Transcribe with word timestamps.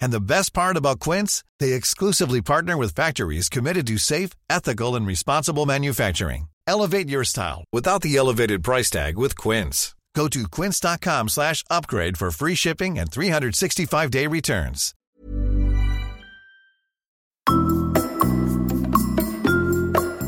And 0.00 0.12
the 0.12 0.20
best 0.20 0.52
part 0.52 0.76
about 0.76 1.00
Quince, 1.00 1.44
they 1.60 1.72
exclusively 1.72 2.40
partner 2.40 2.76
with 2.76 2.94
factories 2.94 3.48
committed 3.48 3.86
to 3.86 3.98
safe, 3.98 4.30
ethical, 4.48 4.96
and 4.96 5.06
responsible 5.06 5.66
manufacturing. 5.66 6.48
Elevate 6.66 7.08
your 7.08 7.24
style 7.24 7.64
without 7.72 8.02
the 8.02 8.16
elevated 8.16 8.62
price 8.62 8.90
tag 8.90 9.16
with 9.18 9.36
Quince. 9.36 9.94
Go 10.14 10.28
to 10.28 10.48
quince.com 10.48 11.28
slash 11.28 11.64
upgrade 11.68 12.16
for 12.16 12.30
free 12.30 12.54
shipping 12.54 12.98
and 12.98 13.10
365-day 13.10 14.26
returns. 14.26 14.94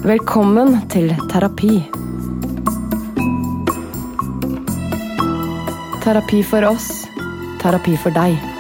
Velkommen 0.07 0.89
til 0.89 1.15
terapi. 1.31 1.83
Terapi 6.05 6.43
for 6.45 6.65
oss, 6.65 7.07
terapi 7.59 7.97
for 7.99 8.11
deg. 8.11 8.56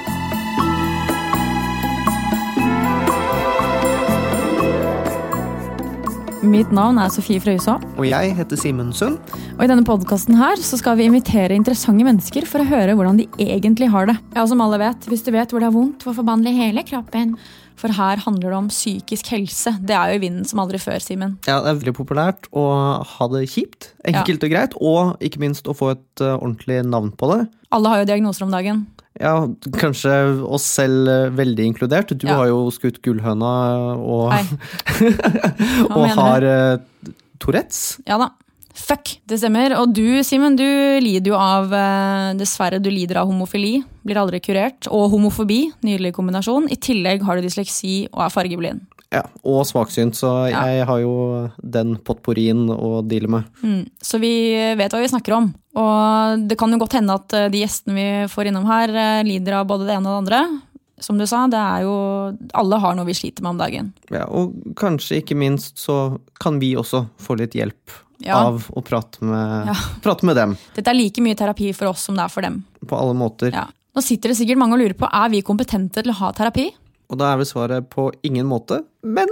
Mitt 6.47 6.71
navn 6.71 6.99
er 7.03 7.11
Sofie 7.11 7.41
Frøysaa, 7.43 7.81
Og 7.99 8.05
jeg 8.07 8.35
heter 8.37 8.59
Simen 8.61 8.93
Sund. 8.95 9.19
og 9.57 9.65
i 9.65 9.67
denne 9.67 9.83
podkasten 9.83 10.37
skal 10.63 10.97
vi 10.97 11.05
invitere 11.09 11.57
interessante 11.57 12.05
mennesker 12.07 12.47
for 12.47 12.63
å 12.63 12.69
høre 12.69 12.95
hvordan 12.95 13.19
de 13.19 13.27
egentlig 13.43 13.89
har 13.91 14.07
det. 14.07 14.17
Ja, 14.37 14.47
som 14.47 14.61
alle 14.61 14.79
vet, 14.79 15.09
Hvis 15.11 15.25
du 15.25 15.33
vet 15.33 15.51
hvor 15.51 15.59
det 15.59 15.67
er 15.67 15.75
vondt, 15.75 16.05
hvorfor 16.05 16.23
behandle 16.23 16.55
hele 16.55 16.85
kroppen? 16.85 17.37
For 17.77 17.89
her 17.89 18.17
handler 18.17 18.51
det 18.51 18.57
om 18.57 18.69
psykisk 18.69 19.27
helse. 19.27 19.75
Det 19.83 19.95
er 19.95 20.13
jo 20.13 20.21
i 20.21 20.23
vinden 20.23 20.45
som 20.47 20.61
aldri 20.61 20.79
før, 20.79 21.03
Simen. 21.03 21.37
Ja, 21.47 21.61
det 21.61 21.69
er 21.69 21.81
veldig 21.81 21.97
populært 21.99 22.47
å 22.55 23.03
ha 23.03 23.29
det 23.29 23.49
kjipt, 23.51 23.93
enkelt 24.07 24.45
og 24.45 24.51
greit, 24.51 24.77
og 24.81 25.17
ikke 25.21 25.43
minst 25.43 25.67
å 25.67 25.75
få 25.77 25.91
et 25.97 26.23
eh, 26.23 26.39
ordentlig 26.39 26.85
navn 26.87 27.11
på 27.11 27.29
det. 27.35 27.49
Alle 27.75 27.91
har 27.91 27.99
jo 28.01 28.09
diagnoser 28.09 28.47
om 28.47 28.55
dagen. 28.55 28.87
Ja, 29.21 29.47
kanskje 29.81 30.13
oss 30.45 30.67
selv 30.77 31.09
eh, 31.09 31.29
veldig 31.33 31.65
inkludert. 31.71 32.11
Du 32.19 32.27
Ja. 32.29 32.37
har 32.41 32.49
jo 32.51 32.67
skutt 32.75 32.99
gullhøna 33.03 33.53
og, 33.97 34.33
og 35.97 36.09
har 36.17 36.41
du? 36.45 36.49
eh, 36.51 37.15
Tourettes. 37.41 37.99
Ja 38.09 38.19
da. 38.21 38.31
Fuck, 38.77 39.15
det 39.25 39.39
stemmer. 39.41 39.73
Og 39.81 39.95
du, 39.97 40.21
Simen, 40.27 40.57
du 40.59 40.65
lider 41.01 41.31
jo 41.33 41.37
av 41.41 41.73
eh, 41.73 42.35
Dessverre, 42.37 42.77
du 42.83 42.91
lider 42.93 43.23
av 43.23 43.31
homofili. 43.31 43.79
Blir 44.05 44.21
aldri 44.21 44.41
kurert. 44.45 44.89
Og 44.93 45.09
homofobi. 45.15 45.63
Nydelig 45.87 46.13
kombinasjon. 46.19 46.69
I 46.73 46.77
tillegg 46.77 47.25
har 47.25 47.37
du 47.41 47.47
dysleksi 47.49 48.03
og 48.13 48.27
er 48.27 48.35
fargeblind. 48.35 48.85
Ja, 49.15 49.23
og 49.47 49.63
svaksynt, 49.69 50.17
så 50.19 50.51
Ja. 50.51 50.65
jeg 50.67 50.87
har 50.87 50.99
jo 51.01 51.51
den 51.63 51.97
potpourrien 51.97 52.67
å 52.69 53.07
deale 53.07 53.29
med. 53.29 53.45
Mm. 53.63 53.89
Så 54.03 54.19
vi 54.21 54.53
vet 54.77 54.91
hva 54.93 55.01
vi 55.01 55.09
snakker 55.09 55.33
om. 55.37 55.55
Og 55.77 56.49
det 56.49 56.59
kan 56.59 56.71
jo 56.73 56.79
godt 56.79 56.93
hende 56.99 57.15
at 57.15 57.33
eh, 57.33 57.49
de 57.49 57.61
gjestene 57.63 57.95
vi 57.95 58.07
får 58.33 58.47
innom 58.51 58.67
her, 58.67 58.89
eh, 58.91 59.23
lider 59.23 59.61
av 59.61 59.67
både 59.69 59.87
det 59.87 59.95
ene 59.97 60.09
og 60.11 60.25
det 60.27 60.33
andre. 60.33 60.61
Som 60.99 61.19
du 61.19 61.27
sa, 61.27 61.47
det 61.47 61.59
er 61.61 61.83
jo 61.85 62.37
Alle 62.55 62.79
har 62.81 62.95
noe 62.97 63.05
vi 63.05 63.13
sliter 63.13 63.43
med 63.43 63.51
om 63.51 63.59
dagen. 63.59 63.93
Ja, 64.11 64.25
og 64.27 64.55
kanskje 64.75 65.21
ikke 65.23 65.37
minst 65.37 65.77
så 65.79 66.19
kan 66.41 66.59
vi 66.59 66.75
også 66.75 67.07
få 67.21 67.37
litt 67.39 67.53
hjelp 67.53 67.93
Ja. 68.25 68.39
av 68.49 68.67
å 68.75 68.83
prate 68.83 69.21
med, 69.23 69.67
Ja. 69.69 69.75
prate 70.03 70.25
med 70.25 70.37
dem. 70.37 70.57
Dette 70.75 70.89
er 70.89 70.95
like 70.95 71.21
mye 71.21 71.37
terapi 71.37 71.75
for 71.75 71.89
oss 71.89 72.01
som 72.09 72.17
det 72.17 72.25
er 72.25 72.29
for 72.33 72.41
dem. 72.43 72.65
På 72.87 72.97
alle 72.99 73.15
måter. 73.15 73.53
Ja. 73.53 73.67
Nå 73.95 74.03
sitter 74.03 74.29
det 74.33 74.37
sikkert 74.39 74.59
mange 74.59 74.73
og 74.75 74.81
lurer 74.81 74.95
på 74.97 75.09
er 75.13 75.29
vi 75.31 75.43
kompetente 75.43 76.03
til 76.03 76.11
å 76.13 76.17
ha 76.17 76.33
terapi. 76.33 76.71
Og 77.11 77.21
da 77.21 77.33
er 77.33 77.41
vel 77.41 77.49
svaret 77.49 77.87
på 77.93 78.09
ingen 78.27 78.49
måte, 78.51 78.81
men 79.07 79.31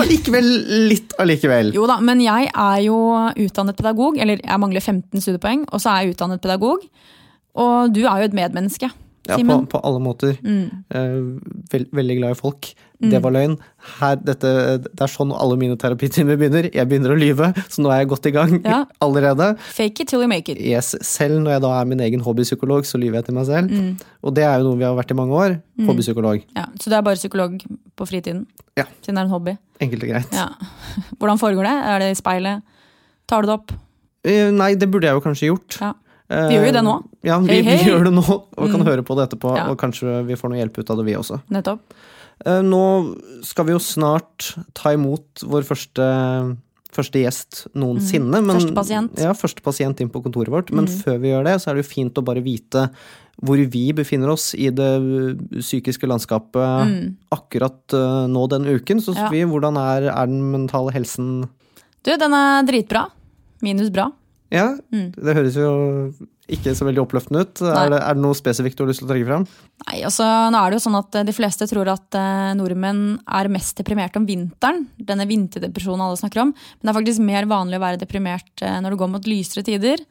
allikevel 0.00 0.46
litt 0.88 1.12
allikevel. 1.20 1.72
Jo 1.76 1.84
da, 1.90 1.98
men 2.04 2.22
jeg 2.24 2.48
er 2.48 2.80
jo 2.86 2.96
utdannet 3.44 3.76
pedagog, 3.78 4.18
eller 4.22 4.40
jeg 4.40 4.62
mangler 4.62 4.84
15 4.84 5.24
studiepoeng, 5.24 5.66
og 5.68 5.82
så 5.82 5.92
er 5.92 6.04
jeg 6.04 6.14
utdannet 6.14 6.42
pedagog. 6.42 6.86
Og 7.60 7.92
du 7.92 8.04
er 8.04 8.22
jo 8.22 8.30
et 8.30 8.36
medmenneske, 8.36 8.90
Ja, 9.28 9.36
på, 9.36 9.56
på 9.68 9.78
alle 9.84 10.00
måter. 10.02 10.38
Mm. 10.42 10.84
Veld, 11.70 11.90
veldig 11.94 12.16
glad 12.18 12.32
i 12.32 12.38
folk. 12.38 12.70
Det 13.00 13.16
var 13.24 13.32
løgn. 13.32 13.54
Her, 13.96 14.16
dette, 14.20 14.50
det 14.84 15.00
er 15.00 15.08
sånn 15.08 15.30
alle 15.32 15.56
mine 15.56 15.76
terapitimer 15.80 16.36
begynner. 16.36 16.66
Jeg 16.74 16.84
begynner 16.90 17.14
å 17.14 17.16
lyve, 17.16 17.46
så 17.72 17.80
nå 17.80 17.88
er 17.94 18.02
jeg 18.02 18.10
godt 18.10 18.26
i 18.28 18.32
gang 18.34 18.50
Ja. 18.60 18.82
allerede. 19.06 19.46
Fake 19.72 20.02
it 20.04 20.08
till 20.12 20.20
you 20.20 20.28
make 20.28 20.52
it. 20.52 20.60
Yes, 20.60 20.92
selv 21.08 21.40
når 21.40 21.54
jeg 21.56 21.62
da 21.64 21.70
er 21.80 21.88
min 21.88 22.02
egen 22.04 22.20
hobbypsykolog, 22.26 22.84
så 22.84 23.00
lyver 23.00 23.22
jeg 23.22 23.30
til 23.30 23.38
meg 23.38 23.46
selv. 23.48 23.72
Mm. 23.72 23.94
Og 24.20 24.34
det 24.36 24.44
er 24.44 24.58
jo 24.60 24.68
noe 24.68 24.76
vi 24.82 24.84
har 24.84 24.98
vært 24.98 25.14
i 25.14 25.16
mange 25.16 25.32
år. 25.32 25.56
Hobbypsykolog. 25.88 26.44
Ja, 26.58 26.66
så 26.76 26.92
du 26.92 26.96
er 26.98 27.06
bare 27.08 27.16
psykolog 27.16 27.56
på 27.96 28.08
fritiden? 28.10 28.44
Ja. 28.76 28.84
Siden 29.00 29.16
det 29.16 29.22
er 29.24 29.30
en 29.30 29.32
hobby? 29.32 29.56
Enkelt 29.80 30.04
og 30.04 30.12
greit. 30.12 30.36
Ja. 30.36 30.50
Hvordan 31.18 31.40
foregår 31.40 31.70
det? 31.70 31.74
Er 31.94 32.04
det 32.04 32.10
i 32.12 32.20
speilet? 32.20 32.60
Tar 33.30 33.42
du 33.42 33.48
det 33.48 33.56
opp? 33.56 33.72
Uh, 34.28 34.50
nei, 34.52 34.74
det 34.76 34.90
burde 34.92 35.08
jeg 35.08 35.16
jo 35.16 35.24
kanskje 35.24 35.48
gjort. 35.54 35.80
Ja. 35.80 35.94
Vi 36.30 36.54
gjør 36.54 36.68
jo 36.68 36.72
det 36.76 36.80
nå. 36.86 36.92
Ja, 37.26 37.36
vi, 37.42 37.48
hey, 37.56 37.62
hey. 37.66 37.78
vi 37.80 37.88
gjør 37.90 38.04
det 38.06 38.12
nå, 38.14 38.22
og 38.22 38.68
kan 38.70 38.78
Mm. 38.78 38.86
høre 38.86 39.02
på 39.02 39.16
det 39.18 39.24
etterpå. 39.26 39.50
Ja. 39.56 39.64
Og 39.72 39.78
kanskje 39.80 40.20
vi 40.28 40.36
får 40.38 40.52
noe 40.52 40.60
hjelp 40.60 40.76
ut 40.78 40.90
av 40.92 41.00
det, 41.00 41.06
vi 41.08 41.16
også. 41.18 41.40
Nettopp. 41.50 41.80
Eh, 42.46 42.62
Nå 42.64 42.82
skal 43.44 43.66
vi 43.68 43.72
jo 43.76 43.80
snart 43.84 44.54
ta 44.74 44.92
imot 44.96 45.42
vår 45.44 45.62
første, 45.68 46.06
første 46.90 47.20
gjest 47.22 47.66
noensinne. 47.76 48.40
Mm. 48.42 48.52
Første 48.56 48.74
pasient. 48.76 49.12
Mm. 49.16 49.24
Ja, 49.28 49.32
første 49.36 49.62
pasient 49.64 50.00
inn 50.00 50.10
på 50.12 50.22
kontoret 50.24 50.48
vårt. 50.52 50.72
Men 50.74 50.86
før 50.90 51.18
vi 51.22 51.32
gjør 51.34 51.44
det, 51.50 51.58
så 51.62 51.70
er 51.70 51.74
det 51.78 51.84
jo 51.84 51.90
fint 51.92 52.16
å 52.20 52.24
bare 52.24 52.42
vite 52.44 52.88
hvor 53.40 53.56
vi 53.72 53.86
befinner 53.96 54.28
oss 54.34 54.50
i 54.52 54.66
det 54.68 54.88
psykiske 55.62 56.04
landskapet 56.08 57.14
akkurat 57.32 57.94
eh, 57.96 58.26
nå 58.28 58.42
den 58.52 58.66
uken. 58.68 59.00
Så 59.00 59.14
Mm. 59.14 59.20
Ja. 59.22 59.28
vi, 59.32 59.44
hvordan 59.48 59.76
er, 59.80 60.08
er 60.12 60.26
den 60.26 60.42
mentale 60.52 60.92
helsen 60.92 61.48
Du, 62.04 62.10
den 62.16 62.32
er 62.32 62.62
dritbra. 62.64 63.06
Minus 63.62 63.90
bra. 63.92 64.10
Ja, 64.50 64.76
Mm. 64.92 65.12
det 65.14 65.36
høres 65.36 65.54
jo 65.56 66.12
ikke 66.56 66.72
så 66.76 66.86
veldig 66.88 67.02
oppløftende 67.02 67.44
ut. 67.44 67.62
Er 67.62 67.92
det, 67.92 68.00
er 68.00 68.16
det 68.16 68.22
noe 68.24 68.36
spesifikt 68.38 68.78
du 68.78 68.84
har 68.84 68.90
lyst 68.90 69.02
til 69.02 69.08
å 69.08 69.10
trekke 69.12 69.28
fram? 69.28 69.46
Nei, 69.86 70.00
altså, 70.06 70.26
nå 70.52 70.60
er 70.60 70.72
det 70.72 70.78
jo 70.78 70.84
sånn 70.86 70.98
at 70.98 71.18
eh, 71.20 71.26
De 71.28 71.34
fleste 71.36 71.68
tror 71.70 71.90
at 71.92 72.18
eh, 72.18 72.50
nordmenn 72.58 73.04
er 73.40 73.50
mest 73.52 73.78
deprimert 73.80 74.18
om 74.20 74.26
vinteren. 74.28 74.84
Denne 74.96 75.26
vinterdepresjonen 75.30 76.04
alle 76.06 76.20
snakker 76.20 76.44
om. 76.44 76.54
Men 76.54 76.82
det 76.82 76.92
er 76.92 76.98
faktisk 77.00 77.24
mer 77.26 77.48
vanlig 77.50 77.80
å 77.80 77.84
være 77.84 78.02
deprimert 78.02 78.64
eh, 78.66 78.80
når 78.82 78.94
det 78.94 79.00
går 79.04 79.12
mot 79.14 79.30
lysere 79.30 79.66
tider. 79.66 80.02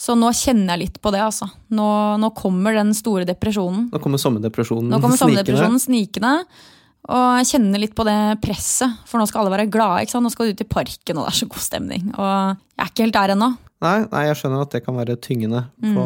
Så 0.00 0.16
nå 0.16 0.30
kjenner 0.36 0.74
jeg 0.74 0.86
litt 0.86 1.00
på 1.04 1.12
det. 1.12 1.22
altså. 1.24 1.50
Nå, 1.76 1.86
nå 2.22 2.30
kommer 2.36 2.76
den 2.76 2.92
store 2.96 3.26
depresjonen. 3.28 3.88
Nå 3.92 4.00
kommer 4.00 4.20
sommerdepresjonen 4.22 4.92
Nå 4.92 5.00
kommer 5.02 5.20
sommerdepresjonen 5.20 5.82
snikende. 5.82 6.38
Og 7.10 7.40
jeg 7.40 7.48
kjenner 7.54 7.80
litt 7.80 7.96
på 7.96 8.04
det 8.04 8.18
presset, 8.44 9.00
for 9.08 9.20
nå 9.20 9.26
skal 9.28 9.42
alle 9.42 9.54
være 9.54 9.70
glade. 9.72 10.04
ikke 10.04 10.14
sant? 10.14 10.26
Nå 10.26 10.32
skal 10.32 10.48
du 10.48 10.54
ut 10.54 10.62
i 10.64 10.68
parken, 10.68 11.18
og 11.18 11.26
det 11.26 11.32
er 11.32 11.38
så 11.40 11.48
god 11.50 11.64
stemning. 11.64 12.10
Og 12.12 12.30
jeg 12.30 12.84
er 12.84 12.92
ikke 12.92 13.06
helt 13.06 13.16
der 13.16 13.34
ennå. 13.34 13.48
Nei, 13.80 13.96
nei, 14.12 14.26
jeg 14.28 14.36
skjønner 14.42 14.60
at 14.66 14.74
det 14.76 14.82
kan 14.84 14.96
være 14.98 15.16
tyngende 15.24 15.64
på 15.80 16.04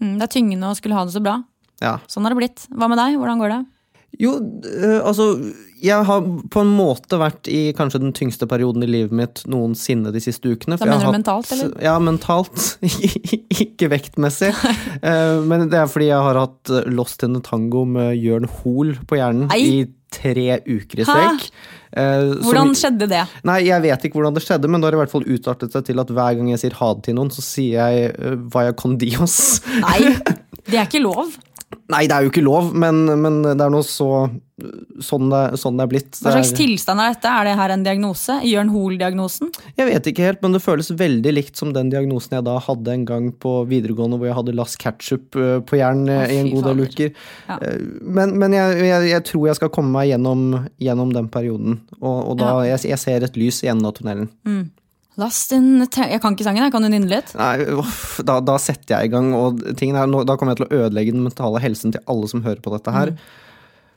Mm, 0.00 0.14
det 0.20 0.22
er 0.28 0.32
tyngende 0.36 0.70
å 0.70 0.76
skulle 0.78 0.94
ha 0.94 1.04
det 1.04 1.12
så 1.16 1.22
bra. 1.24 1.40
Ja. 1.82 1.96
Sånn 2.08 2.22
har 2.28 2.34
det 2.34 2.38
blitt. 2.42 2.66
Hva 2.70 2.88
med 2.92 2.98
deg? 3.00 3.16
Hvordan 3.18 3.40
går 3.42 3.54
det? 3.56 3.60
Jo, 4.20 4.32
eh, 4.66 4.98
altså 5.06 5.26
Jeg 5.80 6.04
har 6.04 6.20
på 6.50 6.60
en 6.60 6.72
måte 6.76 7.16
vært 7.16 7.46
i 7.48 7.72
kanskje 7.78 8.00
den 8.02 8.12
tyngste 8.12 8.44
perioden 8.50 8.82
i 8.82 8.88
livet 8.90 9.12
mitt 9.16 9.42
noensinne 9.48 10.10
de 10.12 10.20
siste 10.20 10.50
ukene. 10.50 10.76
Da 10.76 10.84
mener 10.84 10.98
du 11.00 11.06
hatt- 11.06 11.14
mentalt, 11.18 11.52
eller? 11.54 11.70
Ja, 11.80 11.94
mentalt. 12.02 12.64
ikke 13.64 13.88
vektmessig. 13.92 14.52
Eh, 15.00 15.40
Men 15.48 15.68
det 15.72 15.78
er 15.80 15.86
fordi 15.88 16.10
jeg 16.10 16.20
har 16.20 16.36
hatt 16.36 16.68
eh, 16.74 16.84
Lost 16.92 17.22
in 17.24 17.32
the 17.32 17.40
Tango 17.40 17.86
med 17.88 18.18
Jørn 18.20 18.44
Hoel 18.60 18.94
på 19.08 19.16
hjernen 19.16 19.48
Ei. 19.54 19.62
i 19.64 19.86
tre 20.10 20.60
uker 20.66 21.02
i 21.02 21.06
Hæ? 21.08 21.26
Uh, 21.90 22.36
hvordan 22.44 22.70
som- 22.70 22.74
skjedde 22.78 23.08
det? 23.10 23.24
Nei, 23.42 23.60
jeg 23.66 23.82
vet 23.82 24.04
ikke 24.06 24.20
hvordan 24.20 24.36
det 24.36 24.44
skjedde, 24.44 24.68
men 24.70 24.80
det 24.80 24.90
har 24.90 24.98
i 24.98 25.00
hvert 25.02 25.10
fall 25.10 25.26
utartet 25.26 25.74
seg 25.74 25.88
til 25.88 26.02
at 26.02 26.10
hver 26.14 26.36
gang 26.38 26.50
jeg 26.52 26.62
sier 26.62 26.76
ha 26.78 26.92
det 26.94 27.08
til 27.08 27.16
noen, 27.18 27.32
så 27.34 27.42
sier 27.42 27.80
jeg 27.80 28.12
uh, 28.14 28.36
vaya 28.54 28.72
con 28.72 28.96
dios. 29.00 29.60
Nei, 29.82 30.14
det 30.70 30.76
er 30.78 30.86
ikke 30.86 31.02
lov. 31.02 31.34
Nei, 31.90 32.04
det 32.10 32.14
er 32.16 32.26
jo 32.26 32.30
ikke 32.32 32.44
lov, 32.46 32.70
men, 32.72 33.02
men 33.20 33.40
det 33.44 33.58
er 33.60 33.72
noe 33.72 33.82
så, 33.86 34.08
sånn 35.02 35.30
det, 35.32 35.40
sånn 35.58 35.78
det 35.80 35.84
er 35.84 35.90
blitt. 35.90 36.18
Hva 36.22 36.32
slags 36.36 36.52
tilstand 36.56 37.02
er 37.02 37.14
dette? 37.14 37.32
Er 37.32 37.48
det 37.48 37.54
her 37.58 37.74
en 37.74 37.84
diagnose? 37.86 38.36
Jørn 38.46 38.70
Hoel-diagnosen? 38.70 39.50
Jeg 39.78 39.88
vet 39.88 40.10
ikke 40.12 40.26
helt, 40.28 40.42
men 40.44 40.54
det 40.54 40.62
føles 40.62 40.92
veldig 40.94 41.34
likt 41.34 41.60
som 41.60 41.72
den 41.76 41.90
diagnosen 41.92 42.38
jeg 42.38 42.46
da 42.46 42.56
hadde 42.62 42.94
en 42.94 43.06
gang 43.08 43.30
på 43.42 43.54
videregående, 43.70 44.20
hvor 44.20 44.30
jeg 44.30 44.38
hadde 44.38 44.56
lass 44.58 44.76
Ketchup 44.80 45.38
eh, 45.40 45.58
på 45.66 45.80
hjernen 45.80 46.12
Å, 46.14 46.26
i 46.30 46.40
en 46.42 46.52
god 46.54 46.70
del 46.70 46.84
uker. 46.86 47.14
Ja. 47.48 47.58
Eh, 47.58 47.80
Men, 48.20 48.36
men 48.40 48.54
jeg, 48.54 48.80
jeg, 48.86 49.08
jeg 49.10 49.26
tror 49.28 49.48
jeg 49.50 49.58
skal 49.60 49.72
komme 49.74 49.94
meg 49.94 50.10
gjennom, 50.12 50.68
gjennom 50.82 51.10
den 51.14 51.28
perioden, 51.32 51.80
og, 52.00 52.18
og 52.32 52.38
da 52.40 52.52
jeg, 52.68 52.84
jeg 52.90 53.00
ser 53.02 53.26
et 53.26 53.36
lys 53.40 53.62
i 53.64 53.70
enden 53.72 53.88
av 53.90 53.96
tunnelen. 53.98 54.30
Te 54.44 54.79
Jeg 55.28 56.20
kan 56.22 56.34
ikke 56.36 56.46
sangen, 56.46 56.64
jeg 56.64 56.72
kan 56.72 56.86
du 56.86 56.88
nynne 56.92 57.10
litt? 57.10 57.34
Nei, 57.38 57.66
da, 58.26 58.38
da 58.40 58.56
setter 58.62 58.96
jeg 58.96 59.10
i 59.10 59.12
gang, 59.12 59.30
og 59.36 59.60
tingen 59.76 59.98
er, 60.00 60.08
nå, 60.10 60.24
da 60.28 60.38
kommer 60.40 60.54
jeg 60.56 60.62
til 60.62 60.68
å 60.70 60.82
ødelegge 60.86 61.14
den 61.16 61.26
mentale 61.26 61.60
helsen 61.62 61.92
til 61.94 62.02
alle 62.10 62.30
som 62.32 62.44
hører 62.46 62.62
på 62.64 62.72
dette 62.74 62.94
her. 62.94 63.14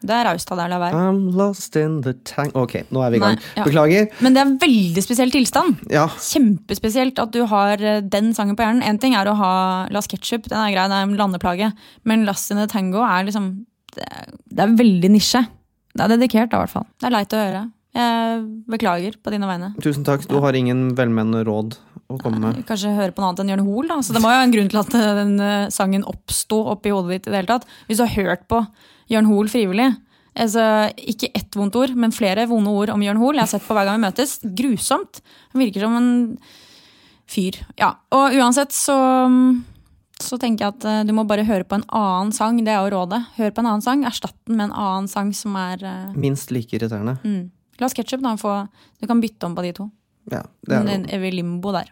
Det 0.03 0.11
er 0.11 0.25
raust 0.27 0.49
av 0.51 0.59
deg 0.59 0.67
å 0.67 0.71
la 0.73 0.79
være. 0.81 0.99
I'm 0.99 1.19
lost 1.37 1.77
in 1.79 2.01
the 2.03 2.11
tank 2.27 2.55
Ok, 2.59 2.73
nå 2.91 3.03
er 3.05 3.13
vi 3.13 3.19
i 3.19 3.23
gang. 3.23 3.37
Nei, 3.39 3.51
ja. 3.55 3.63
Beklager. 3.63 4.09
Men 4.25 4.35
det 4.35 4.41
er 4.41 4.49
en 4.49 4.57
veldig 4.59 5.03
spesiell 5.05 5.31
tilstand. 5.31 5.79
Ja, 5.93 6.09
Kjempespesielt 6.19 7.21
at 7.23 7.31
du 7.31 7.45
har 7.47 7.79
eh, 7.79 8.01
den 8.03 8.33
sangen 8.35 8.57
på 8.59 8.65
hjernen. 8.65 8.83
En 8.83 8.99
ting 8.99 9.15
er 9.15 9.31
å 9.31 9.37
ha 9.39 9.53
Las 9.95 10.11
Ketchup, 10.11 10.49
den 10.51 10.59
er 10.59 10.73
grei, 10.75 10.89
det 10.91 10.97
er 10.99 11.07
en 11.07 11.15
landeplage. 11.19 11.71
Men 12.09 12.27
Last 12.27 12.51
in 12.51 12.59
the 12.59 12.67
Tango 12.67 12.99
er 13.07 13.29
liksom 13.29 13.53
Det 13.95 14.03
er, 14.03 14.33
det 14.51 14.65
er 14.65 14.75
veldig 14.75 15.13
nisje. 15.13 15.45
Det 15.93 16.03
er 16.03 16.15
dedikert, 16.17 16.51
da, 16.51 16.57
i 16.57 16.65
hvert 16.65 16.73
fall. 16.73 16.87
Det 16.99 17.07
er 17.07 17.13
leit 17.13 17.33
å 17.37 17.39
høre. 17.39 17.63
Jeg 17.93 18.45
beklager 18.73 19.17
på 19.21 19.29
dine 19.33 19.45
vegne. 19.45 19.67
tusen 19.83 20.05
takk. 20.07 20.23
Du 20.27 20.39
har 20.41 20.55
ingen 20.57 20.95
velmenende 20.97 21.43
råd 21.45 21.75
å 22.09 22.17
komme 22.21 22.39
med. 22.41 22.63
Kanskje 22.65 22.93
høre 22.97 23.13
på 23.13 23.21
noe 23.21 23.29
annet 23.31 23.43
enn 23.43 23.51
Jørn 23.53 23.67
Hoel. 23.67 23.87
Da. 23.91 23.99
Så 24.01 24.15
det 24.15 24.21
må 24.23 24.31
jo 24.33 24.39
ha 24.39 24.45
en 24.47 24.53
grunn 24.55 24.71
til 24.71 24.79
at 24.81 24.95
eh, 24.97 25.11
den 25.19 25.35
eh, 25.39 25.67
sangen 25.73 26.05
oppsto 26.09 26.63
oppi 26.73 26.89
hodet 26.93 27.11
ditt. 27.19 27.27
i 27.29 27.33
det 27.35 27.39
hele 27.43 27.51
tatt. 27.53 27.67
Hvis 27.87 28.01
du 28.01 28.05
har 28.07 28.15
hørt 28.17 28.47
på 28.49 28.63
Jørn 29.13 29.29
Hoel 29.29 29.51
frivillig 29.51 29.91
altså, 30.33 30.65
Ikke 30.97 31.29
ett 31.37 31.53
vondt 31.59 31.75
ord, 31.77 31.93
men 31.95 32.15
flere 32.15 32.47
vonde 32.49 32.73
ord 32.73 32.89
om 32.95 33.05
Jørn 33.05 33.21
Hoel. 33.21 33.37
Jeg 33.37 33.45
har 33.45 33.53
sett 33.53 33.67
på 33.67 33.77
hver 33.77 33.85
gang 33.85 34.01
vi 34.01 34.07
møtes. 34.07 34.39
Grusomt. 34.41 35.21
Han 35.53 35.61
virker 35.61 35.85
som 35.85 35.97
en 36.01 36.11
fyr. 37.29 37.61
Ja, 37.77 37.93
Og 38.11 38.33
uansett 38.41 38.73
så 38.75 38.97
så 40.23 40.37
tenker 40.39 40.63
jeg 40.65 40.73
at 40.77 40.85
eh, 40.87 41.01
du 41.05 41.11
må 41.13 41.25
bare 41.27 41.43
høre 41.43 41.65
på 41.67 41.75
en 41.75 41.85
annen 41.93 42.31
sang. 42.33 42.57
Det 42.63 42.71
er 42.71 42.81
jo 42.85 42.93
rådet. 42.95 43.21
Hør 43.37 43.51
på 43.51 43.61
en 43.61 43.67
annen 43.69 43.83
sang. 43.85 44.05
Erstatt 44.07 44.37
den 44.47 44.57
med 44.57 44.69
en 44.69 44.77
annen 44.77 45.09
sang 45.11 45.33
som 45.35 45.55
er 45.59 45.81
Minst 46.15 46.49
like 46.53 46.73
irriterende. 46.77 47.17
mm. 47.25 47.43
La 47.81 47.89
oss 47.89 47.95
ketchup, 47.97 48.23
da. 48.23 48.35
Få, 48.39 48.55
du 49.01 49.09
kan 49.09 49.21
bytte 49.23 49.49
om 49.49 49.57
på 49.57 49.65
de 49.65 49.73
to. 49.77 49.89
Ja, 50.31 50.43
det 50.67 50.77
er 50.77 50.89
En 50.93 51.05
evig 51.11 51.33
limbo 51.35 51.73
der. 51.75 51.89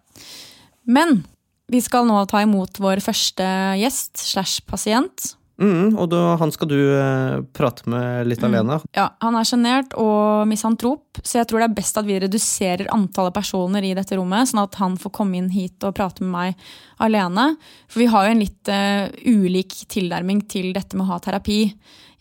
Men 0.88 1.24
vi 1.72 1.82
skal 1.84 2.08
nå 2.08 2.24
ta 2.30 2.42
imot 2.44 2.80
vår 2.84 3.02
første 3.04 3.46
gjest 3.80 4.20
slash 4.20 4.64
pasient. 4.68 5.36
Mm, 5.62 5.94
og 6.00 6.08
da, 6.10 6.20
han 6.42 6.50
skal 6.50 6.70
du 6.72 6.78
eh, 6.80 7.36
prate 7.54 7.86
med 7.92 8.26
litt 8.26 8.42
alene. 8.44 8.80
Ja, 8.98 9.12
Han 9.22 9.36
er 9.38 9.46
sjenert 9.46 9.94
og 10.00 10.48
misantrop, 10.50 11.22
så 11.22 11.38
jeg 11.38 11.50
tror 11.50 11.62
det 11.62 11.68
er 11.68 11.76
best 11.78 12.00
at 12.02 12.08
vi 12.08 12.18
reduserer 12.24 12.90
antallet 12.94 13.36
personer 13.36 13.86
i 13.86 13.94
dette 13.98 14.18
rommet, 14.18 14.50
sånn 14.50 14.64
at 14.64 14.80
han 14.82 14.98
får 14.98 15.14
komme 15.20 15.38
inn 15.38 15.52
hit 15.54 15.86
og 15.86 15.94
prate 16.00 16.26
med 16.26 16.34
meg 16.34 16.66
alene. 17.06 17.52
For 17.92 18.02
vi 18.02 18.10
har 18.10 18.26
jo 18.26 18.34
en 18.34 18.42
litt 18.42 18.74
eh, 18.74 19.12
ulik 19.30 19.84
tilnærming 19.92 20.42
til 20.50 20.72
dette 20.74 20.98
med 20.98 21.06
å 21.06 21.12
ha 21.14 21.22
terapi. 21.22 21.62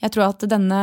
Jeg 0.04 0.12
tror 0.12 0.30
at 0.30 0.44
denne 0.48 0.82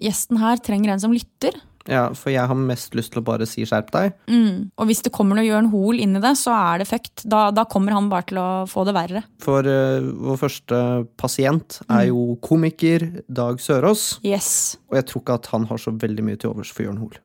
gjesten 0.00 0.40
her 0.40 0.64
trenger 0.64 0.94
en 0.94 1.04
som 1.04 1.12
lytter. 1.12 1.60
Ja, 1.90 2.04
for 2.14 2.32
jeg 2.32 2.46
har 2.46 2.58
mest 2.58 2.94
lyst 2.98 3.14
til 3.14 3.22
å 3.22 3.26
bare 3.26 3.46
si 3.48 3.64
skjerp 3.66 3.90
deg. 3.94 4.14
Mm. 4.30 4.70
Og 4.78 4.88
hvis 4.88 5.02
det 5.04 5.12
kommer 5.14 5.38
noe 5.38 5.46
Jørn 5.46 5.70
Hoel 5.72 6.02
inn 6.02 6.16
i 6.18 6.22
det, 6.22 6.34
så 6.40 6.54
er 6.54 6.82
det 6.82 6.88
fucked. 6.90 7.24
Da, 7.28 7.48
da 7.54 7.66
kommer 7.70 7.96
han 7.96 8.10
bare 8.12 8.28
til 8.30 8.40
å 8.42 8.48
få 8.70 8.86
det 8.88 8.94
verre. 8.96 9.24
For 9.42 9.66
uh, 9.66 10.12
vår 10.28 10.40
første 10.44 10.80
pasient 11.20 11.80
er 11.88 12.08
jo 12.10 12.36
komiker 12.44 13.08
Dag 13.26 13.60
Sørås. 13.62 14.22
Yes. 14.26 14.78
Og 14.92 15.00
jeg 15.00 15.08
tror 15.10 15.24
ikke 15.24 15.38
at 15.40 15.50
han 15.54 15.66
har 15.70 15.82
så 15.82 15.94
veldig 15.94 16.26
mye 16.26 16.40
til 16.40 16.52
overs 16.52 16.72
for 16.74 16.86
Jørn 16.86 17.02
Hoel. 17.02 17.18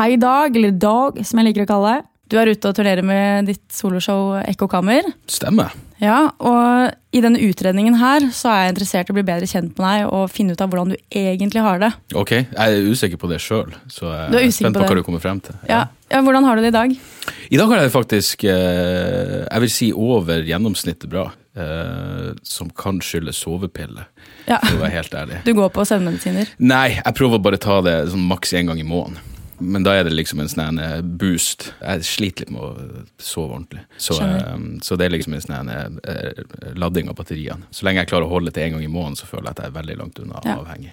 Hei 0.00 0.14
Dag, 0.16 0.56
eller 0.56 0.72
Dag 0.80 1.18
som 1.28 1.40
jeg 1.40 1.50
liker 1.50 1.66
å 1.66 1.70
kalle 1.70 1.94
deg. 1.94 2.10
Du 2.30 2.38
er 2.38 2.52
ute 2.54 2.70
og 2.70 2.76
turnerer 2.78 3.04
med 3.04 3.50
ditt 3.50 3.66
soloshow 3.74 4.36
Ekkokammer. 4.44 5.08
Stemmer. 5.28 5.74
Ja, 6.00 6.30
og 6.40 6.94
i 7.12 7.20
denne 7.20 7.40
utredningen 7.44 7.98
her 8.00 8.24
så 8.32 8.48
er 8.48 8.60
jeg 8.62 8.74
interessert 8.74 9.10
i 9.10 9.12
å 9.12 9.16
bli 9.18 9.24
bedre 9.26 9.48
kjent 9.50 9.74
med 9.76 9.84
deg 9.84 10.06
og 10.08 10.30
finne 10.32 10.54
ut 10.56 10.62
av 10.64 10.70
hvordan 10.72 10.94
du 10.94 10.96
egentlig 11.12 11.64
har 11.64 11.82
det. 11.82 11.90
Ok, 12.16 12.32
jeg 12.38 12.56
er 12.56 12.88
usikker 12.88 13.20
på 13.20 13.28
det 13.30 13.40
sjøl, 13.44 13.74
så 13.92 14.08
jeg 14.08 14.30
Du 14.32 14.38
er 14.38 14.46
er 14.46 14.54
spent 14.54 14.78
på 14.78 14.84
på 14.84 14.94
hva 14.94 15.00
du 15.02 15.04
kommer 15.06 15.22
frem 15.22 15.42
til. 15.44 15.58
Ja, 15.68 15.84
ja 16.10 16.22
Hvordan 16.24 16.48
har 16.48 16.56
du 16.56 16.64
det 16.64 16.72
i 16.72 16.78
dag? 16.78 16.96
I 17.50 17.60
dag 17.60 17.74
har 17.74 17.82
jeg 17.84 17.92
faktisk, 17.92 18.44
eh, 18.48 19.44
jeg 19.44 19.64
vil 19.66 19.74
si 19.74 19.90
over 19.92 20.40
gjennomsnittet 20.48 21.10
bra, 21.12 21.26
eh, 21.56 22.32
som 22.42 22.70
kan 22.70 23.02
skyldes 23.04 23.42
sovepille, 23.44 24.06
Ja, 24.46 24.58
for 24.64 24.78
å 24.78 24.84
være 24.86 24.94
helt 24.96 25.12
ærlig. 25.14 25.44
Du 25.44 25.52
går 25.52 25.68
på 25.74 25.84
søvnmedisiner? 25.84 26.54
Nei, 26.58 26.96
jeg 26.96 27.14
prøver 27.14 27.42
bare 27.42 27.60
å 27.60 27.60
ta 27.60 27.80
det 27.84 27.98
sånn 28.08 28.24
maks 28.26 28.54
én 28.56 28.72
gang 28.72 28.80
i 28.80 28.86
måneden. 28.88 29.18
Men 29.60 29.84
da 29.84 29.92
er 29.98 30.04
det 30.08 30.12
liksom 30.14 30.40
en 30.40 30.48
sånn 30.50 30.78
boost. 31.20 31.70
Jeg 31.80 32.04
sliter 32.08 32.46
litt 32.46 32.52
med 32.54 32.62
å 32.64 33.02
sove 33.20 33.54
ordentlig. 33.58 33.82
Så, 34.00 34.16
eh, 34.24 34.56
så 34.82 34.96
det 34.96 35.06
er 35.08 35.14
liksom 35.16 35.34
en 35.36 35.44
sånn 35.44 35.70
eh, 35.74 36.72
ladding 36.80 37.10
av 37.12 37.18
batteriene. 37.20 37.68
Så 37.70 37.84
lenge 37.84 38.00
jeg 38.04 38.10
klarer 38.12 38.28
å 38.28 38.32
holde 38.32 38.50
det 38.50 38.56
til 38.58 38.68
én 38.68 38.76
gang 38.76 38.86
i 38.86 38.92
måneden, 38.92 39.18
så 39.20 39.28
føler 39.28 39.50
jeg 39.50 39.56
at 39.58 39.62
jeg 39.64 39.72
er 39.72 39.76
veldig 39.80 39.98
langt 40.00 40.22
unna 40.22 40.40
Ja. 40.44 40.56
avhengig. 40.62 40.92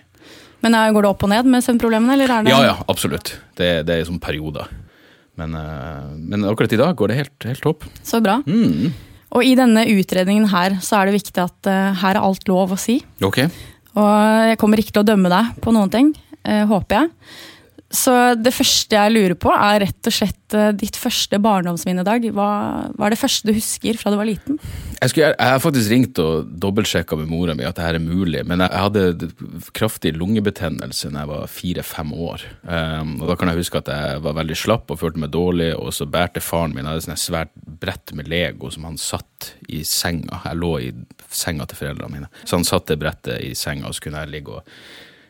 Men 0.62 0.74
Går 0.94 1.02
det 1.06 1.10
opp 1.10 1.24
og 1.24 1.30
ned 1.30 1.46
med 1.46 1.64
søvnproblemene? 1.64 2.14
eller 2.14 2.32
er 2.34 2.44
det... 2.44 2.50
Ja, 2.52 2.62
ja, 2.66 2.76
absolutt. 2.90 3.36
Det, 3.56 3.86
det 3.86 3.94
er 3.94 4.06
sånn 4.10 4.20
perioder. 4.20 4.68
Men, 5.38 5.54
eh, 5.54 6.16
men 6.18 6.44
akkurat 6.50 6.74
i 6.74 6.80
dag 6.82 6.96
går 6.98 7.08
det 7.14 7.18
helt, 7.22 7.38
helt 7.46 7.62
topp. 7.62 7.86
Så 8.04 8.20
bra. 8.26 8.40
Mm. 8.48 8.90
Og 9.38 9.44
i 9.46 9.54
denne 9.60 9.84
utredningen 9.92 10.48
her 10.50 10.80
så 10.82 11.02
er 11.02 11.10
det 11.12 11.20
viktig 11.20 11.44
at 11.44 11.70
eh, 11.70 11.92
her 12.02 12.18
er 12.18 12.24
alt 12.26 12.48
lov 12.50 12.74
å 12.74 12.80
si. 12.80 12.98
Ok. 13.22 13.44
Og 13.98 14.50
jeg 14.52 14.58
kommer 14.62 14.82
ikke 14.82 14.96
til 14.96 15.04
å 15.04 15.10
dømme 15.12 15.30
deg 15.30 15.62
på 15.62 15.74
noen 15.76 15.92
ting, 15.94 16.10
eh, 16.44 16.64
håper 16.70 17.02
jeg. 17.04 17.12
Så 17.88 18.12
det 18.36 18.52
første 18.52 18.98
jeg 18.98 19.14
lurer 19.14 19.36
på, 19.40 19.52
er 19.54 19.80
rett 19.86 20.10
og 20.10 20.14
slett 20.14 20.56
eh, 20.58 20.74
ditt 20.76 20.98
første 21.00 21.40
barndomsminnedag. 21.40 22.26
Hva, 22.36 22.50
hva 22.92 23.08
er 23.08 23.16
det 23.16 23.20
første 23.22 23.48
du 23.48 23.56
husker 23.56 24.00
fra 24.00 24.12
du 24.12 24.18
var 24.20 24.28
liten? 24.28 24.58
Jeg, 24.98 25.14
skulle, 25.14 25.30
jeg 25.32 25.54
har 25.54 25.62
faktisk 25.64 25.94
ringt 25.94 26.20
og 26.20 26.50
dobbeltsjekka 26.60 27.20
med 27.22 27.32
mora 27.32 27.56
mi 27.56 27.64
at 27.68 27.80
det 27.80 27.86
her 27.86 28.00
er 28.00 28.04
mulig, 28.04 28.44
men 28.50 28.64
jeg 28.66 28.84
hadde 28.84 29.32
kraftig 29.78 30.12
lungebetennelse 30.18 31.14
da 31.14 31.24
jeg 31.24 31.32
var 31.32 31.54
fire-fem 31.54 32.12
år. 32.28 32.44
Um, 32.68 33.16
og 33.22 33.32
Da 33.32 33.40
kan 33.40 33.54
jeg 33.54 33.62
huske 33.64 33.80
at 33.80 33.94
jeg 33.94 34.22
var 34.28 34.36
veldig 34.42 34.60
slapp 34.60 34.92
og 34.92 35.00
følte 35.00 35.24
meg 35.24 35.32
dårlig, 35.32 35.72
og 35.80 35.96
så 35.96 36.10
bærte 36.12 36.44
faren 36.44 36.76
min 36.76 36.84
jeg 36.84 36.98
hadde 36.98 37.16
et 37.16 37.24
svært 37.24 37.56
brett 37.80 38.16
med 38.18 38.28
Lego 38.28 38.72
som 38.74 38.90
han 38.90 39.00
satt 39.00 39.54
i 39.72 39.86
senga. 39.88 40.42
Jeg 40.44 40.60
lå 40.60 40.74
i 40.84 40.92
senga 41.32 41.68
til 41.68 41.80
foreldrene 41.86 42.20
mine, 42.20 42.32
så 42.44 42.60
han 42.60 42.68
satte 42.68 43.00
brettet 43.00 43.40
i 43.48 43.54
senga, 43.56 43.88
og 43.88 43.96
så 43.96 44.08
kunne 44.08 44.26
jeg 44.26 44.36
ligge 44.36 44.60
og 44.60 44.76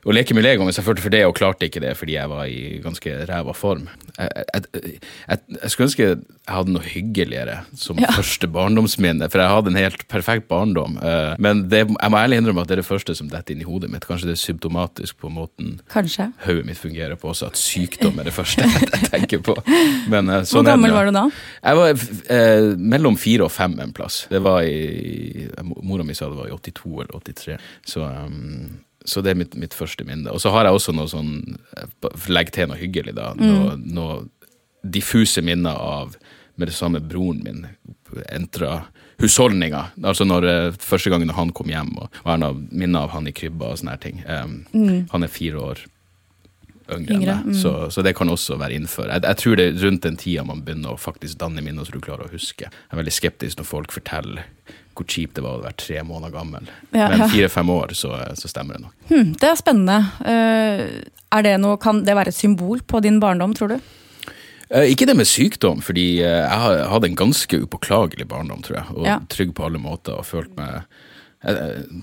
og 0.08 0.16
leke 0.16 0.34
med 0.38 0.46
Lego, 0.46 0.64
mens 0.64 0.78
jeg 0.80 0.86
følte 0.88 1.04
for 1.04 1.12
det, 1.14 1.26
og 1.28 1.36
klarte 1.36 1.68
ikke 1.68 1.82
det 1.84 1.94
fordi 2.00 2.14
jeg 2.16 2.30
var 2.32 2.46
i 2.48 2.80
ganske 2.84 3.12
ræva 3.28 3.54
form. 3.58 3.90
Jeg, 4.18 4.46
jeg, 4.54 4.84
jeg, 5.28 5.40
jeg 5.62 5.72
skulle 5.74 5.88
ønske 5.90 6.06
jeg 6.08 6.56
hadde 6.56 6.72
noe 6.72 6.88
hyggeligere 6.88 7.58
som 7.76 7.98
Ja. 8.00 8.08
første 8.16 8.48
barndomsminne, 8.48 9.28
for 9.30 9.42
jeg 9.44 9.52
hadde 9.52 9.68
en 9.74 9.80
helt 9.82 10.06
perfekt 10.08 10.48
barndom. 10.48 10.96
Eh, 11.04 11.36
Men 11.44 11.66
det, 11.68 11.82
jeg 11.92 12.12
må 12.14 12.18
ærlig 12.22 12.38
innrømme 12.40 12.62
at 12.64 12.70
det 12.72 12.78
er 12.78 12.82
det 12.82 12.88
første 12.88 13.16
som 13.20 13.28
detter 13.30 13.52
inn 13.54 13.62
i 13.66 13.68
hodet 13.68 13.90
mitt. 13.92 14.08
Kanskje 14.08 14.30
det 14.32 14.38
er 14.38 14.42
symptomatisk 14.46 15.18
på 15.20 15.30
måten 15.30 15.82
Kanskje. 15.92 16.30
hodet 16.46 16.66
mitt 16.66 16.78
fungerer 16.80 17.20
på 17.20 17.34
også, 17.34 17.48
at 17.52 17.60
sykdom 17.60 18.20
er 18.20 18.30
det 18.32 18.34
første 18.38 18.64
jeg 18.64 19.12
tenker 19.12 19.44
på. 19.44 19.58
Men, 20.08 20.30
eh, 20.30 20.42
sånn 20.48 20.64
Hvor 20.64 20.72
gammel 20.72 20.96
var 20.96 21.06
du 21.12 21.12
da? 21.20 21.26
Jeg 21.64 21.76
var 21.76 21.90
eh, 22.38 22.72
mellom 22.96 23.18
fire 23.20 23.44
og 23.44 23.52
fem 23.52 23.76
en 23.84 23.92
plass. 23.92 24.24
Det 24.32 24.40
var 24.42 24.64
i, 24.64 25.50
Mora 25.84 26.04
mi 26.08 26.16
sa 26.16 26.30
det 26.32 26.38
var 26.40 26.48
i 26.48 26.56
82 26.56 27.02
eller 27.04 27.20
83. 27.20 27.58
Så, 27.86 28.08
um, 28.08 28.78
så 29.08 29.24
det 29.24 29.32
er 29.32 29.40
mitt, 29.40 29.56
mitt 29.56 29.76
første 29.76 30.04
minne. 30.08 30.34
Og 30.36 30.42
så 30.44 30.52
har 30.52 30.68
jeg 30.68 30.78
også 30.78 30.94
noe 30.96 31.08
sånn 31.12 31.32
eh, 31.78 32.10
Legg 32.34 32.52
til 32.56 32.68
noe 32.68 32.80
hyggelig, 32.80 33.16
da. 33.16 33.32
Noe, 33.40 33.78
noe 33.80 34.18
diffuse 34.84 35.42
minner 35.44 35.80
av 35.80 36.18
med 36.58 36.72
det 36.72 36.76
samme 36.76 37.00
broren 37.04 37.40
min 37.46 37.66
entra 38.34 38.82
husholdninga. 39.22 39.84
Altså 40.04 40.26
når 40.28 40.48
eh, 40.50 40.80
første 40.82 41.12
gangen 41.14 41.32
han 41.38 41.54
kom 41.56 41.72
hjem, 41.72 41.94
og, 41.98 42.10
og 42.24 42.32
jeg 42.34 42.44
har 42.44 42.58
minner 42.72 43.06
av 43.06 43.14
han 43.16 43.30
i 43.30 43.36
krybba 43.36 43.72
og 43.72 43.80
sånne 43.82 43.96
her 43.96 44.04
ting. 44.04 44.24
Um, 44.28 44.58
Han 45.14 45.24
er 45.26 45.32
fire 45.32 45.62
år 45.72 45.86
yngre, 46.90 47.18
Yngre, 47.18 47.36
enn 47.42 47.52
meg, 47.52 47.56
så, 47.60 47.72
så 47.92 48.04
det 48.06 48.16
kan 48.18 48.30
også 48.32 48.58
være 48.60 48.78
innenfor. 48.78 49.10
Jeg, 49.12 49.24
jeg 49.28 49.38
tror 49.42 49.56
det 49.60 49.66
er 49.70 49.82
rundt 49.84 50.04
den 50.08 50.18
tida 50.22 50.44
man 50.48 50.62
begynner 50.66 50.94
å 50.96 51.00
faktisk 51.02 51.40
danne 51.42 51.64
minner 51.66 51.88
så 51.88 51.92
du 51.96 52.00
klarer 52.04 52.28
å 52.28 52.32
huske. 52.34 52.70
Jeg 52.70 52.94
er 52.96 53.02
veldig 53.02 53.16
skeptisk 53.16 53.60
når 53.60 53.68
folk 53.70 53.92
forteller 53.96 54.48
hvor 54.98 55.06
kjipt 55.06 55.36
det 55.38 55.44
var 55.46 55.60
å 55.60 55.62
være 55.62 55.78
tre 55.78 56.00
måneder 56.02 56.34
gammel. 56.34 56.70
Ja, 56.90 57.10
Men 57.12 57.28
fire-fem 57.30 57.70
år, 57.70 57.92
så, 57.94 58.16
så 58.40 58.50
stemmer 58.50 58.80
det 58.80 58.88
nok. 58.88 58.96
Hmm, 59.12 59.36
det 59.38 59.50
er 59.52 59.60
spennende. 59.60 59.98
Eh, 60.26 60.82
er 61.38 61.46
det 61.46 61.54
noe, 61.62 61.78
kan 61.78 62.02
det 62.08 62.16
være 62.18 62.34
et 62.34 62.38
symbol 62.40 62.82
på 62.82 63.02
din 63.06 63.20
barndom, 63.22 63.54
tror 63.54 63.76
du? 63.76 63.92
Eh, 64.72 64.90
ikke 64.92 65.06
det 65.08 65.16
med 65.20 65.30
sykdom, 65.30 65.84
fordi 65.86 66.08
eh, 66.26 66.42
jeg 66.50 66.88
hadde 66.92 67.12
en 67.12 67.20
ganske 67.20 67.60
upåklagelig 67.68 68.26
barndom, 68.32 68.64
tror 68.66 68.80
jeg. 68.82 68.96
Og 68.98 69.06
Ja. 69.06 69.20
trygg 69.30 69.54
på 69.54 69.68
alle 69.70 69.80
måter, 69.80 70.18
og 70.18 70.26
følt 70.26 70.58
meg 70.58 70.82
jeg, 71.46 72.02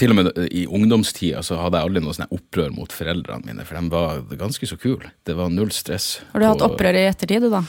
Til 0.00 0.14
og 0.14 0.16
med 0.16 0.30
i 0.48 0.62
ungdomstida 0.64 1.42
så 1.44 1.58
hadde 1.60 1.76
jeg 1.80 1.90
aldri 1.90 2.00
noe 2.04 2.16
sånn 2.16 2.30
opprør 2.32 2.70
mot 2.72 2.92
foreldrene 2.94 3.44
mine, 3.50 3.66
for 3.68 3.76
de 3.76 3.90
var 3.92 4.22
ganske 4.40 4.68
så 4.70 4.78
kule. 4.80 5.10
Det 5.28 5.34
var 5.36 5.50
null 5.52 5.72
stress. 5.76 6.14
Har 6.32 6.40
du 6.40 6.46
hatt 6.48 6.64
opprør 6.64 6.96
i 6.96 7.02
ettertid, 7.10 7.44
du 7.44 7.52
da? 7.52 7.60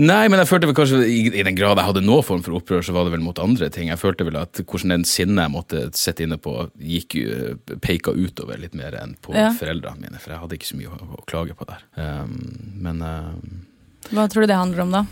Nei, 0.00 0.28
men 0.30 0.38
jeg 0.38 0.46
følte 0.46 0.68
vel 0.70 0.76
kanskje 0.78 1.00
i, 1.02 1.16
i 1.34 1.42
den 1.42 1.56
grad 1.58 1.74
jeg 1.80 1.88
hadde 1.88 2.02
noen 2.06 2.22
form 2.24 2.44
for 2.46 2.54
opprør, 2.60 2.84
så 2.86 2.94
var 2.94 3.08
det 3.08 3.12
vel 3.16 3.24
mot 3.26 3.40
andre 3.42 3.66
ting. 3.74 3.88
Jeg 3.90 3.98
følte 4.00 4.24
vel 4.28 4.38
at 4.38 4.60
hvordan 4.62 4.94
den 4.94 5.04
sinnet 5.08 5.42
jeg 5.42 5.52
måtte 5.52 5.80
sitte 5.98 6.24
inne 6.24 6.38
på, 6.40 6.54
gikk 6.78 7.16
jo 7.18 7.56
peka 7.82 8.14
utover 8.14 8.60
litt 8.62 8.76
mer 8.78 8.94
enn 9.02 9.16
på 9.20 9.34
Ja. 9.34 9.48
foreldrene 9.58 10.06
mine, 10.06 10.20
for 10.22 10.30
jeg 10.32 10.40
hadde 10.44 10.56
ikke 10.60 10.70
så 10.70 10.78
mye 10.78 10.94
å, 10.94 11.10
å 11.18 11.24
klage 11.26 11.58
på 11.58 11.66
der. 11.68 11.82
Um, 11.98 12.38
men 12.86 13.02
um, 13.02 13.66
Hva 14.14 14.28
tror 14.30 14.46
du 14.46 14.52
det 14.54 14.60
handler 14.62 14.86
om, 14.86 14.94
da? 14.94 15.04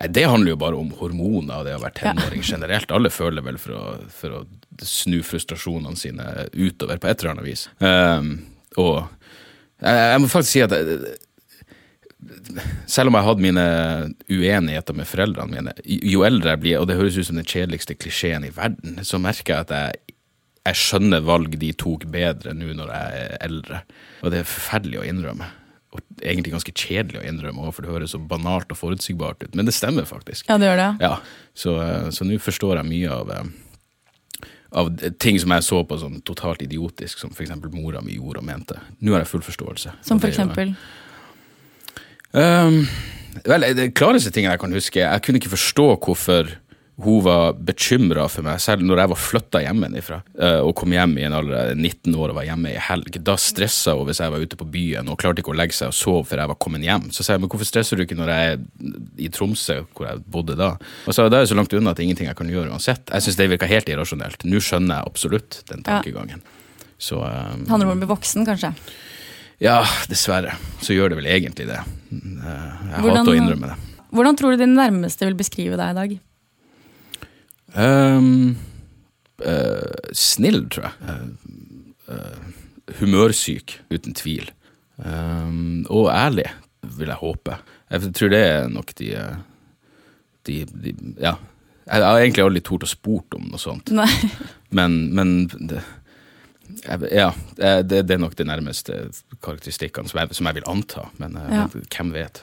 Nei, 0.00 0.08
Det 0.16 0.24
handler 0.32 0.54
jo 0.54 0.60
bare 0.64 0.80
om 0.80 0.90
hormoner 0.98 1.60
og 1.60 1.68
det 1.68 1.76
å 1.76 1.82
være 1.84 1.98
tenåring 2.00 2.42
generelt. 2.44 2.90
Alle 2.92 3.12
føler 3.12 3.44
vel 3.44 3.60
for 3.60 3.76
å, 3.76 3.84
for 4.12 4.40
å 4.40 4.42
snu 4.82 5.20
frustrasjonene 5.26 5.98
sine 5.98 6.48
utover 6.52 6.98
på 6.98 7.10
et 7.10 7.20
eller 7.20 7.34
annet 7.34 7.46
vis. 7.46 7.68
Um, 7.78 8.32
og 8.80 9.04
jeg, 9.84 10.00
jeg 10.14 10.22
må 10.22 10.30
faktisk 10.32 10.56
si 10.56 10.64
at 10.64 10.74
selv 12.90 13.10
om 13.10 13.18
jeg 13.18 13.26
hadde 13.26 13.44
mine 13.44 13.64
uenigheter 14.32 14.96
med 14.96 15.08
foreldrene 15.08 15.52
mine, 15.52 15.74
jo 15.84 16.24
eldre 16.26 16.54
jeg 16.54 16.62
blir, 16.62 16.78
og 16.80 16.88
det 16.88 16.98
høres 16.98 17.18
ut 17.18 17.28
som 17.28 17.40
den 17.40 17.48
kjedeligste 17.48 17.96
klisjeen 17.98 18.46
i 18.46 18.52
verden, 18.54 19.00
så 19.04 19.20
merker 19.22 19.54
jeg 19.54 19.66
at 19.66 19.74
jeg, 19.74 20.14
jeg 20.64 20.80
skjønner 20.80 21.26
valg 21.26 21.58
de 21.60 21.74
tok 21.76 22.06
bedre 22.12 22.54
nå 22.56 22.72
når 22.78 22.94
jeg 22.94 23.26
er 23.26 23.36
eldre. 23.44 23.82
Og 24.22 24.32
det 24.32 24.40
er 24.40 24.48
forferdelig 24.48 25.02
å 25.02 25.06
innrømme. 25.10 25.50
Og 25.94 26.00
egentlig 26.24 26.54
ganske 26.54 26.74
kjedelig 26.74 27.20
å 27.20 27.26
innrømme, 27.28 27.68
for 27.74 27.84
det 27.84 27.92
høres 27.92 28.14
så 28.16 28.18
banalt 28.18 28.72
og 28.72 28.80
forutsigbart 28.80 29.44
ut. 29.44 29.52
Men 29.54 29.68
det 29.68 29.76
stemmer 29.76 30.08
faktisk. 30.08 30.48
Ja, 30.48 30.56
det 30.58 30.70
gjør 30.70 30.80
det. 30.80 30.88
Ja, 31.04 31.12
så, 31.54 31.76
nå 32.26 32.40
forstår 32.42 32.80
jeg 32.80 32.88
mye 32.88 33.12
av, 33.14 33.30
eh, 33.36 33.52
av 34.74 34.90
ting 35.22 35.38
som 35.40 35.54
jeg 35.54 35.66
så 35.66 35.80
på 35.86 35.98
som 36.00 36.18
totalt 36.26 36.62
idiotisk, 36.64 37.20
som 37.22 37.32
f.eks. 37.34 37.54
mora 37.72 38.02
mi 38.02 38.16
gjorde 38.18 38.42
og 38.42 38.46
mente. 38.48 38.78
Nå 39.00 39.14
har 39.14 39.22
jeg 39.22 39.30
full 39.30 39.44
forståelse. 39.46 39.94
Som 40.06 40.22
for 40.22 40.32
eksempel. 40.32 40.74
Um, 42.34 42.80
vel, 43.46 43.68
det 43.78 43.92
klareste 43.94 44.32
tingen 44.34 44.50
jeg 44.50 44.62
kan 44.62 44.74
huske, 44.74 45.04
jeg 45.04 45.22
kunne 45.22 45.38
ikke 45.38 45.54
forstå 45.54 45.86
hvorfor 45.94 46.50
hun 47.02 47.24
var 47.24 47.56
bekymra 47.58 48.28
for 48.30 48.46
meg, 48.46 48.60
selv 48.62 48.84
når 48.86 49.00
jeg 49.02 49.10
var 49.10 49.18
flytta 49.18 49.60
hjemmefra 49.64 50.18
uh, 50.38 50.60
og 50.62 50.76
kom 50.78 50.92
hjem 50.94 51.16
i 51.18 51.24
en 51.26 51.34
alder 51.34 51.56
av 51.58 51.70
19 51.74 52.14
år 52.14 52.30
og 52.30 52.36
var 52.38 52.46
hjemme 52.46 52.70
i 52.70 52.78
helg. 52.78 53.16
Da 53.26 53.34
stressa 53.40 53.96
hun 53.98 54.06
hvis 54.06 54.20
jeg 54.22 54.30
var 54.30 54.44
ute 54.44 54.58
på 54.60 54.68
byen 54.70 55.10
og 55.10 55.18
klarte 55.18 55.42
ikke 55.42 55.50
å 55.50 55.56
legge 55.58 55.74
seg 55.74 55.90
og 55.90 55.96
sove 55.98 56.22
før 56.28 56.44
jeg 56.44 56.52
var 56.52 56.58
kommet 56.62 56.86
hjem. 56.86 57.08
Så 57.10 57.26
sa 57.26 57.34
jeg 57.34 57.42
men 57.42 57.50
hvorfor 57.50 57.66
stresser 57.66 57.98
du 57.98 58.04
ikke 58.04 58.18
når 58.18 58.30
jeg 58.30 58.52
er 58.52 59.00
i 59.26 59.30
Tromsø, 59.34 59.80
hvor 59.96 60.06
jeg 60.06 60.22
bodde 60.36 60.54
da? 60.60 60.74
Og 61.08 61.16
så 61.16 61.24
er 61.26 61.34
jeg 61.40 61.50
så 61.50 61.58
langt 61.58 61.74
unna 61.74 61.90
at 61.90 61.98
det 61.98 62.04
er 62.04 62.10
ingenting 62.12 62.30
jeg 62.30 62.38
kan 62.38 62.52
gjøre 62.52 62.70
uansett. 62.70 63.10
Jeg 63.10 63.26
syns 63.26 63.40
det 63.40 63.48
virka 63.50 63.70
helt 63.70 63.90
irrasjonelt. 63.90 64.46
Nå 64.46 64.62
skjønner 64.62 65.00
jeg 65.00 65.10
absolutt 65.10 65.58
den 65.72 65.82
tankegangen. 65.86 66.44
Så 67.02 67.18
um, 67.18 67.64
Handler 67.72 67.90
om 67.90 67.96
å 67.96 68.02
bli 68.04 68.10
voksen, 68.12 68.46
kanskje. 68.46 68.70
ja, 69.64 69.80
dessverre. 70.06 70.54
Så 70.78 70.94
gjør 70.94 71.10
det 71.10 71.18
vel 71.24 71.26
egentlig 71.26 71.66
det. 71.72 71.80
Uh, 72.14 72.14
Jeg 72.14 73.02
Hvordan- 73.02 73.18
hater 73.18 73.34
å 73.34 73.40
innrømme 73.40 73.72
det. 73.72 73.80
Hvordan 74.14 74.38
tror 74.38 74.54
du 74.54 74.62
din 74.62 74.76
nærmeste 74.78 75.26
vil 75.26 75.34
beskrive 75.34 75.74
deg 75.80 75.90
i 75.90 75.98
dag? 75.98 76.14
Ehm, 77.74 78.56
uh, 79.44 80.10
snill, 80.14 80.60
tror 80.72 80.90
jeg. 80.90 80.94
Uh, 81.08 82.12
uh, 82.14 82.92
humørsyk, 83.00 83.78
uten 83.94 84.14
tvil. 84.14 84.50
Um, 84.98 85.82
og 85.90 86.10
ærlig, 86.14 86.46
vil 86.98 87.10
jeg 87.10 87.18
håpe. 87.22 87.56
Jeg 87.90 88.12
tror 88.14 88.30
det 88.32 88.42
er 88.44 88.68
nok 88.70 88.94
de, 89.00 89.10
de, 90.46 90.60
de 90.70 90.94
Ja. 91.18 91.34
Jeg 91.84 92.00
har 92.00 92.16
egentlig 92.22 92.40
aldri 92.46 92.60
tort 92.64 92.86
å 92.86 92.88
spurt 92.88 93.34
om 93.36 93.50
noe 93.50 93.60
sånt. 93.60 93.90
Nei. 93.92 94.08
Men, 94.72 94.94
men 95.12 95.34
det, 95.52 95.82
ja, 97.12 97.26
det, 97.58 98.00
det 98.08 98.14
er 98.16 98.22
nok 98.22 98.38
de 98.38 98.46
nærmeste 98.48 99.02
karakteristikkene 99.44 100.08
som 100.08 100.32
som 100.32 100.48
jeg 100.48 100.56
vil 100.62 100.70
anta. 100.70 101.04
Men, 101.20 101.36
Ja. 101.36 101.66
men 101.68 101.84
hvem 101.92 102.14
vet? 102.14 102.40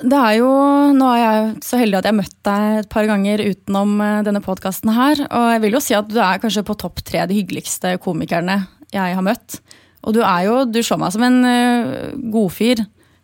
Det 0.00 0.16
er 0.16 0.36
jo, 0.38 0.50
Nå 0.96 1.08
er 1.12 1.20
jeg 1.20 1.50
så 1.66 1.80
heldig 1.80 1.98
at 1.98 2.06
jeg 2.08 2.14
har 2.14 2.20
møtt 2.20 2.38
deg 2.46 2.78
et 2.80 2.90
par 2.92 3.08
ganger 3.08 3.42
utenom 3.44 3.98
eh, 4.04 4.20
denne 4.26 4.42
podkasten 4.44 4.92
her. 4.96 5.20
Og 5.28 5.48
jeg 5.54 5.64
vil 5.64 5.76
jo 5.76 5.82
si 5.84 5.96
at 5.96 6.08
du 6.08 6.16
er 6.22 6.40
kanskje 6.42 6.64
på 6.66 6.78
topp 6.80 7.02
tre 7.06 7.26
de 7.28 7.36
hyggeligste 7.36 7.96
komikerne 8.02 8.62
jeg 8.94 9.18
har 9.18 9.26
møtt. 9.26 9.60
Og 10.06 10.16
du 10.16 10.22
er 10.24 10.46
jo, 10.46 10.62
du 10.64 10.80
slår 10.82 11.02
meg 11.02 11.12
som 11.12 11.26
en 11.26 11.38
uh, 11.44 12.16
godfyr. 12.32 12.80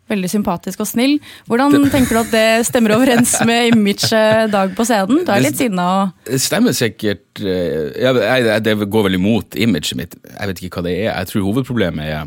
Veldig 0.07 0.29
sympatisk 0.31 0.79
og 0.85 0.87
snill. 0.87 1.17
Hvordan 1.49 1.73
tenker 1.91 2.15
du 2.15 2.19
at 2.21 2.29
det 2.31 2.67
stemmer 2.69 2.93
overens 2.95 3.33
med 3.47 3.73
imaget 3.73 4.53
Dag 4.53 4.71
på 4.77 4.85
scenen? 4.87 5.25
Du 5.27 5.31
er 5.33 5.43
litt 5.43 5.59
sinna 5.59 5.87
og 5.97 6.29
Det 6.29 6.39
stemmer 6.39 6.75
sikkert 6.77 7.41
eh, 7.43 8.61
Det 8.63 8.77
går 8.87 9.07
vel 9.09 9.17
imot 9.17 9.57
imaget 9.59 9.99
mitt. 9.99 10.15
Jeg 10.15 10.51
vet 10.51 10.61
ikke 10.63 10.79
hva 10.79 10.85
det 10.87 10.95
er. 11.01 11.09
Jeg 11.09 11.31
tror 11.33 11.47
hovedproblemet 11.49 12.07
er 12.07 12.21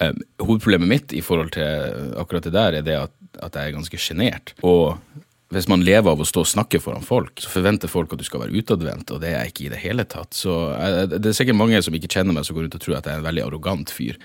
eh, 0.00 0.16
Hovedproblemet 0.40 0.88
mitt 0.94 1.12
i 1.12 1.20
forhold 1.20 1.52
til 1.58 2.16
akkurat 2.16 2.48
det 2.48 2.54
der, 2.56 2.78
er 2.80 2.86
det 2.86 2.96
at, 3.02 3.12
at 3.42 3.54
jeg 3.54 3.68
er 3.70 3.76
ganske 3.76 3.98
sjenert. 4.00 4.54
Og 4.62 4.98
hvis 5.50 5.66
man 5.68 5.82
lever 5.82 6.10
av 6.12 6.20
å 6.20 6.26
stå 6.26 6.40
og 6.44 6.46
snakke 6.46 6.78
foran 6.80 7.02
folk, 7.02 7.40
så 7.42 7.48
forventer 7.50 7.88
folk 7.90 8.12
at 8.12 8.18
du 8.18 8.24
skal 8.24 8.40
være 8.44 8.54
utadvendt, 8.62 9.10
og 9.10 9.20
det 9.20 9.32
er 9.34 9.44
jeg 9.44 9.52
ikke 9.54 9.64
i 9.66 9.72
det 9.72 9.80
hele 9.82 10.04
tatt. 10.04 10.32
Så 10.34 10.52
jeg, 10.78 11.08
det 11.16 11.26
er 11.26 11.32
sikkert 11.40 11.58
mange 11.58 11.80
som 11.82 11.94
ikke 11.94 12.10
kjenner 12.10 12.32
meg, 12.36 12.44
som 12.46 12.54
går 12.56 12.68
rundt 12.68 12.74
og 12.78 12.80
tror 12.84 12.98
at 13.00 13.06
jeg 13.06 13.14
er 13.14 13.18
en 13.22 13.26
veldig 13.26 13.42
arrogant 13.48 13.90
fyr. 13.90 14.18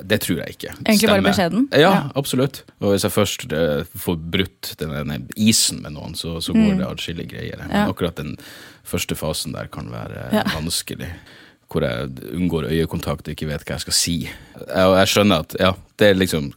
Det 0.00 0.16
tror 0.24 0.38
jeg 0.40 0.54
ikke. 0.54 0.70
Egentlig 0.86 1.08
bare 1.10 1.24
beskjeden? 1.26 1.64
Ja, 1.72 1.78
Ja. 1.92 2.10
absolutt. 2.16 2.62
Og 2.80 2.92
hvis 2.94 3.02
jeg 3.04 3.12
først 3.12 3.52
eh, 3.52 3.82
får 3.98 4.16
brutt 4.32 4.70
denne 4.80 5.18
isen 5.36 5.82
med 5.82 5.92
noen, 5.92 6.14
så, 6.16 6.38
så 6.40 6.54
går 6.56 6.78
det 6.78 6.86
atskillige 6.86 7.28
greier. 7.34 7.58
Men 7.58 7.68
Mm. 7.68 7.74
Ja. 7.76 7.88
akkurat 7.90 8.16
den 8.16 8.36
første 8.84 9.14
fasen 9.18 9.52
der 9.52 9.66
kan 9.68 9.90
være 9.90 10.28
Ja. 10.32 10.42
vanskelig. 10.54 11.10
Hvor 11.68 11.82
jeg 11.84 12.08
unngår 12.32 12.70
øyekontakt 12.70 13.28
og 13.28 13.34
ikke 13.34 13.48
vet 13.50 13.64
hva 13.66 13.74
jeg 13.76 13.80
skal 13.80 13.92
si. 13.92 14.16
Jeg, 14.24 14.86
og 14.86 14.96
jeg 14.96 15.06
skjønner 15.08 15.40
at 15.44 15.56
ja, 15.60 15.72
det 15.98 16.06
er 16.08 16.14
liksom 16.14 16.52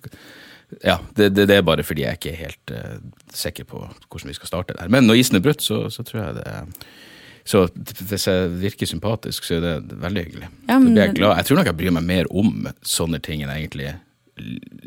ja, 0.84 0.98
det, 1.18 1.30
det, 1.36 1.48
det 1.50 1.58
er 1.60 1.64
bare 1.68 1.84
fordi 1.84 2.06
jeg 2.06 2.20
ikke 2.20 2.32
er 2.32 2.42
helt 2.46 2.74
uh, 2.76 2.98
sikker 3.36 3.68
på 3.70 3.82
hvordan 3.84 4.32
vi 4.32 4.38
skal 4.38 4.52
starte 4.52 4.76
det 4.76 4.84
her. 4.86 4.92
Men 4.94 5.08
når 5.10 5.20
isen 5.22 5.40
er 5.40 5.44
brutt, 5.46 5.64
så, 5.66 5.84
så 5.94 6.06
tror 6.08 6.22
jeg 6.24 6.38
det 6.40 6.54
Så 7.52 7.64
hvis 8.06 8.28
jeg 8.30 8.52
virker 8.62 8.88
sympatisk, 8.88 9.48
så 9.48 9.58
er 9.58 9.64
det 9.66 9.98
veldig 10.02 10.24
hyggelig. 10.28 10.50
Ja, 10.70 10.78
men- 10.78 10.94
blir 10.94 11.08
jeg 11.08 11.16
glad. 11.18 11.38
Jeg 11.42 11.50
tror 11.50 11.58
nok 11.60 11.72
jeg 11.72 11.78
bryr 11.80 11.96
meg 11.98 12.06
mer 12.06 12.30
om 12.32 12.68
sånne 12.86 13.20
ting 13.24 13.42
enn 13.42 13.50
jeg 13.50 13.66
egentlig 13.66 13.96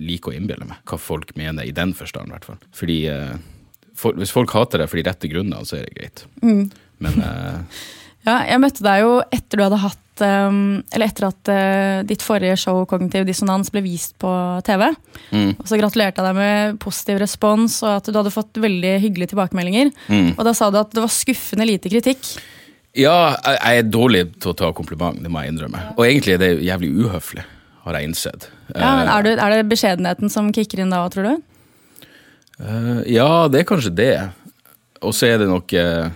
liker 0.00 0.32
å 0.32 0.36
innbille 0.38 0.66
meg. 0.66 0.78
Hva 0.88 0.98
folk 0.98 1.34
mener 1.38 1.66
i 1.66 1.74
den 1.74 1.92
forstand, 1.94 2.30
i 2.30 2.34
hvert 2.36 2.46
fall. 2.48 2.62
Fordi 2.74 3.00
uh, 3.10 3.34
for, 3.94 4.16
Hvis 4.18 4.32
folk 4.34 4.50
hater 4.54 4.82
deg 4.82 4.90
for 4.90 4.98
de 4.98 5.04
rette 5.06 5.30
grunnene, 5.30 5.66
så 5.66 5.78
er 5.78 5.88
det 5.88 5.98
greit. 5.98 6.24
Mm. 6.42 6.70
Men 7.04 7.20
uh, 7.20 7.60
Ja, 8.24 8.38
jeg 8.48 8.62
møtte 8.62 8.86
deg 8.86 9.02
jo 9.04 9.18
etter 9.34 9.60
du 9.60 9.66
hadde 9.66 9.82
hatt 9.82 10.00
um, 10.22 10.82
Eller 10.94 11.10
etter 11.10 11.26
at 11.28 11.50
uh, 11.50 12.02
ditt 12.06 12.22
forrige 12.22 12.56
show 12.60 12.82
Kognitiv 12.88 13.26
dissonans 13.28 13.72
ble 13.74 13.82
vist 13.84 14.14
på 14.22 14.30
TV. 14.66 14.86
Mm. 15.30 15.54
Og 15.56 15.64
så 15.70 15.78
gratulerte 15.80 16.22
jeg 16.22 16.28
deg 16.28 16.38
med 16.38 16.78
positiv 16.82 17.18
respons 17.22 17.80
og 17.82 17.96
at 17.96 18.10
du 18.10 18.18
hadde 18.18 18.34
fått 18.34 18.60
veldig 18.62 18.92
hyggelige 19.02 19.32
tilbakemeldinger. 19.34 19.90
Mm. 20.08 20.34
Og 20.36 20.44
da 20.46 20.54
sa 20.56 20.70
du 20.70 20.78
at 20.80 20.92
det 20.94 21.02
var 21.02 21.12
skuffende 21.12 21.66
lite 21.68 21.92
kritikk. 21.92 22.36
ja, 22.94 23.34
jeg, 23.42 23.80
er 23.80 23.88
dårlig 23.90 24.26
til 24.38 24.52
å 24.52 24.58
ta 24.58 24.70
kompliment, 24.76 25.18
det 25.22 25.32
må 25.32 25.42
jeg 25.42 25.54
innrømme. 25.54 25.80
Og 25.96 26.04
egentlig 26.06 26.36
er 26.36 26.44
det 26.44 26.52
jævlig 26.62 26.92
uhøflig, 26.94 27.42
har 27.86 27.98
jeg 27.98 28.10
innsett. 28.10 28.48
Ja, 28.74 28.94
men 29.00 29.08
Eh, 29.08 29.16
er, 29.16 29.26
du, 29.26 29.30
er 29.34 29.50
det 29.56 29.66
beskjedenheten 29.72 30.30
som 30.30 30.52
kicker 30.54 30.84
inn 30.84 30.94
da 30.94 31.02
òg, 31.04 31.12
tror 31.14 31.26
du? 31.32 31.50
Uh, 32.54 33.02
ja, 33.10 33.48
det 33.50 33.64
er 33.64 33.68
kanskje 33.68 33.90
det. 33.98 34.14
Og 35.04 35.14
så 35.16 35.28
er 35.28 35.40
det 35.42 35.48
nok 35.50 35.72
eh, 35.76 36.06
eh, 36.06 36.12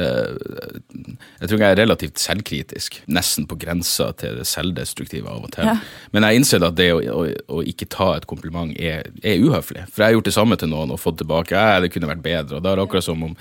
Jeg 0.00 1.48
tror 1.48 1.62
jeg 1.62 1.66
er 1.68 1.80
relativt 1.80 2.20
selvkritisk. 2.22 3.00
Nesten 3.10 3.46
på 3.50 3.58
grensa 3.60 4.10
til 4.20 4.38
det 4.40 4.46
selvdestruktive 4.48 5.30
av 5.30 5.46
og 5.46 5.52
til. 5.54 5.68
Ja. 5.68 5.76
Men 6.14 6.26
jeg 6.26 6.40
innser 6.40 6.66
at 6.66 6.78
det 6.78 6.90
å, 6.94 7.00
å, 7.14 7.26
å 7.58 7.64
ikke 7.66 7.88
ta 7.90 8.12
et 8.16 8.28
kompliment 8.30 8.72
er, 8.76 9.10
er 9.22 9.42
uhøflig. 9.42 9.86
For 9.88 10.02
jeg 10.02 10.10
har 10.10 10.18
gjort 10.18 10.30
det 10.30 10.36
samme 10.36 10.60
til 10.60 10.72
noen 10.72 10.94
og 10.94 11.02
fått 11.02 11.20
tilbake 11.22 11.58
at 11.58 11.84
det 11.84 11.92
kunne 11.94 12.10
vært 12.10 12.24
bedre. 12.24 12.58
Og 12.58 12.64
da 12.64 12.72
er 12.72 12.80
det 12.80 12.86
akkurat 12.88 13.06
som 13.06 13.28
om 13.30 13.36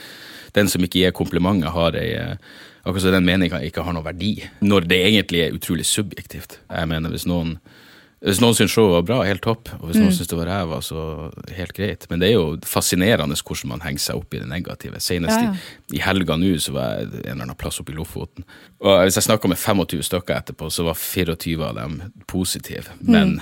den 0.56 0.72
som 0.72 0.84
ikke 0.84 1.04
gir 1.04 1.16
komplimentet, 1.16 1.72
har 1.75 1.98
ei 2.00 2.10
eh, 2.18 2.36
Akkurat 2.80 3.04
som 3.04 3.12
den 3.12 3.25
meninga 3.28 3.60
ikke 3.68 3.84
har 3.84 3.94
noen 3.94 4.06
verdi. 4.06 4.32
Når 4.63 4.86
det 4.88 4.98
egentlig 5.04 5.42
er 5.44 5.56
utrolig 5.58 5.84
subjektivt. 5.86 6.62
Jeg 6.72 6.88
mener, 6.88 7.12
hvis 7.12 7.28
noen 7.28 7.58
hvis 8.22 8.42
noen 8.44 8.54
syns 8.58 8.74
showet 8.76 8.92
var 8.98 9.04
bra, 9.08 9.18
helt 9.24 9.42
topp. 9.42 9.70
Og 9.80 9.88
hvis 9.90 9.96
Mm. 9.96 10.04
noen 10.04 10.12
syns 10.18 10.28
det 10.28 10.38
var 10.38 10.46
ræva, 10.50 10.82
så 10.84 11.32
helt 11.56 11.74
greit. 11.74 12.06
Men 12.10 12.20
det 12.20 12.28
er 12.30 12.34
jo 12.34 12.58
fascinerende 12.68 13.36
hvordan 13.40 13.70
man 13.70 13.80
henger 13.80 14.00
seg 14.00 14.16
opp 14.18 14.34
i 14.34 14.40
det 14.40 14.48
negative. 14.50 15.00
Senest 15.00 15.38
Ja, 15.40 15.44
ja. 15.44 15.54
I, 15.94 15.96
i 15.96 16.02
helga 16.04 16.36
nå 16.36 16.50
så 16.60 16.74
var 16.74 16.98
jeg 17.00 17.08
en 17.08 17.32
eller 17.32 17.44
annen 17.44 17.56
plass 17.56 17.80
oppe 17.80 17.94
i 17.94 17.96
Lofoten. 17.96 18.44
Og 18.82 19.06
hvis 19.06 19.16
jeg 19.16 19.24
snakka 19.24 19.48
med 19.48 19.58
25 19.58 20.04
stykker 20.04 20.36
etterpå, 20.36 20.68
så 20.70 20.84
var 20.84 20.96
24 20.96 21.64
av 21.70 21.76
dem 21.76 22.02
positive. 22.28 22.90
Mm. 23.02 23.08
Men 23.12 23.42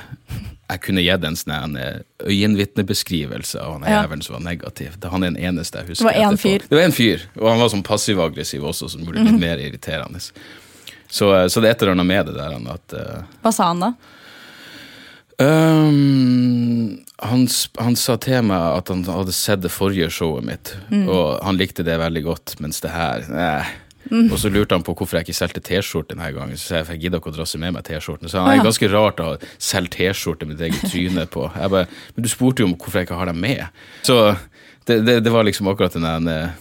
jeg 0.69 0.81
kunne 0.81 1.01
gitt 1.01 1.23
en 1.25 1.35
sånn 1.35 1.77
eh, 1.77 1.99
øyenvitnebeskrivelse 2.27 3.59
av 3.61 3.73
han 3.79 3.83
Ja. 3.89 4.03
jævelen 4.03 4.23
som 4.23 4.33
var 4.35 4.41
negativ. 4.53 4.99
Det 4.99 5.09
han 5.09 5.23
er 5.23 5.31
den 5.31 5.43
eneste 5.43 5.79
jeg 5.79 5.87
husker. 5.87 6.05
Det 6.07 6.15
var 6.21 6.31
én 6.31 6.37
fyr. 6.37 6.59
Det 6.69 6.77
var 6.77 6.83
en 6.85 6.91
fyr, 6.91 7.21
og 7.39 7.49
han 7.49 7.59
var 7.59 7.69
sånn 7.69 7.83
passiv-aggressiv 7.83 8.61
også, 8.61 8.89
som 8.89 9.01
gjorde 9.01 9.23
det 9.23 9.31
litt 9.31 9.39
mer 9.39 9.57
irriterende. 9.57 10.21
Så, 11.09 11.33
eh, 11.33 11.47
så 11.47 11.61
det 11.61 11.69
er 11.69 11.71
et 11.71 11.81
eller 11.81 11.91
annet 11.93 12.05
med 12.05 12.25
det 12.27 12.35
der 12.35 12.73
at 12.73 12.93
uh, 12.93 13.23
Hva 13.43 13.53
sa 13.53 13.67
han 13.71 13.79
da? 13.79 13.93
Um, 15.39 16.97
han, 17.21 17.47
han 17.77 17.95
sa 17.99 18.15
til 18.21 18.41
meg 18.47 18.77
at 18.79 18.89
han 18.93 19.03
hadde 19.09 19.33
sett 19.35 19.61
det 19.65 19.71
forrige 19.73 20.09
showet 20.13 20.45
mitt, 20.47 20.75
Mm. 20.89 21.07
og 21.09 21.43
han 21.45 21.57
likte 21.59 21.83
det 21.85 21.97
veldig 21.99 22.23
godt, 22.25 22.55
mens 22.63 22.79
det 22.81 22.91
her 22.93 23.25
eh. 23.29 23.75
Mm. 24.07 24.29
Og 24.31 24.37
så 24.39 24.47
lurte 24.47 24.71
han 24.71 24.83
på 24.87 24.93
hvorfor 24.95 25.17
jeg 25.19 25.25
ikke 25.27 25.35
solgte 25.35 25.59
T-skjorte 25.67 26.13
denne 26.15 26.29
gangen. 26.31 26.55
Så 26.55 26.69
sa 26.69 26.75
jeg 26.77 26.85
for 26.87 26.95
jeg 26.95 27.01
gidder 27.01 27.19
ikke 27.19 27.31
å 27.33 27.35
drasse 27.35 27.59
med 27.59 27.73
meg 27.75 27.83
T-skjorten. 27.83 28.29
Så 28.31 28.39
han 28.39 28.53
er 28.53 28.63
ganske 28.63 28.87
rart 28.93 29.17
å 29.19 29.33
selge 29.59 29.91
T-skjorte 29.97 30.47
med 30.47 30.55
ditt 30.61 30.69
eget 30.69 30.93
tryne 30.93 31.25
på. 31.27 31.43
Jeg 31.51 31.73
bare, 31.73 31.89
men 32.15 32.23
du 32.23 32.29
spurte 32.31 32.63
jo 32.63 32.69
om 32.69 32.77
hvorfor 32.79 33.01
jeg 33.01 33.09
ikke 33.09 33.17
har 33.19 33.27
dem 33.27 33.41
med. 33.43 33.65
Så 34.07 34.15
det, 34.87 35.01
det, 35.03 35.17
det 35.25 35.33
var 35.33 35.43
liksom 35.43 35.67
akkurat 35.67 35.97
den 35.99 36.07
der 36.07 36.53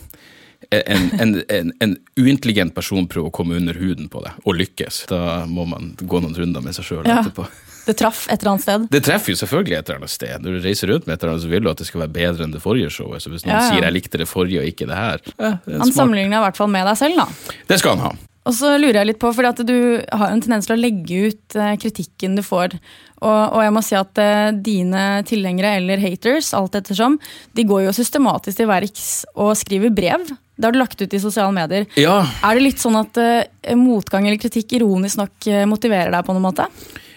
en, 0.75 1.07
en, 1.23 1.37
en, 1.55 1.71
en 1.87 1.95
uintelligent 2.19 2.75
person 2.75 3.07
prøver 3.07 3.31
å 3.31 3.35
komme 3.39 3.55
under 3.61 3.79
huden 3.79 4.09
på 4.11 4.25
det, 4.27 4.33
og 4.43 4.59
lykkes. 4.59 5.05
Da 5.13 5.45
må 5.47 5.69
man 5.71 5.93
gå 6.03 6.19
noen 6.25 6.35
runder 6.35 6.65
med 6.67 6.75
seg 6.75 6.89
sjøl 6.91 7.07
Ja. 7.07 7.21
etterpå. 7.23 7.47
Det 7.87 7.97
traff 8.01 8.27
et 8.29 8.41
eller 8.41 8.53
annet 8.57 8.67
sted. 8.67 8.87
Det 8.91 9.03
treffer 9.07 9.33
jo 9.33 9.39
selvfølgelig 9.41 9.79
et 9.79 9.89
eller 9.89 10.01
annet 10.03 10.11
sted. 10.15 10.37
Når 10.43 10.57
du 10.59 10.67
reiser 10.67 10.91
rundt 10.93 11.07
med 11.07 11.15
et 11.17 11.23
eller 11.23 11.33
annet, 11.37 11.45
så 11.47 11.51
vil 11.55 11.63
du 11.67 11.71
at 11.71 11.79
det 11.83 11.87
skal 11.87 12.05
være 12.05 12.15
bedre 12.19 12.47
enn 12.49 12.55
det 12.57 12.63
forrige 12.65 12.91
showet. 12.91 13.23
Så 13.23 13.31
hvis 13.31 13.47
noen 13.47 13.55
Ja, 13.57 13.63
ja. 13.63 13.71
sier 13.71 13.83
'jeg 13.87 13.95
likte 13.95 14.19
det 14.19 14.29
forrige 14.29 14.61
og 14.61 14.67
ikke 14.67 14.87
det 14.91 14.97
her', 14.97 15.21
ja, 15.39 15.59
det, 15.67 15.81
Han 15.81 15.93
sammenligner 15.93 16.39
i 16.41 16.45
hvert 16.51 16.57
fall 16.57 16.69
med 16.69 16.85
deg 16.87 16.97
selv, 16.99 17.17
da. 17.17 17.27
det 17.69 17.79
skal 17.79 17.97
han 17.97 18.11
ha. 18.11 18.13
Og 18.47 18.55
så 18.55 18.77
lurer 18.79 19.01
jeg 19.01 19.07
litt 19.09 19.19
på, 19.19 19.33
fordi 19.35 19.49
at 19.49 19.67
du 19.67 19.79
har 20.13 20.31
en 20.31 20.41
tendens 20.41 20.67
til 20.69 20.77
å 20.77 20.79
legge 20.81 21.31
ut 21.33 21.57
eh, 21.59 21.75
kritikken 21.83 22.37
du 22.39 22.43
får. 22.47 22.77
Og, 23.19 23.55
og 23.57 23.63
jeg 23.65 23.73
må 23.75 23.83
si 23.83 23.97
at 23.99 24.19
eh, 24.23 24.53
dine 24.53 25.23
tilhengere, 25.27 25.73
eller 25.81 25.99
haters, 25.99 26.53
alt 26.55 26.77
ettersom, 26.79 27.19
de 27.59 27.65
går 27.67 27.87
jo 27.89 27.95
systematisk 27.97 28.57
til 28.61 28.69
verks 28.71 29.25
og 29.35 29.57
skriver 29.59 29.91
brev. 29.91 30.23
Det 30.57 30.65
har 30.65 30.73
du 30.73 30.79
lagt 30.79 31.03
ut 31.03 31.13
i 31.13 31.19
sosiale 31.19 31.51
medier. 31.53 31.89
Ja, 31.99 32.21
Er 32.47 32.55
det 32.55 32.63
litt 32.63 32.79
sånn 32.79 32.95
at 33.01 33.19
eh, 33.19 33.75
motgang 33.75 34.29
eller 34.29 34.39
kritikk 34.39 34.79
ironisk 34.79 35.19
nok 35.19 35.51
motiverer 35.67 36.15
deg 36.15 36.25
på 36.25 36.33
noen 36.37 36.47
måte? 36.47 36.69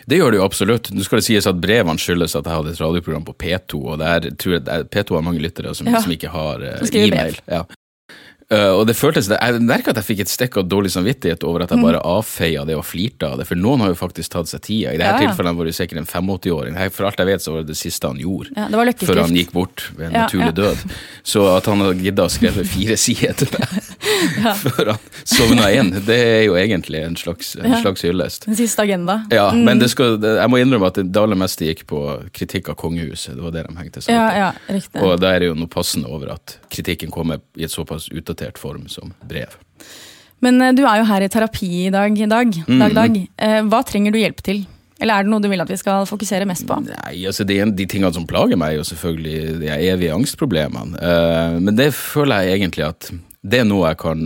Det 0.10 0.20
gjør 0.20 0.34
det 0.34 0.40
jo 0.42 0.46
absolutt. 0.48 0.90
Nå 0.96 1.06
skal 1.06 1.22
det 1.22 1.28
sies 1.30 1.48
at 1.50 1.60
brevene 1.62 2.02
skyldes 2.02 2.36
at 2.40 2.48
jeg 2.50 2.56
hadde 2.60 2.74
et 2.74 2.82
radioprogram 2.82 3.28
på 3.30 3.38
P2, 3.46 3.84
og 3.94 4.00
der 4.02 4.32
tror 4.36 4.58
jeg 4.58 4.66
det 4.66 4.74
er- 4.80 4.88
P2 4.90 5.16
har 5.20 5.28
mange 5.30 5.44
lyttere 5.44 5.76
som, 5.76 5.88
Ja. 5.88 6.02
som 6.02 6.12
ikke 6.12 6.30
har 6.34 6.58
brev. 6.60 6.90
e-mail. 6.94 7.38
Ja. 7.48 7.64
Uh, 8.52 8.74
og 8.82 8.88
det 8.90 8.96
føltes, 8.98 9.28
Jeg 9.30 9.62
merka 9.62 9.92
at 9.92 9.98
jeg 10.02 10.06
fikk 10.08 10.22
et 10.24 10.28
stikk 10.32 10.56
av 10.58 10.64
dårlig 10.66 10.90
samvittighet 10.90 11.44
over 11.46 11.62
at 11.62 11.70
jeg 11.70 11.84
bare 11.84 12.00
avfeia 12.02 12.64
det 12.66 12.74
og 12.76 12.82
flirte 12.84 13.28
av 13.28 13.38
det, 13.38 13.46
for 13.46 13.54
noen 13.54 13.84
har 13.84 13.92
jo 13.92 13.98
faktisk 14.00 14.32
tatt 14.34 14.50
seg 14.50 14.64
tida. 14.66 14.90
I 14.96 14.98
dette 14.98 15.22
Ja, 15.22 15.28
tilfellet 15.30 15.56
var 15.56 15.66
det 15.70 15.76
sikkert 15.78 16.00
en 16.02 16.08
85-åring. 16.10 16.80
For 16.92 17.06
alt 17.06 17.22
jeg 17.22 17.28
vet, 17.30 17.44
så 17.46 17.52
var 17.54 17.62
det 17.62 17.68
det 17.68 17.78
siste 17.78 18.10
han 18.10 18.18
gjorde. 18.18 18.50
Ja, 18.58 18.66
det 18.66 18.80
var 18.80 18.90
Før 19.06 19.22
han 19.22 19.36
gikk 19.38 19.52
bort 19.54 19.92
ved 19.96 20.08
en 20.08 20.14
naturlig 20.18 20.56
død. 20.58 20.82
Så 21.24 21.46
at 21.58 21.66
han 21.70 21.78
har 21.86 21.94
gidda 21.94 22.26
å 22.26 22.34
skrive 22.34 22.66
fire 22.66 22.98
sider 23.06 23.34
til 23.38 23.54
meg 23.54 23.70
før 24.64 24.92
han 24.94 25.00
sovna 25.28 25.70
inn, 25.76 25.90
det 26.08 26.16
er 26.18 26.44
jo 26.48 26.56
egentlig 26.60 27.02
en 27.06 27.18
slags, 27.20 27.54
en 27.60 27.68
Ja. 27.72 27.80
slags 27.84 28.04
hyllest. 28.06 28.46
Den 28.48 28.56
siste 28.60 28.82
agenda. 28.86 29.20
Ja, 29.34 29.50
men 29.56 29.80
det 29.82 29.90
skal, 29.92 30.18
jeg 30.24 30.50
må 30.52 30.60
innrømme 30.62 30.88
at 30.92 31.00
det 31.04 31.20
aller 31.22 31.40
meste 31.40 31.68
gikk 31.68 31.86
på 31.90 32.02
kritikk 32.36 32.70
av 32.74 32.78
kongehuset. 32.80 33.36
Det 33.36 33.44
var 33.44 33.52
det 33.56 33.66
de 33.68 33.76
hengte 33.82 34.02
seg 34.06 34.16
Ja, 34.16 34.26
opp 34.54 34.72
ja. 34.72 35.04
Og 35.04 35.20
da 35.22 35.34
er 35.36 35.50
jo 35.50 35.56
noe 35.60 35.68
passende 35.72 36.08
over 36.12 36.32
at 36.38 36.58
kritikken 36.72 37.12
kommer 37.12 37.42
i 37.60 37.68
et 37.68 37.74
såpass 37.76 38.10
utdatert 38.14 38.58
form 38.62 38.88
som 38.92 39.14
brev. 39.28 39.56
Men 40.42 40.62
eh, 40.64 40.72
du 40.72 40.86
er 40.88 41.02
jo 41.02 41.08
her 41.10 41.26
i 41.26 41.32
terapi 41.32 41.70
i 41.88 41.94
dag, 41.94 42.16
Dag. 42.30 42.54
Mm. 42.68 42.80
dag, 42.80 42.94
dag. 42.96 43.18
Eh, 43.38 43.62
hva 43.68 43.84
trenger 43.88 44.16
du 44.16 44.20
hjelp 44.22 44.40
til? 44.46 44.66
Eller 45.00 45.16
er 45.16 45.24
det 45.24 45.32
noe 45.32 45.40
du 45.40 45.48
vil 45.48 45.62
at 45.64 45.70
vi 45.72 45.78
skal 45.80 46.04
fokusere 46.08 46.44
mest 46.48 46.66
på? 46.68 46.76
Nei, 46.84 47.22
altså 47.30 47.46
det, 47.48 47.56
er- 47.64 47.70
De 47.72 47.86
tingene 47.88 48.12
som 48.16 48.26
plager 48.28 48.58
meg, 48.60 48.74
er 48.74 48.82
jo 48.82 48.88
selvfølgelig 48.90 49.60
de 49.62 49.70
evige 49.92 50.12
angstproblemene. 50.16 51.00
Eh, 51.00 51.60
men 51.64 51.76
det 51.80 51.94
føler 51.96 52.48
jeg 52.50 52.60
egentlig 52.60 52.88
at 52.88 53.12
det 53.46 53.62
er 53.62 53.68
noe 53.70 53.88
jeg 53.92 53.98
kan 54.02 54.22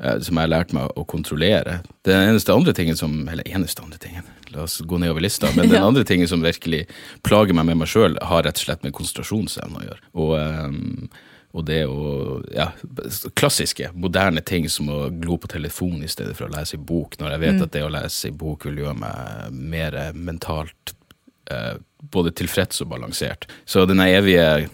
eh, 0.00 0.18
Som 0.20 0.36
jeg 0.36 0.44
har 0.44 0.50
lært 0.52 0.72
meg 0.76 0.90
å 0.96 1.04
kontrollere. 1.08 1.80
Den 2.04 2.28
eneste 2.34 2.52
andre 2.52 2.72
tingen 2.76 2.96
som 2.96 3.14
Eller 3.28 3.44
eneste 3.48 3.82
andre 3.82 3.98
tingen, 3.98 4.24
la 4.52 4.62
oss 4.66 4.80
gå 4.80 4.98
nedover 5.00 5.20
lista. 5.24 5.48
Men 5.56 5.68
den 5.70 5.78
Ja. 5.80 5.86
andre 5.86 6.04
tingen 6.04 6.28
som 6.28 6.42
virkelig 6.44 6.86
plager 7.22 7.54
meg 7.54 7.66
med 7.70 7.76
meg 7.82 7.88
sjøl, 7.88 8.18
har 8.22 8.42
rett 8.44 8.56
og 8.60 8.66
slett 8.66 8.82
med 8.84 8.92
konsentrasjonsevne 8.96 9.80
å 9.80 9.84
gjøre. 9.88 10.00
Og, 10.14 10.32
eh, 10.38 11.18
og 11.54 11.64
det 11.66 11.80
å 11.90 12.40
Ja, 12.54 12.68
klassiske, 13.34 13.90
moderne 13.94 14.40
ting 14.44 14.68
som 14.68 14.88
å 14.88 15.08
glo 15.20 15.36
på 15.40 15.48
telefon 15.50 16.02
i 16.04 16.08
stedet 16.08 16.36
for 16.36 16.46
å 16.48 16.52
lese 16.54 16.74
i 16.76 16.82
bok, 16.82 17.16
når 17.18 17.30
jeg 17.36 17.40
vet 17.46 17.62
at 17.62 17.72
det 17.72 17.82
å 17.86 17.90
lese 17.92 18.28
i 18.28 18.34
bok 18.36 18.64
vil 18.68 18.82
gjøre 18.84 18.98
meg 19.00 19.52
mer 19.52 19.98
mentalt 20.14 20.94
eh, 21.50 21.74
både 22.10 22.30
tilfreds 22.32 22.80
og 22.84 22.88
balansert. 22.92 23.48
Så 23.66 23.82
denne 23.88 24.06
evige 24.14 24.68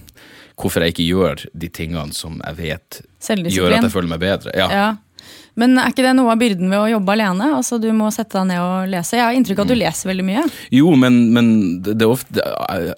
hvorfor 0.57 0.83
jeg 0.85 0.95
ikke 0.95 1.07
gjør 1.11 1.43
de 1.55 1.69
tingene 1.69 2.13
som 2.17 2.39
jeg 2.45 2.57
vet 2.57 3.01
gjør 3.21 3.75
at 3.77 3.83
jeg 3.87 3.93
føler 3.93 4.09
meg 4.09 4.21
bedre. 4.23 4.55
Ja. 4.57 4.69
Ja. 4.73 4.87
Men 5.57 5.79
er 5.81 5.89
ikke 5.91 6.05
det 6.05 6.15
noe 6.19 6.33
av 6.35 6.39
byrden 6.41 6.69
ved 6.71 6.79
å 6.79 6.89
jobbe 6.91 7.13
alene? 7.17 7.47
Altså 7.57 7.79
Du 7.81 7.89
må 7.97 8.11
sette 8.13 8.37
deg 8.39 8.51
ned 8.53 8.61
og 8.61 8.89
lese. 8.93 9.17
Jeg 9.17 9.25
har 9.25 9.33
inntrykk 9.37 9.59
av 9.59 9.65
at 9.65 9.69
du 9.73 9.75
Mm. 9.75 9.81
leser 9.81 10.11
veldig 10.11 10.25
mye. 10.29 10.43
Jo, 10.71 10.91
men, 10.97 11.33
men 11.33 11.47
det, 11.83 11.97
det 11.99 12.05
er 12.07 12.13
ofte 12.13 12.35
jeg, 12.45 12.95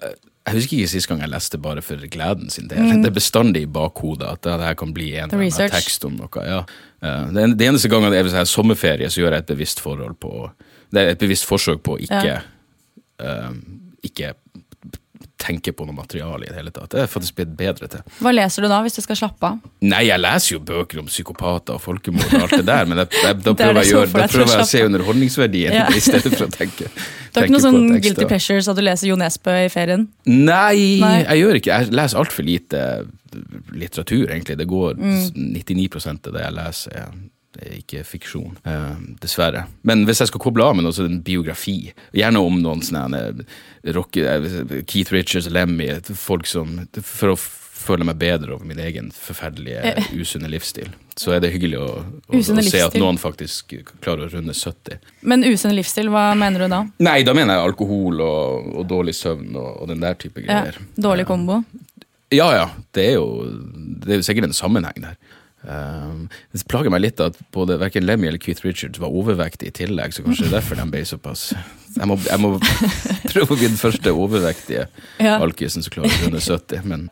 jeg 0.49 0.55
husker 0.55 0.77
ikke 0.77 0.89
sist 0.91 1.07
gang 1.09 1.19
jeg 1.23 1.29
leste 1.29 1.57
bare 1.61 1.81
for 1.85 1.95
gleden 2.11 2.49
sin 2.49 2.67
del. 2.67 3.01
Det 3.03 3.11
er 3.11 3.15
bestandig 3.15 3.63
i 3.63 3.69
bakhodet 3.69 4.27
at 4.27 4.41
det 4.43 4.59
her 4.65 4.75
kan 4.75 4.93
bli 4.93 5.11
en 5.19 5.29
Mm. 5.29 5.45
Tekst 5.71 6.05
om 6.05 6.15
noe. 6.19 6.45
Ja. 6.45 6.63
Eh, 7.01 7.25
Det, 7.55 7.67
eneste 7.67 7.89
gangen 7.91 8.13
jeg 8.13 8.23
vil 8.27 8.45
sommerferie, 8.45 9.07
så 9.09 9.21
gjør 9.21 9.31
jeg 9.37 9.43
et 9.45 9.51
bevisst 9.55 9.79
forhold 9.79 10.15
på 10.19 10.51
Det 10.91 10.99
er 11.01 11.11
et 11.11 11.19
bevisst 11.19 11.45
forsøk 11.45 11.83
på 11.83 11.97
å 11.97 11.99
ikke, 12.01 12.23
Ja. 12.25 12.39
uh, 13.21 13.51
ikke 14.03 14.33
tenke 15.39 15.71
på 15.73 15.85
noe 15.87 15.95
materiale 15.95 16.45
i 16.45 16.49
det 16.51 16.57
hele 16.57 16.71
tatt. 16.75 16.89
Det 16.91 16.99
er 16.99 17.05
jeg 17.05 17.11
faktisk 17.13 17.37
blitt 17.39 17.51
bedre 17.59 17.87
til. 17.91 18.01
Hva 18.19 18.33
leser 18.35 18.65
du 18.65 18.67
da, 18.71 18.81
hvis 18.83 18.97
du 18.97 19.01
skal 19.05 19.17
slappe 19.21 19.49
av? 19.53 19.61
Nei, 19.87 20.01
jeg 20.09 20.19
leser 20.19 20.55
jo 20.57 20.59
bøker 20.67 20.99
om 20.99 21.07
psykopater 21.07 21.77
og 21.77 21.83
folkemord 21.83 22.33
og 22.35 22.43
alt 22.45 22.57
det 22.57 22.65
der, 22.67 22.89
men 22.89 23.01
jeg, 23.03 23.11
jeg, 23.23 23.37
da 23.45 23.51
er 23.55 23.59
prøver 23.61 23.79
jeg, 23.81 23.93
gjøre, 23.93 24.11
da 24.13 24.27
prøver 24.33 24.53
jeg 24.55 24.65
å 24.65 24.69
se 24.73 24.83
underholdningsverdien 24.89 25.77
Ja. 25.79 25.87
i 25.99 26.03
stedet 26.03 26.33
for 26.35 26.47
å 26.49 26.51
tenke. 26.53 26.91
Du 27.29 27.39
har 27.39 27.47
ikke 27.47 27.55
noe 27.55 27.63
sånn 27.63 27.87
guilty 28.03 28.27
pleasures 28.27 28.67
at 28.71 28.77
du 28.79 28.83
leser 28.83 29.11
Jo 29.11 29.17
Nesbø 29.19 29.55
i 29.63 29.71
ferien? 29.71 30.07
Nei, 30.27 30.99
Nei. 31.01 31.15
jeg 31.23 31.43
gjør 31.43 31.59
ikke 31.61 31.75
Jeg 31.79 31.93
leser 31.95 32.19
altfor 32.23 32.47
lite 32.47 32.83
litteratur, 33.77 34.29
egentlig. 34.33 34.57
Det 34.57 34.67
går 34.67 34.97
Mm. 34.99 35.53
99 35.53 36.27
av 36.27 36.33
det 36.33 36.41
jeg 36.41 36.53
leser, 36.57 36.95
er, 36.97 37.11
det 37.57 37.63
er 37.65 37.77
ikke 37.79 38.03
fiksjon. 38.05 38.57
eh, 38.65 38.97
dessverre. 39.21 39.65
Men 39.83 40.05
hvis 40.05 40.19
jeg 40.21 40.29
skal 40.31 40.41
koble 40.43 40.63
av 40.63 40.75
med 40.77 40.85
noe, 40.85 40.93
så 40.93 41.03
er 41.03 41.07
det 41.09 41.15
en 41.17 41.23
biografi. 41.25 41.93
Gjerne 42.13 42.41
om 42.45 42.59
noen 42.61 42.81
sånne 42.85 43.21
eh, 43.31 43.93
rock, 43.95 44.17
eh, 44.21 44.83
Keith 44.85 45.11
Richards, 45.15 45.49
Lemmy, 45.49 45.89
folk 46.13 46.45
som 46.47 46.77
For 47.01 47.33
å 47.33 47.39
føle 47.79 48.03
meg 48.03 48.17
bedre 48.19 48.53
over 48.57 48.67
min 48.67 48.77
egen 48.83 49.07
forferdelige, 49.15 49.93
usunne 50.21 50.49
livsstil. 50.51 50.89
Så 51.19 51.31
er 51.31 51.39
det 51.43 51.49
hyggelig 51.53 51.79
å, 51.79 51.87
å, 52.27 52.37
å 52.37 52.63
se 52.63 52.81
at 52.83 52.95
noen 52.99 53.17
faktisk 53.19 53.73
klarer 54.03 54.27
å 54.27 54.33
runde 54.33 54.53
70. 54.53 54.99
Men 55.23 55.43
usunn 55.47 55.73
livsstil, 55.75 56.11
hva 56.11 56.29
mener 56.37 56.65
du 56.67 56.67
da? 56.71 56.81
Nei, 57.07 57.21
da 57.27 57.33
mener 57.35 57.55
jeg 57.55 57.71
alkohol 57.71 58.19
og, 58.23 58.69
og 58.81 58.87
dårlig 58.91 59.15
søvn 59.17 59.55
og, 59.55 59.69
og 59.81 59.89
den 59.93 60.03
der 60.03 60.19
type 60.19 60.43
Ja, 60.43 60.61
greier. 60.65 60.77
dårlig 60.99 61.25
kombo? 61.31 61.61
Ja, 62.35 62.51
ja. 62.53 62.67
Det 62.93 63.07
er 63.09 63.15
jo, 63.17 63.25
det 64.03 64.11
er 64.13 64.19
jo 64.21 64.27
sikkert 64.27 64.51
en 64.51 64.53
sammenheng 64.59 64.99
der. 65.01 65.15
Um, 65.59 66.29
det 66.55 66.61
plager 66.71 66.91
meg 66.93 67.01
litt 67.03 67.19
at 67.19 67.35
både 67.51 67.75
hverken 67.81 68.05
Lemmy 68.07 68.29
eller 68.29 68.39
Keith 68.39 68.63
Richards 68.63 69.01
var 69.01 69.11
overvektige 69.11 69.73
i 69.73 69.75
tillegg, 69.75 70.13
så 70.15 70.23
kanskje 70.23 70.45
det 70.45 70.53
er 70.53 70.55
derfor 70.61 70.79
de 70.79 70.85
ble 70.93 71.01
såpass 71.03 71.41
Jeg 71.97 72.07
må, 72.07 72.15
jeg 72.23 72.39
må 72.39 72.53
prøve 73.33 73.47
å 73.49 73.57
bli 73.57 73.67
den 73.67 73.79
første 73.81 74.13
overvektige 74.15 74.85
Ja. 75.19 75.35
alkisen 75.43 75.83
som 75.83 75.91
klarer 75.91 76.13
å 76.15 76.21
runde 76.29 76.39
70. 76.39 76.85
Men 76.87 77.09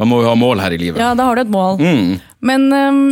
man 0.00 0.10
må 0.10 0.22
jo 0.24 0.30
ha 0.32 0.34
mål 0.34 0.62
her 0.64 0.74
i 0.74 0.80
livet. 0.80 0.98
Ja, 0.98 1.12
da 1.14 1.28
har 1.28 1.38
du 1.38 1.44
et 1.44 1.52
mål. 1.54 1.78
Mm. 1.78 2.14
Men 2.50 2.66
um, 2.72 3.02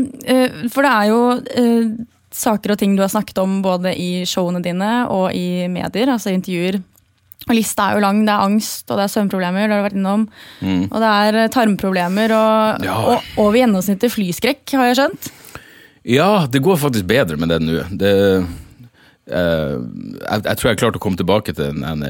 For 0.73 0.83
det 0.83 0.93
er 0.97 1.11
jo 1.13 1.21
uh, 1.39 1.93
saker 2.33 2.75
og 2.75 2.81
ting 2.81 2.97
du 2.97 3.05
har 3.05 3.13
snakket 3.13 3.39
om 3.43 3.61
både 3.63 3.93
i 3.95 4.25
showene 4.27 4.63
dine 4.65 5.05
og 5.13 5.31
i 5.37 5.69
medier, 5.71 6.11
altså 6.11 6.33
intervjuer. 6.35 6.81
Og 7.49 7.55
lista 7.57 7.89
er 7.91 7.95
jo 7.99 8.01
lang. 8.05 8.25
Det 8.27 8.33
er 8.35 8.45
angst, 8.47 8.85
og 8.91 8.97
det 8.99 9.05
er 9.05 9.13
søvnproblemer, 9.15 9.67
det 9.69 9.75
har 9.77 9.83
du 9.83 9.87
vært 9.89 9.99
innom. 9.99 10.29
Og 10.93 10.99
det 11.03 11.13
er 11.13 11.41
øh, 11.45 11.49
tarmproblemer 11.51 12.33
og, 12.37 12.81
Mm. 12.81 12.85
Ja. 12.85 12.97
og 12.97 13.23
over 13.37 13.57
gjennomsnittet 13.59 14.13
flyskrekk, 14.15 14.63
har 14.79 14.87
jeg 14.93 14.97
skjønt. 15.01 15.31
Ja, 16.05 16.47
det 16.51 16.63
går 16.63 16.77
faktisk 16.83 17.07
bedre 17.07 17.37
med 17.37 17.49
det 17.49 17.61
nå. 17.63 17.83
Det, 17.99 18.13
Uh, 19.23 19.79
jeg, 20.19 20.43
jeg 20.45 20.57
tror 20.59 20.69
jeg 20.69 20.79
klarte 20.81 20.99
å 20.99 21.01
komme 21.01 21.17
tilbake 21.17 21.53
til 21.55 21.85
en 21.87 22.01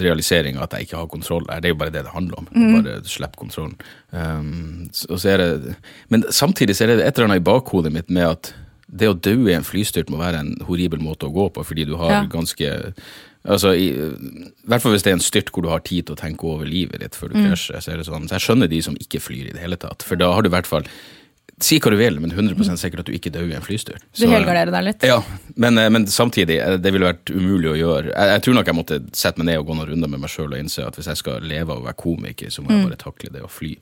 realisering 0.00 0.56
eh, 0.56 0.62
at 0.64 0.72
jeg 0.72 0.86
ikke 0.86 0.96
har 0.96 1.10
kontroll. 1.12 1.44
Det 1.44 1.68
er 1.68 1.74
jo 1.74 1.76
bare 1.76 1.92
det 1.92 2.04
det 2.06 2.14
handler 2.14 2.38
om. 2.40 2.46
å 2.48 2.70
Bare 2.80 2.94
slippe 3.04 3.36
kontrollen. 3.36 3.74
Um, 4.16 4.88
så- 4.90 5.10
og 5.12 5.18
så 5.20 5.28
er 5.34 5.36
det, 5.42 5.74
men 6.08 6.24
samtidig 6.32 6.74
så 6.74 6.84
er 6.88 6.96
det 6.96 7.04
et 7.04 7.18
eller 7.18 7.28
annet 7.28 7.42
i 7.42 7.44
bakhodet 7.50 7.92
mitt 7.92 8.08
med 8.08 8.24
at 8.30 8.54
det 8.88 9.10
å 9.12 9.14
dø 9.20 9.34
i 9.50 9.52
en 9.54 9.62
flystyrt 9.62 10.08
må 10.08 10.16
være 10.16 10.40
en 10.40 10.54
horribel 10.64 10.98
måte 11.04 11.28
å 11.28 11.34
gå 11.36 11.52
på, 11.52 11.62
fordi 11.68 11.84
du 11.84 11.96
har 12.00 12.10
Ja. 12.10 12.24
ganske 12.32 12.94
Altså, 13.44 13.74
i, 13.76 13.90
I 13.92 14.68
hvert 14.70 14.80
fall 14.80 14.94
hvis 14.94 15.02
det 15.04 15.10
er 15.12 15.18
en 15.18 15.24
styrt 15.24 15.50
hvor 15.52 15.62
du 15.62 15.68
har 15.68 15.82
tid 15.84 16.06
til 16.06 16.14
å 16.16 16.20
tenke 16.20 16.44
over 16.48 16.64
livet 16.64 17.00
ditt 17.04 17.12
før 17.18 17.28
du 17.32 17.36
Mm. 17.38 17.50
krasjer. 17.50 17.76
Så 17.84 17.92
er 17.92 17.96
det 18.00 18.06
sånn, 18.06 18.24
så 18.28 18.38
jeg 18.38 18.44
skjønner 18.46 18.68
de 18.72 18.80
som 18.82 18.96
ikke 18.96 19.20
flyr 19.20 19.50
i 19.50 19.52
det 19.52 19.60
hele 19.60 19.76
tatt. 19.76 20.02
For 20.02 20.16
da 20.16 20.32
har 20.32 20.42
du 20.42 20.48
i 20.48 20.54
hvert 20.56 20.66
fall 20.70 20.84
Si 21.62 21.76
hva 21.78 21.90
du 21.92 21.96
vil, 21.96 22.16
men 22.18 22.32
100% 22.32 22.80
sikkert 22.80 23.04
at 23.04 23.06
du 23.06 23.12
ikke 23.14 23.30
dør 23.30 23.46
i 23.46 23.54
en 23.54 23.62
flystyrt. 23.62 24.02
Du 24.18 24.26
helgarderer 24.26 24.72
deg 24.74 24.82
litt. 24.88 25.04
Ja, 25.06 25.20
men, 25.54 25.78
eh, 25.78 25.88
men 25.88 26.06
samtidig, 26.10 26.56
eh, 26.58 26.78
det 26.82 26.90
ville 26.92 27.06
vært 27.06 27.30
umulig 27.30 27.70
å 27.70 27.76
gjøre. 27.78 28.10
Jeg, 28.10 28.28
jeg 28.32 28.42
tror 28.42 28.54
nok 28.54 28.66
jeg 28.66 28.74
måtte 28.74 28.98
sette 29.14 29.38
meg 29.38 29.46
ned 29.46 29.58
og 29.60 29.66
gå 29.68 29.76
noen 29.76 29.86
runder 29.92 30.08
med 30.10 30.20
meg 30.24 30.30
sjøl 30.30 30.50
og 30.50 30.58
innse 30.58 30.82
at 30.84 30.96
hvis 30.98 31.06
jeg 31.12 31.16
skal 31.20 31.40
leve 31.46 31.70
av 31.70 31.78
å 31.78 31.86
være 31.86 31.94
komiker, 32.00 32.50
så 32.50 32.58
må 32.64 32.72
Mm. 32.72 32.80
jeg 32.80 32.88
bare 32.88 32.98
takle 33.04 33.30
det 33.36 33.42
å 33.46 33.48
fly. 33.48 33.76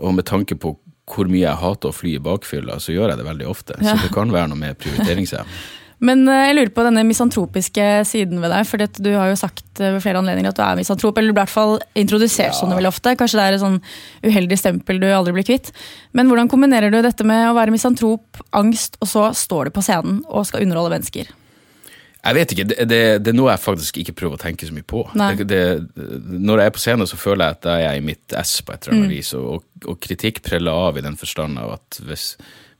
Og 0.00 0.14
med 0.14 0.26
tanke 0.28 0.58
på 0.60 0.76
hvor 1.08 1.24
mye 1.32 1.46
jeg 1.46 1.56
hater 1.56 1.88
å 1.88 1.94
fly 1.94 2.14
i 2.16 2.18
bakfylla, 2.20 2.76
så 2.84 2.92
gjør 2.92 3.08
jeg 3.08 3.16
det 3.22 3.26
veldig 3.32 3.46
ofte. 3.48 3.72
Så 3.80 3.96
det 4.02 4.12
kan 4.12 4.30
være 4.30 4.48
noe 4.52 4.58
med 4.58 4.76
prioriteringsevne. 4.78 5.46
Men 6.04 6.26
eh, 6.28 6.48
jeg 6.50 6.56
lurer 6.58 6.72
på 6.76 6.84
denne 6.84 7.04
misantropiske 7.08 7.86
siden 8.08 8.42
ved 8.42 8.52
deg. 8.52 8.66
For 8.68 8.82
du 9.00 9.10
har 9.14 9.30
jo 9.30 9.38
sagt 9.40 9.80
eh, 9.80 9.94
ved 9.94 10.02
flere 10.04 10.20
anledninger 10.20 10.52
at 10.52 10.58
du 10.58 10.64
er 10.66 10.80
misantrop. 10.80 11.16
Eller 11.16 11.32
du 11.32 11.36
blir 11.36 11.44
i 11.44 11.46
hvert 11.46 11.54
fall 11.54 11.78
introdusert 11.96 12.52
ja. 12.52 12.58
sånn 12.58 12.74
veldig 12.76 12.92
ofte. 12.92 13.16
Kanskje 13.18 13.40
det 13.40 13.46
er 13.46 13.56
et 13.56 13.64
sånn 13.64 13.80
uheldig 14.26 14.60
stempel 14.60 15.00
du 15.02 15.08
aldri 15.08 15.34
blir 15.38 15.48
kvitt. 15.48 15.72
Men 16.16 16.30
hvordan 16.30 16.52
kombinerer 16.52 16.92
du 16.92 17.00
dette 17.04 17.26
med 17.26 17.48
å 17.48 17.56
være 17.56 17.74
misantrop, 17.74 18.44
angst, 18.56 19.00
og 19.00 19.10
så 19.10 19.30
står 19.36 19.68
du 19.68 19.76
på 19.76 19.84
scenen 19.86 20.22
og 20.28 20.48
skal 20.48 20.66
underholde 20.66 20.98
mennesker? 20.98 21.32
Jeg 22.26 22.34
vet 22.34 22.52
ikke. 22.52 22.64
Det, 22.66 22.76
det, 22.90 23.02
det, 23.22 23.30
er 23.30 23.36
noe 23.38 23.52
jeg 23.52 23.62
faktisk 23.62 24.00
ikke 24.02 24.16
prøver 24.18 24.38
å 24.38 24.42
tenke 24.42 24.66
så 24.66 24.74
mye 24.74 24.86
på. 24.86 25.04
Det, 25.46 25.60
når 25.94 26.62
jeg 26.62 26.70
er 26.70 26.74
på 26.74 26.82
scenen, 26.82 27.08
så 27.08 27.18
føler 27.20 27.44
jeg 27.44 27.58
at 27.58 27.68
jeg 27.70 27.86
er 27.88 28.00
i 28.00 28.06
mitt 28.08 28.34
ess 28.36 28.58
på 28.66 28.74
et 28.74 28.82
eller 28.82 28.96
annet 28.96 29.12
mm. 29.12 29.14
vis. 29.14 29.30
Og, 29.38 29.62
og, 29.84 29.98
kritikk 30.02 30.42
preller 30.44 30.86
av 30.88 30.98
i 30.98 31.04
den 31.06 31.18
forstand 31.20 31.60
av 31.62 31.76
at 31.78 32.00
hvis, 32.08 32.32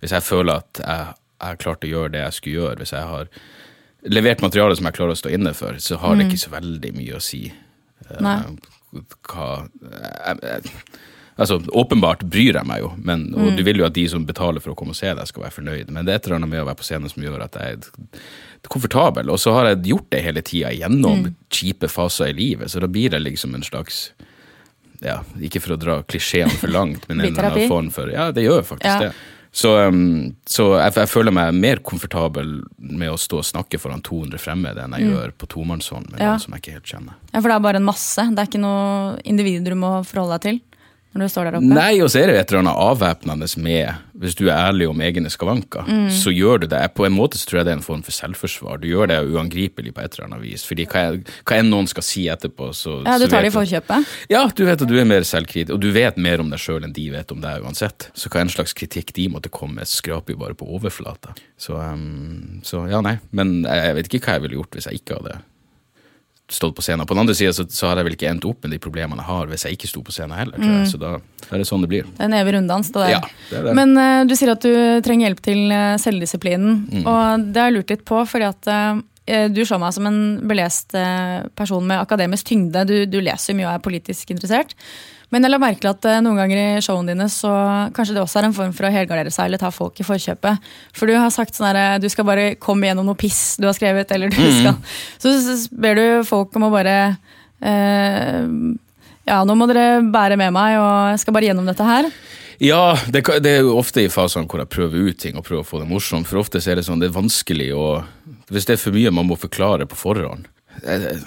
hvis 0.03 0.17
jeg 0.17 0.27
føler 0.27 0.65
at 0.65 0.83
jeg 0.83 1.15
jeg 1.37 1.49
har 1.53 1.61
klart 1.63 1.85
å 1.85 1.91
gjøre 1.91 2.15
det 2.15 2.23
jeg 2.25 2.39
skulle 2.39 2.63
gjøre. 2.63 2.81
Hvis 2.83 2.95
jeg 2.97 3.11
har 3.13 3.29
levert 4.07 4.45
materiale 4.45 4.77
som 4.79 4.89
jeg 4.89 4.99
klarer 4.99 5.17
å 5.17 5.21
stå 5.23 5.35
inne 5.35 5.53
for, 5.57 5.79
så 5.83 5.99
har 6.03 6.17
det 6.17 6.27
mm. 6.27 6.31
ikke 6.31 6.45
så 6.45 6.55
veldig 6.55 6.95
mye 6.97 7.19
å 7.19 7.23
si. 7.25 7.43
Nei. 8.23 8.39
Uh, 8.95 9.03
hva 9.29 9.51
jeg, 9.67 10.41
jeg, 10.43 10.75
Altså, 11.37 11.59
Åpenbart 11.69 12.23
bryr 12.33 12.57
jeg 12.57 12.65
meg 12.65 12.81
jo, 12.81 12.95
men, 12.97 13.27
og 13.37 13.51
mm. 13.51 13.57
du 13.59 13.63
vil 13.67 13.83
jo 13.83 13.85
at 13.85 13.97
de 13.97 14.07
som 14.09 14.23
betaler 14.25 14.63
for 14.65 14.73
å 14.73 14.77
komme 14.79 14.95
og 14.95 14.97
se 14.97 15.11
deg, 15.13 15.29
skal 15.29 15.45
være 15.45 15.57
fornøyd. 15.59 15.91
Men 15.93 16.07
det 16.09 16.15
er 16.15 16.21
et 16.21 16.29
eller 16.29 16.39
annet 16.39 16.53
med 16.55 16.63
å 16.63 16.69
være 16.71 16.81
på 16.81 16.87
scenen 16.87 17.13
som 17.13 17.27
gjør 17.27 17.45
at 17.45 17.59
jeg 17.61 17.77
er 17.77 18.71
komfortabel. 18.73 19.29
Og 19.35 19.43
så 19.43 19.53
har 19.53 19.69
jeg 19.69 19.83
gjort 19.91 20.09
det 20.15 20.23
hele 20.25 20.43
tida 20.47 20.73
gjennom 20.73 21.27
mm. 21.27 21.35
kjipe 21.53 21.91
faser 21.93 22.33
i 22.33 22.39
livet, 22.39 22.73
så 22.73 22.81
da 22.81 22.89
blir 22.89 23.13
det 23.13 23.21
liksom 23.21 23.53
en 23.57 23.67
slags 23.67 24.09
ja, 25.05 25.19
Ikke 25.45 25.61
for 25.61 25.75
å 25.75 25.77
dra 25.77 25.99
klisjeene 26.09 26.57
for 26.57 26.73
langt, 26.73 27.05
men 27.11 27.21
en 27.21 27.35
eller 27.35 27.51
annen 27.51 27.69
form 27.69 27.93
for 27.93 28.09
Ja, 28.09 28.31
det 28.33 28.47
gjør 28.47 28.65
faktisk 28.65 28.89
ja. 28.89 29.11
det. 29.11 29.13
Så, 29.57 29.71
så 30.45 30.65
jeg, 30.77 30.93
jeg, 30.99 31.09
føler 31.09 31.33
meg 31.33 31.55
mer 31.57 31.81
komfortabel 31.81 32.59
med 32.77 33.09
å 33.09 33.17
stå 33.17 33.39
og 33.41 33.47
snakke 33.49 33.79
foran 33.81 34.03
200 34.05 34.41
fremmede 34.43 34.83
enn 34.85 34.97
jeg 34.99 35.07
mm. 35.07 35.15
gjør 35.15 35.33
på 35.41 35.49
tomannshånd 35.55 36.11
med 36.13 36.21
ja. 36.21 36.35
noen 36.35 36.43
som 36.43 36.57
jeg 36.57 36.65
ikke 36.65 36.75
helt 36.75 36.91
kjenner. 36.91 37.15
Ja, 37.31 37.41
For 37.41 37.49
det 37.49 37.55
er 37.55 37.65
bare 37.65 37.81
en 37.81 37.87
masse? 37.89 38.27
Det 38.29 38.43
er 38.43 38.51
ikke 38.51 38.61
noe 38.61 39.15
individ 39.25 39.65
du 39.65 39.73
må 39.81 39.95
forholde 40.05 40.37
deg 40.37 40.45
til? 40.45 40.76
Når 41.19 41.29
du 41.29 41.33
står 41.33 41.49
der 41.49 41.59
oppe? 41.59 41.71
Nei, 41.71 41.93
og 42.05 42.11
så 42.13 42.21
er 42.21 42.31
det 42.31 42.37
et 42.41 42.53
eller 42.53 42.63
annet 42.65 42.81
avvæpnende 42.87 43.49
med 43.65 44.03
Hvis 44.17 44.37
du 44.39 44.47
er 44.47 44.57
ærlig 44.57 44.87
om 44.89 45.01
egne 45.05 45.29
skavanker, 45.29 45.85
mm. 45.85 46.07
så 46.15 46.33
gjør 46.33 46.63
du 46.63 46.67
det. 46.73 46.81
På 46.97 47.05
en 47.05 47.13
måte 47.13 47.37
så 47.37 47.49
tror 47.49 47.59
jeg 47.61 47.67
det 47.69 47.73
er 47.75 47.79
en 47.81 47.85
form 47.85 48.03
for 48.07 48.17
selvforsvar. 48.17 48.79
Du 48.81 48.87
gjør 48.89 49.11
det 49.11 49.19
uangripelig 49.29 49.93
på 49.93 50.01
et 50.01 50.17
eller 50.17 50.31
annet 50.31 50.41
vis. 50.41 50.65
Fordi 50.65 50.87
hva, 50.89 51.03
hva 51.45 51.59
enn 51.61 51.69
noen 51.69 51.91
skal 51.91 52.07
si 52.07 52.25
etterpå, 52.33 52.71
så 52.73 53.03
Ja, 53.05 53.19
du 53.21 53.27
tar 53.29 53.45
det 53.45 53.51
i 53.53 53.57
forkjøpet? 53.57 54.15
Ja, 54.33 54.47
du 54.49 54.63
vet 54.65 54.87
at 54.87 54.89
du 54.89 54.97
er 54.97 55.09
mer 55.09 55.27
selvkritisk, 55.29 55.75
og 55.77 55.83
du 55.85 55.91
vet 55.93 56.17
mer 56.17 56.41
om 56.41 56.49
deg 56.53 56.63
sjøl 56.63 56.87
enn 56.87 56.97
de 56.97 57.11
vet 57.13 57.35
om 57.35 57.43
deg 57.45 57.67
uansett. 57.67 58.09
Så 58.17 58.33
hva 58.33 58.41
en 58.47 58.53
slags 58.53 58.73
kritikk 58.77 59.13
de 59.19 59.29
måtte 59.35 59.53
komme 59.53 59.83
med, 59.83 59.91
skraper 59.91 60.33
jo 60.33 60.41
bare 60.47 60.57
på 60.57 60.71
overflata. 60.79 61.37
Så, 61.61 61.77
um, 61.77 62.63
så 62.65 62.87
ja, 62.89 63.03
nei. 63.05 63.19
Men 63.37 63.59
jeg, 63.67 63.85
jeg 63.85 64.01
vet 64.01 64.11
ikke 64.11 64.25
hva 64.25 64.39
jeg 64.39 64.47
ville 64.47 64.61
gjort 64.63 64.81
hvis 64.81 64.89
jeg 64.89 65.03
ikke 65.03 65.21
hadde 65.21 65.37
stått 66.49 66.77
på 66.77 66.83
scenen. 66.83 67.07
På 67.07 67.15
den 67.15 67.25
andre 67.25 67.35
sida 67.35 67.53
så, 67.53 67.65
så 67.69 67.89
hadde 67.89 68.03
jeg 68.03 68.09
vel 68.09 68.17
ikke 68.17 68.29
endt 68.31 68.47
opp 68.47 68.63
med 68.63 68.75
de 68.77 68.79
problemene 68.83 69.23
jeg 69.23 69.29
har 69.29 69.49
hvis 69.51 69.67
jeg 69.67 69.79
ikke 69.79 69.91
sto 69.91 70.03
på 70.07 70.15
scenen 70.15 70.37
heller. 70.39 70.61
Mm. 70.63 70.85
Så 70.87 71.01
da 71.01 71.17
er 71.19 71.63
det 71.63 71.67
sånn 71.67 71.83
det 71.83 71.91
blir. 71.91 72.07
Det 72.07 72.23
er 72.23 72.31
en 72.31 72.39
evig 72.39 72.55
runddans. 72.57 72.93
det 72.95 73.03
der. 73.03 73.13
Ja, 73.17 73.21
det 73.51 73.65
det. 73.67 73.75
Men 73.79 73.97
uh, 73.99 74.23
du 74.29 74.37
sier 74.39 74.53
at 74.55 74.63
du 74.63 75.03
trenger 75.07 75.29
hjelp 75.29 75.43
til 75.43 75.75
uh, 75.75 75.97
selvdisiplinen. 76.03 76.79
Mm. 76.93 77.03
Og 77.03 77.51
det 77.51 77.63
har 77.63 77.73
jeg 77.73 77.79
lurt 77.81 77.93
litt 77.97 78.07
på, 78.07 78.23
fordi 78.31 78.49
at 78.49 78.71
uh, 78.71 79.03
du 79.51 79.65
så 79.67 79.81
meg 79.83 79.91
som 79.97 80.07
en 80.07 80.21
belest 80.47 80.95
person 81.59 81.83
med 81.83 81.99
akademisk 81.99 82.47
tyngde. 82.47 82.85
Du, 82.87 82.95
du 83.11 83.19
leser 83.19 83.57
mye 83.59 83.67
og 83.67 83.73
er 83.73 83.83
politisk 83.83 84.31
interessert. 84.31 84.77
Men 85.37 85.45
jeg 85.45 85.53
la 85.53 85.59
merke 85.61 85.83
til 85.83 85.91
at 85.91 86.07
eh, 86.09 86.23
noen 86.25 86.39
ganger 86.41 86.57
i 86.57 86.85
showene 86.85 87.13
dine 87.13 87.27
så 87.29 87.51
kanskje 87.93 88.15
det 88.17 88.23
også 88.23 88.39
er 88.41 88.47
en 88.49 88.55
form 88.57 88.71
for 88.73 88.89
å 88.89 88.93
helgardere 88.95 89.33
seg 89.35 89.51
eller 89.51 89.61
ta 89.61 89.69
folk 89.75 90.01
i 90.01 90.07
forkjøpet. 90.09 90.71
For 90.97 91.11
du 91.11 91.13
har 91.13 91.29
sagt 91.35 91.59
sånn 91.59 91.69
herre 91.69 91.99
du 92.01 92.09
skal 92.09 92.25
bare 92.25 92.55
komme 92.57 92.89
gjennom 92.89 93.05
noe 93.11 93.21
piss 93.21 93.59
du 93.61 93.67
har 93.69 93.77
skrevet, 93.77 94.15
eller 94.17 94.33
du 94.33 94.41
mm. 94.41 94.63
skal 94.63 94.81
Så, 95.21 95.59
ber 95.77 96.01
du 96.01 96.07
folk 96.25 96.57
om 96.57 96.71
å 96.71 96.73
bare 96.73 96.97
eh, 97.61 98.41
Ja, 99.29 99.43
nå 99.45 99.59
må 99.61 99.69
dere 99.69 100.01
bære 100.01 100.41
med 100.41 100.57
meg, 100.57 100.79
og 100.81 101.13
jeg 101.13 101.21
skal 101.27 101.37
bare 101.37 101.51
gjennom 101.51 101.69
dette 101.69 101.85
her. 101.85 102.09
Ja, 102.63 102.97
det, 103.13 103.27
det, 103.45 103.59
er 103.59 103.67
jo 103.67 103.77
ofte 103.77 104.07
i 104.07 104.13
fasene 104.13 104.49
hvor 104.49 104.63
jeg 104.63 104.73
prøver 104.73 105.11
ut 105.11 105.21
ting 105.21 105.37
og 105.37 105.45
prøver 105.45 105.67
å 105.67 105.69
få 105.69 105.83
det 105.83 105.91
morsomt. 105.91 106.31
For 106.31 106.41
ofte 106.41 106.65
så 106.65 106.73
er 106.73 106.81
det 106.81 106.87
sånn, 106.89 107.03
det 107.03 107.11
er 107.11 107.19
vanskelig 107.19 107.75
å 107.77 107.89
Hvis 108.49 108.71
det 108.71 108.79
er 108.79 108.81
for 108.81 108.97
mye 108.97 109.13
man 109.13 109.29
må 109.29 109.37
forklare 109.37 109.85
på 109.91 109.99
forhånd 110.01 110.49
eh, 110.81 111.27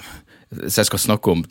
hvis 0.50 0.80
jeg 0.80 0.88
skal 0.88 0.98
snakke 0.98 1.30
om 1.30 1.44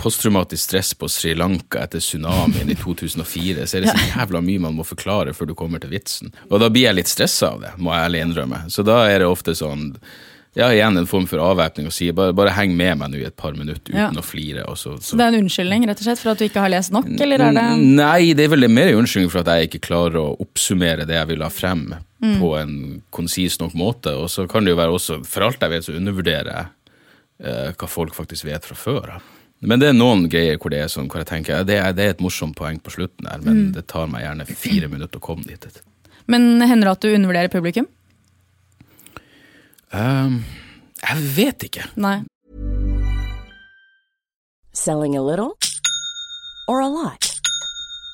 posttraumatisk 0.00 0.64
stress 0.64 0.90
på 0.98 1.06
Sri 1.12 1.36
Lanka 1.38 1.84
etter 1.84 2.02
tsunamien 2.02 2.72
i 2.72 2.74
2004, 2.74 3.68
så 3.70 3.78
er 3.78 3.84
det 3.84 3.94
så 3.94 4.08
jævla 4.16 4.42
mye 4.42 4.64
man 4.64 4.74
må 4.74 4.86
forklare 4.86 5.34
før 5.36 5.52
du 5.52 5.54
kommer 5.58 5.82
til 5.82 5.92
vitsen. 5.94 6.34
Og 6.50 6.58
da 6.58 6.70
blir 6.72 6.88
jeg 6.88 6.98
litt 6.98 7.12
stressa 7.12 7.52
av 7.54 7.62
det, 7.62 7.72
må 7.78 7.94
jeg 7.94 8.08
ærlig 8.08 8.26
innrømme. 8.26 8.64
Så 8.74 8.82
da 8.86 9.04
er 9.06 9.22
det 9.22 9.30
ofte 9.30 9.54
sånn 9.54 9.92
ja, 10.58 10.66
igjen 10.68 10.98
en 11.00 11.06
form 11.08 11.24
for 11.30 11.40
avvæpning 11.40 11.86
og 11.88 11.94
si 11.96 12.10
bare, 12.12 12.34
bare, 12.36 12.52
heng 12.58 12.74
med 12.76 12.98
meg 13.00 13.12
nå 13.12 13.22
i 13.22 13.24
et 13.24 13.36
par 13.38 13.54
minutter 13.56 13.94
uten 13.94 14.18
ja. 14.18 14.20
å 14.20 14.26
flire. 14.26 14.66
Så, 14.76 14.98
så. 15.00 15.16
Det 15.16 15.24
er 15.24 15.32
en 15.32 15.46
unnskyldning 15.46 15.86
rett 15.88 16.02
og 16.02 16.08
slett 16.10 16.20
for 16.20 16.34
at 16.34 16.42
du 16.42 16.44
ikke 16.48 16.66
har 16.66 16.74
lest 16.74 16.92
nok, 16.92 17.08
eller 17.14 17.46
er 17.46 17.56
det 17.56 17.64
Nei, 17.78 18.34
det 18.36 18.44
er 18.44 18.52
vel 18.52 18.68
mer 18.68 18.90
en 18.90 19.00
unnskyldning 19.04 19.32
for 19.32 19.46
at 19.46 19.54
jeg 19.54 19.70
ikke 19.70 19.84
klarer 19.86 20.18
å 20.20 20.26
oppsummere 20.42 21.06
det 21.08 21.16
jeg 21.16 21.30
vil 21.30 21.46
ha 21.46 21.48
frem 21.52 21.86
mm. 21.94 22.36
på 22.42 22.52
en 22.58 22.76
konsis 23.14 23.56
nok 23.62 23.78
måte. 23.78 24.12
Og 24.18 24.28
så 24.34 24.50
kan 24.50 24.66
det 24.66 24.74
jo 24.74 24.82
være 24.82 24.98
også, 24.98 25.22
for 25.24 25.46
alt 25.46 25.62
jeg 25.62 25.76
vet, 25.76 25.88
så 25.88 25.96
undervurderer 25.96 26.52
jeg 26.52 26.70
hva 27.42 27.88
folk 27.90 28.14
faktisk 28.14 28.46
vet 28.46 28.66
fra 28.68 28.76
før 28.78 29.08
Men 29.60 29.80
det 29.82 29.88
er 29.90 29.96
noen 29.96 30.28
greier 30.30 30.60
hvor 30.62 30.70
det 30.70 30.78
er 30.82 30.90
sånn, 30.90 31.08
hvor 31.10 31.22
jeg 31.22 31.30
tenker 31.30 31.64
det 31.66 31.78
er, 31.78 31.92
det 31.94 32.04
er 32.04 32.14
et 32.14 32.22
morsomt 32.22 32.54
poeng 32.58 32.78
på 32.78 32.94
slutten 32.94 33.26
her, 33.26 33.42
men 33.42 33.56
mm. 33.58 33.72
det 33.74 33.86
tar 33.90 34.06
meg 34.10 34.22
gjerne 34.22 34.46
fire 34.46 34.90
minutter 34.90 35.18
å 35.18 35.24
komme 35.24 35.46
dit. 35.46 35.82
Men 36.30 36.62
hender 36.62 36.86
det 36.86 36.94
at 36.96 37.02
du 37.02 37.14
undervurderer 37.14 37.50
publikum? 37.50 37.88
Um, 39.92 40.44
jeg 41.02 41.26
vet 41.36 41.66
ikke. 41.66 41.88
Nei. 42.00 42.22
Selling 44.72 45.16
a 45.16 45.22
little 45.22 45.58
or 46.68 46.80
a 46.80 46.88
lot? 46.88 47.41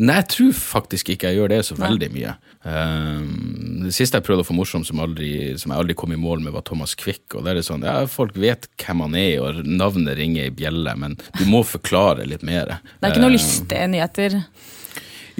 Nei, 0.00 0.16
jeg 0.22 0.28
tror 0.32 0.52
faktisk 0.56 1.12
ikke 1.12 1.30
jeg 1.30 1.40
gjør 1.40 1.52
det 1.52 1.60
så 1.68 1.76
veldig 1.78 2.08
mye. 2.14 2.34
Um, 2.64 3.84
det 3.86 3.92
siste 3.96 4.18
jeg 4.18 4.26
prøvde 4.26 4.44
å 4.44 4.48
få 4.48 4.56
morsom 4.56 4.84
som, 4.86 5.00
aldri, 5.04 5.30
som 5.60 5.72
jeg 5.72 5.82
aldri 5.82 5.96
kom 5.98 6.12
i 6.16 6.20
mål 6.20 6.42
med, 6.44 6.54
var 6.56 6.64
Thomas 6.68 6.96
Quick. 6.98 7.24
og 7.34 7.44
det 7.44 7.54
er 7.54 7.62
sånn, 7.66 7.84
ja, 7.86 8.02
Folk 8.10 8.36
vet 8.40 8.68
hvem 8.80 9.04
han 9.06 9.16
er, 9.20 9.38
og 9.44 9.62
navnet 9.68 10.18
ringer 10.18 10.48
i 10.48 10.54
bjelle, 10.54 10.96
men 11.00 11.16
du 11.38 11.46
må 11.48 11.62
forklare 11.66 12.28
litt 12.28 12.44
mer. 12.46 12.78
Det 12.98 13.08
er 13.08 13.14
ikke 13.14 13.24
noe 13.24 13.36
lystige 13.36 13.88
nyheter? 13.92 14.40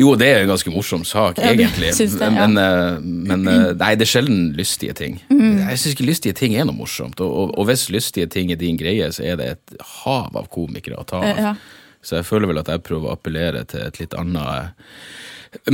Jo, 0.00 0.14
det 0.16 0.28
er 0.32 0.44
en 0.44 0.48
ganske 0.48 0.72
morsom 0.72 1.02
sak, 1.04 1.38
Ja, 1.42 1.50
egentlig. 1.52 1.90
det, 1.96 2.06
ja. 2.20 2.30
men, 2.30 2.56
eh, 2.56 3.00
men 3.04 3.48
eh, 3.48 3.72
nei, 3.76 3.90
det 3.98 4.06
er 4.06 4.12
sjelden 4.14 4.52
lystige 4.56 4.94
ting. 4.96 5.18
Mm. 5.28 5.58
Jeg 5.66 5.80
syns 5.82 5.96
ikke 5.96 6.06
lystige 6.08 6.36
ting 6.38 6.54
er 6.56 6.64
noe 6.68 6.78
morsomt. 6.78 7.20
Og, 7.20 7.34
og, 7.42 7.52
og 7.58 7.68
hvis 7.68 7.88
lystige 7.92 8.30
ting 8.30 8.52
er 8.52 8.60
din 8.60 8.78
greie, 8.80 9.10
så 9.12 9.26
er 9.26 9.36
det 9.40 9.50
et 9.56 9.76
hav 10.00 10.36
av 10.38 10.48
komikere 10.52 11.00
å 11.00 11.04
ta 11.04 11.20
av. 11.20 11.28
Eh, 11.28 11.42
ja. 11.50 11.54
Så 12.02 12.16
jeg 12.20 12.24
føler 12.28 12.48
vel 12.50 12.58
at 12.62 12.70
jeg 12.72 12.82
prøver 12.86 13.10
å 13.10 13.16
appellere 13.16 13.64
til 13.68 13.82
et 13.84 13.98
litt 14.00 14.14
annet 14.16 14.72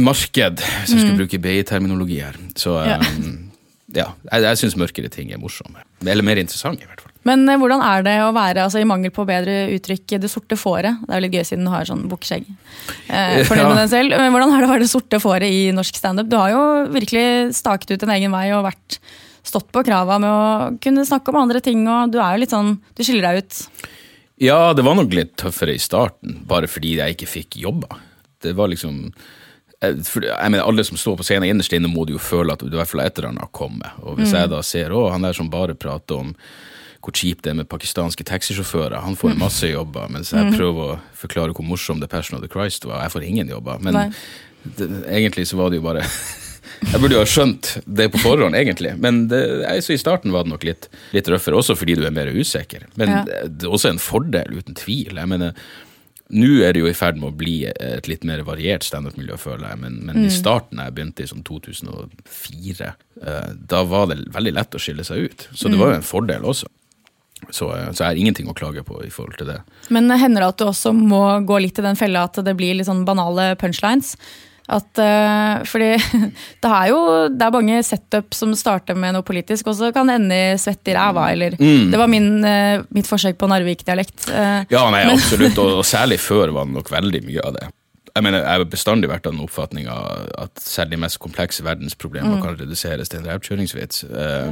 marked, 0.01 0.63
hvis 0.63 0.95
jeg 0.95 1.03
skulle 1.03 1.19
bruke 1.21 1.41
BI-terminologi 1.43 2.23
her. 2.25 2.39
Så 2.59 2.77
Mm. 2.81 3.51
Ja. 3.95 4.05
ja, 4.05 4.07
ja 4.33 4.41
jeg, 4.41 4.43
jeg 4.49 4.61
syns 4.63 4.77
mørkere 4.81 5.11
ting 5.13 5.31
er 5.33 5.39
morsomme. 5.39 5.85
Eller 6.05 6.25
mer 6.27 6.41
interessante, 6.41 6.83
i 6.83 6.89
hvert 6.89 7.01
fall. 7.05 7.13
Men 7.27 7.49
eh, 7.49 7.59
hvordan 7.59 7.83
er 7.83 8.03
det 8.07 8.17
å 8.23 8.33
være, 8.35 8.65
altså 8.67 8.81
i 8.81 8.87
mangel 8.89 9.11
på 9.15 9.25
bedre 9.27 9.69
uttrykk, 9.75 10.17
det 10.23 10.31
sorte 10.31 10.57
fåret? 10.59 10.99
Det 11.05 11.11
er 11.13 11.21
jo 11.21 11.25
litt 11.27 11.37
gøy 11.39 11.45
siden 11.49 11.67
du 11.67 11.73
har 11.73 11.87
sånn 11.89 12.05
bukkskjegg. 12.11 12.47
Eh, 13.09 13.43
fornøyd 13.47 13.65
Ja. 13.65 13.69
med 13.69 13.81
den 13.85 13.93
selv. 13.93 14.17
Men 14.17 14.33
hvordan 14.35 14.55
er 14.55 14.61
det 14.61 14.69
å 14.69 14.73
være 14.73 14.85
det 14.87 14.91
sorte 14.93 15.21
fåret 15.23 15.51
i 15.51 15.71
norsk 15.75 15.95
standup? 15.99 16.29
Du 16.31 16.37
har 16.39 16.51
jo 16.55 16.63
virkelig 16.95 17.55
staket 17.59 17.97
ut 17.97 18.03
en 18.07 18.15
egen 18.17 18.35
vei 18.35 18.47
og 18.55 18.65
vært 18.67 18.99
stått 19.47 19.71
på 19.75 19.85
krava 19.87 20.19
med 20.19 20.31
å 20.31 20.79
kunne 20.83 21.07
snakke 21.07 21.31
om 21.31 21.43
andre 21.45 21.61
ting, 21.63 21.87
og 21.87 22.11
du 22.11 22.19
er 22.19 22.35
jo 22.35 22.43
litt 22.43 22.51
sånn 22.55 22.73
Du 22.97 23.05
skiller 23.07 23.23
deg 23.29 23.45
ut. 23.45 23.61
Ja, 24.43 24.75
det 24.77 24.85
var 24.85 24.99
nok 24.99 25.15
litt 25.17 25.35
tøffere 25.41 25.77
i 25.77 25.81
starten, 25.81 26.43
bare 26.49 26.69
fordi 26.69 26.99
jeg 26.99 27.17
ikke 27.17 27.29
fikk 27.31 27.57
jobba. 27.63 28.01
Det 28.45 28.53
var 28.57 28.69
liksom 28.69 29.09
jeg, 29.81 30.51
mener, 30.51 30.65
Alle 30.65 30.85
som 30.85 30.97
står 31.01 31.19
på 31.21 31.27
scenen 31.27 31.51
innerst 31.51 31.73
inne, 31.77 31.89
må 31.93 32.07
jo 32.09 32.21
føle 32.21 32.53
at 32.53 32.65
i 32.65 32.73
hvert 32.73 32.91
fall 32.91 33.05
et 33.05 33.19
eller 33.19 33.33
annet 33.33 33.45
har 33.47 33.53
kommet. 33.57 33.99
Og 34.05 34.21
hvis 34.21 34.35
jeg 34.37 34.51
da 34.53 34.63
ser 34.65 34.93
å, 34.97 35.07
han 35.13 35.25
der 35.25 35.37
som 35.37 35.53
bare 35.53 35.77
prater 35.77 36.21
om 36.21 36.35
hvor 37.05 37.15
kjipt 37.15 37.45
det 37.47 37.53
er 37.53 37.59
med 37.61 37.69
pakistanske 37.71 38.25
taxisjåfører, 38.27 38.99
han 39.05 39.15
får 39.17 39.37
masse 39.39 39.69
jobber, 39.69 40.09
mens 40.11 40.33
jeg 40.35 40.57
prøver 40.57 40.97
å 40.97 40.97
forklare 41.15 41.55
hvor 41.55 41.69
morsom 41.69 42.01
The 42.03 42.09
Passion 42.11 42.35
of 42.35 42.43
the 42.43 42.51
Christ 42.51 42.89
var. 42.89 43.05
Jeg 43.05 43.15
får 43.15 43.27
ingen 43.29 43.53
jobber. 43.53 43.79
Men 43.85 44.01
det, 44.65 44.89
egentlig 45.07 45.47
så 45.47 45.61
var 45.61 45.71
det 45.71 45.79
jo 45.79 45.87
bare 45.87 46.03
Jeg 46.83 47.01
burde 47.01 47.17
jo 47.17 47.23
ha 47.23 47.29
skjønt 47.29 47.71
det 47.87 48.09
på 48.13 48.21
forhånd, 48.23 48.57
egentlig. 48.59 48.93
Men 49.01 49.27
det, 49.31 49.41
så 49.85 49.95
i 49.95 50.01
starten 50.01 50.35
var 50.35 50.45
det 50.47 50.53
nok 50.53 50.67
litt, 50.69 50.89
litt 51.17 51.29
røffere, 51.33 51.59
også 51.59 51.77
fordi 51.79 51.97
du 51.99 52.05
er 52.07 52.15
mer 52.15 52.31
usikker. 52.33 52.87
Men 53.01 53.13
Ja. 53.13 53.25
det, 53.25 53.67
er 53.67 53.73
også 53.73 53.91
en 53.95 54.03
fordel, 54.03 54.57
uten 54.59 54.77
tvil. 54.79 55.17
Jeg 55.17 55.31
mener, 55.31 55.57
nå 56.37 56.53
er 56.67 56.75
det 56.75 56.83
jo 56.83 56.91
i 56.91 56.97
ferd 56.97 57.21
med 57.21 57.31
å 57.33 57.37
bli 57.37 57.57
et 57.67 58.09
litt 58.11 58.25
mer 58.25 58.43
variert 58.47 58.87
standup-miljø, 58.87 59.39
føler 59.41 59.71
jeg. 59.71 59.83
Men, 59.83 60.01
men 60.09 60.25
i 60.27 60.33
starten, 60.33 60.83
jeg 60.83 60.95
begynte 60.97 61.25
i 61.25 61.31
sånn 61.31 61.45
2004, 61.47 62.95
eh, 63.23 63.53
da 63.75 63.85
var 63.85 64.11
det 64.13 64.25
veldig 64.35 64.57
lett 64.59 64.75
å 64.75 64.83
skille 64.83 65.07
seg 65.07 65.31
ut. 65.31 65.49
Så 65.55 65.71
det 65.73 65.79
var 65.81 65.95
jo 65.95 66.01
en 66.01 66.07
fordel 66.07 66.45
også. 66.45 66.69
Så, 67.51 67.69
eh, 67.77 67.91
så 67.93 68.03
jeg 68.03 68.09
har 68.09 68.21
ingenting 68.21 68.49
å 68.51 68.57
klage 68.57 68.83
på 68.87 68.99
i 69.05 69.11
forhold 69.13 69.39
til 69.39 69.51
det. 69.53 69.61
Men 69.93 70.11
hender 70.11 70.43
det 70.43 70.53
at 70.55 70.61
du 70.61 70.67
også 70.71 70.93
må 70.97 71.23
gå 71.47 71.61
litt 71.63 71.79
i 71.79 71.85
den 71.85 71.99
fella 71.99 72.25
at 72.27 72.41
det 72.45 72.57
blir 72.59 72.75
litt 72.75 72.89
sånn 72.89 73.05
banale 73.09 73.55
punchlines? 73.61 74.17
At, 74.67 74.89
uh, 74.99 75.63
fordi 75.69 75.93
det 76.65 76.71
er 76.71 76.91
jo 76.91 76.99
det 77.31 77.47
er 77.47 77.55
mange 77.55 77.79
setup 77.87 78.35
som 78.35 78.55
starter 78.59 78.99
med 78.99 79.15
noe 79.15 79.27
politisk, 79.27 79.71
og 79.71 79.79
så 79.79 79.93
kan 79.95 80.11
det 80.11 80.19
ende 80.19 80.39
i 80.39 80.59
svett 80.59 80.91
i 80.91 80.97
ræva. 80.97 81.29
Eller, 81.33 81.55
Det 81.57 82.01
var 82.01 82.11
min, 82.11 82.29
uh, 82.43 82.83
mitt 82.95 83.07
forsøk 83.07 83.39
på 83.39 83.51
Narvik-dialekt. 83.51 84.29
Uh, 84.31 84.65
Ja, 84.73 84.87
nei, 84.91 85.05
absolutt, 85.15 85.59
og, 85.63 85.81
og 85.81 85.87
særlig 85.87 86.19
før 86.23 86.55
var 86.57 86.67
det 86.67 86.79
nok 86.81 86.91
veldig 86.93 87.23
mye 87.29 87.45
av 87.47 87.59
det. 87.59 87.71
Jeg 88.17 88.25
mener, 88.25 88.41
jeg 88.41 88.49
har 88.49 88.69
bestandig 88.73 89.09
vært 89.13 89.27
av 89.29 89.35
den 89.35 89.45
oppfatninga 89.45 89.95
at 90.41 90.61
selv 90.65 90.95
de 90.95 90.99
mest 91.03 91.19
komplekse 91.21 91.61
verdensproblemer 91.67 92.39
kan 92.41 92.57
reduseres 92.57 93.13
til 93.13 93.21
en 93.21 93.27
rævkjøringsvits. 93.29 94.07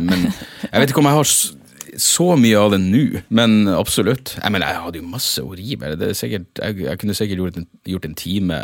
Men 0.05 0.27
jeg 0.29 0.83
vet 0.83 0.93
ikke 0.93 1.01
om 1.01 1.09
jeg 1.09 1.17
har 1.17 1.31
så 2.01 2.35
mye 2.41 2.59
av 2.59 2.73
det 2.75 2.81
nå, 2.83 3.05
men 3.35 3.69
absolutt. 3.71 4.35
Jeg 4.41 4.53
mener, 4.55 4.67
jeg 4.73 4.83
hadde 4.87 5.01
jo 5.01 5.07
masse 5.13 5.43
horribelt. 5.43 6.01
ri 6.01 6.01
med 6.01 6.59
jeg, 6.59 6.81
jeg 6.85 6.99
kunne 7.01 7.15
sikkert 7.17 7.43
gjort 7.43 7.57
en, 7.61 7.67
gjort 7.87 8.09
en 8.09 8.19
time 8.19 8.59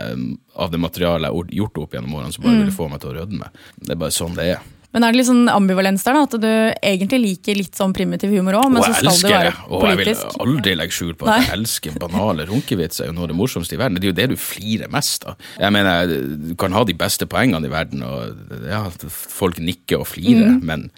av 0.57 0.73
det 0.73 0.81
materialet 0.83 1.31
jeg 1.31 1.37
har 1.37 1.57
gjort 1.61 1.81
opp 1.85 1.95
gjennom 1.97 2.19
årene 2.19 2.35
som 2.35 2.45
bare 2.45 2.61
ville 2.64 2.75
få 2.75 2.90
meg 2.90 3.01
til 3.03 3.12
å 3.12 3.16
rødme. 3.21 3.51
Det 3.81 3.95
er 3.95 4.01
bare 4.03 4.14
sånn 4.14 4.37
det 4.38 4.53
er. 4.57 4.69
Men 4.90 5.05
er 5.07 5.12
det 5.12 5.21
litt 5.21 5.29
sånn 5.29 5.47
ambivalens 5.47 6.03
der, 6.03 6.16
da? 6.19 6.23
At 6.27 6.33
du 6.43 6.49
egentlig 6.83 7.21
liker 7.23 7.59
litt 7.61 7.79
sånn 7.79 7.93
primitiv 7.95 8.33
humor 8.35 8.57
òg, 8.59 8.73
men 8.73 8.81
Og 8.83 8.88
så 8.88 9.12
skal 9.14 9.21
det 9.23 9.35
være 9.37 9.53
politisk? 9.71 9.71
og 9.71 9.87
jeg 9.87 9.99
vil 10.01 10.49
aldri 10.49 10.73
legge 10.81 10.97
skjul 10.97 11.12
på 11.14 11.29
at 11.29 11.31
Nei. 11.31 11.45
jeg 11.45 11.55
elsker 11.61 11.99
banale 12.03 12.47
runkevitser. 12.49 13.05
er 13.05 13.12
jo 13.12 13.14
noe 13.14 13.29
av 13.29 13.31
det 13.31 13.38
morsomste 13.38 13.77
i 13.77 13.79
verden. 13.79 14.01
Det 14.01 14.09
er 14.09 14.11
jo 14.11 14.19
det 14.19 14.29
du 14.33 14.37
flirer 14.37 14.90
mest 14.90 15.29
av. 15.31 15.37
Jeg 15.61 15.73
mener, 15.77 16.11
Du 16.51 16.57
kan 16.59 16.75
ha 16.75 16.83
de 16.85 16.97
beste 16.99 17.27
poengene 17.31 17.71
i 17.71 17.71
verden, 17.71 18.03
og 18.03 18.66
ja, 18.66 18.83
folk 19.11 19.62
nikker 19.62 20.03
og 20.03 20.09
flirer, 20.11 20.59
men 20.61 20.90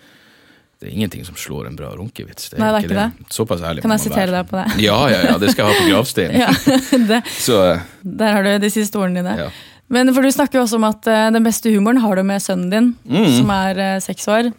det 0.83 0.89
er 0.91 0.95
ingenting 0.99 1.23
som 1.25 1.37
slår 1.39 1.69
en 1.71 1.77
bra 1.79 1.93
runkevits. 1.95 2.49
Det 2.51 2.57
er. 2.59 2.63
Nei, 2.65 2.71
det 2.75 2.79
er 2.81 2.87
ikke 2.89 2.97
det. 2.99 3.09
det. 3.23 3.35
Såpass 3.37 3.61
ærlig 3.63 3.85
Kan 3.85 3.93
jeg 3.95 4.03
sitere 4.09 4.33
deg 4.35 4.49
på 4.51 4.59
det? 4.59 4.65
Ja, 4.89 4.97
ja, 5.13 5.21
ja, 5.31 5.37
det 5.39 5.53
skal 5.55 5.69
jeg 5.69 5.77
ha 5.77 5.85
på 5.85 5.91
gravsteinen. 5.93 6.41
Ja, 6.43 7.21
Så 7.39 7.61
der 8.03 8.35
har 8.35 8.43
du 8.49 8.51
de 8.65 8.71
siste 8.75 8.99
ordene 8.99 9.23
dine. 9.23 9.37
Ja. 9.47 9.53
Men 9.93 10.11
for 10.17 10.25
du 10.27 10.31
snakker 10.35 10.59
jo 10.59 10.65
også 10.67 10.81
om 10.81 10.89
at 10.89 11.07
uh, 11.07 11.29
den 11.35 11.45
beste 11.47 11.71
humoren 11.71 12.01
har 12.03 12.19
du 12.19 12.25
med 12.27 12.43
sønnen 12.43 12.71
din, 12.73 12.91
Mm. 13.07 13.31
som 13.39 13.51
er 13.55 13.79
uh, 13.79 14.01
seks 14.03 14.27
år. 14.33 14.51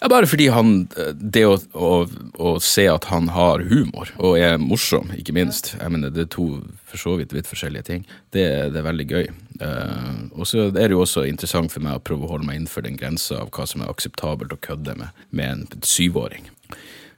Ja, 0.00 0.08
bare 0.12 0.28
fordi 0.30 0.46
han 0.54 0.86
Det 1.18 1.42
å, 1.48 1.54
å, 1.74 1.92
å 2.38 2.50
se 2.62 2.84
at 2.86 3.08
han 3.10 3.26
har 3.34 3.64
humor, 3.66 4.12
og 4.22 4.36
er 4.38 4.60
morsom, 4.62 5.08
ikke 5.18 5.34
minst 5.34 5.72
Jeg 5.80 5.90
mener, 5.90 6.12
Det 6.14 6.28
er 6.28 6.30
to 6.30 6.46
for 6.86 7.00
så 7.00 7.16
vidt 7.18 7.32
vidt 7.34 7.48
forskjellige 7.50 7.88
ting. 7.88 8.04
Det, 8.30 8.44
det 8.70 8.78
er 8.78 8.86
veldig 8.86 9.06
gøy. 9.10 9.24
Eh, 9.60 10.14
og 10.34 10.48
så 10.50 10.66
er 10.66 10.88
det 10.88 10.96
jo 10.96 11.04
også 11.04 11.28
interessant 11.28 11.72
for 11.72 11.84
meg 11.84 11.98
å 11.98 12.02
prøve 12.02 12.26
å 12.26 12.32
holde 12.32 12.48
meg 12.48 12.58
innenfor 12.58 12.84
den 12.86 12.98
grensa 12.98 13.38
av 13.44 13.52
hva 13.54 13.66
som 13.70 13.84
er 13.84 13.92
akseptabelt 13.92 14.54
å 14.54 14.60
kødde 14.62 14.96
med 14.98 15.24
med 15.30 15.50
en 15.50 15.84
syvåring. 15.86 16.48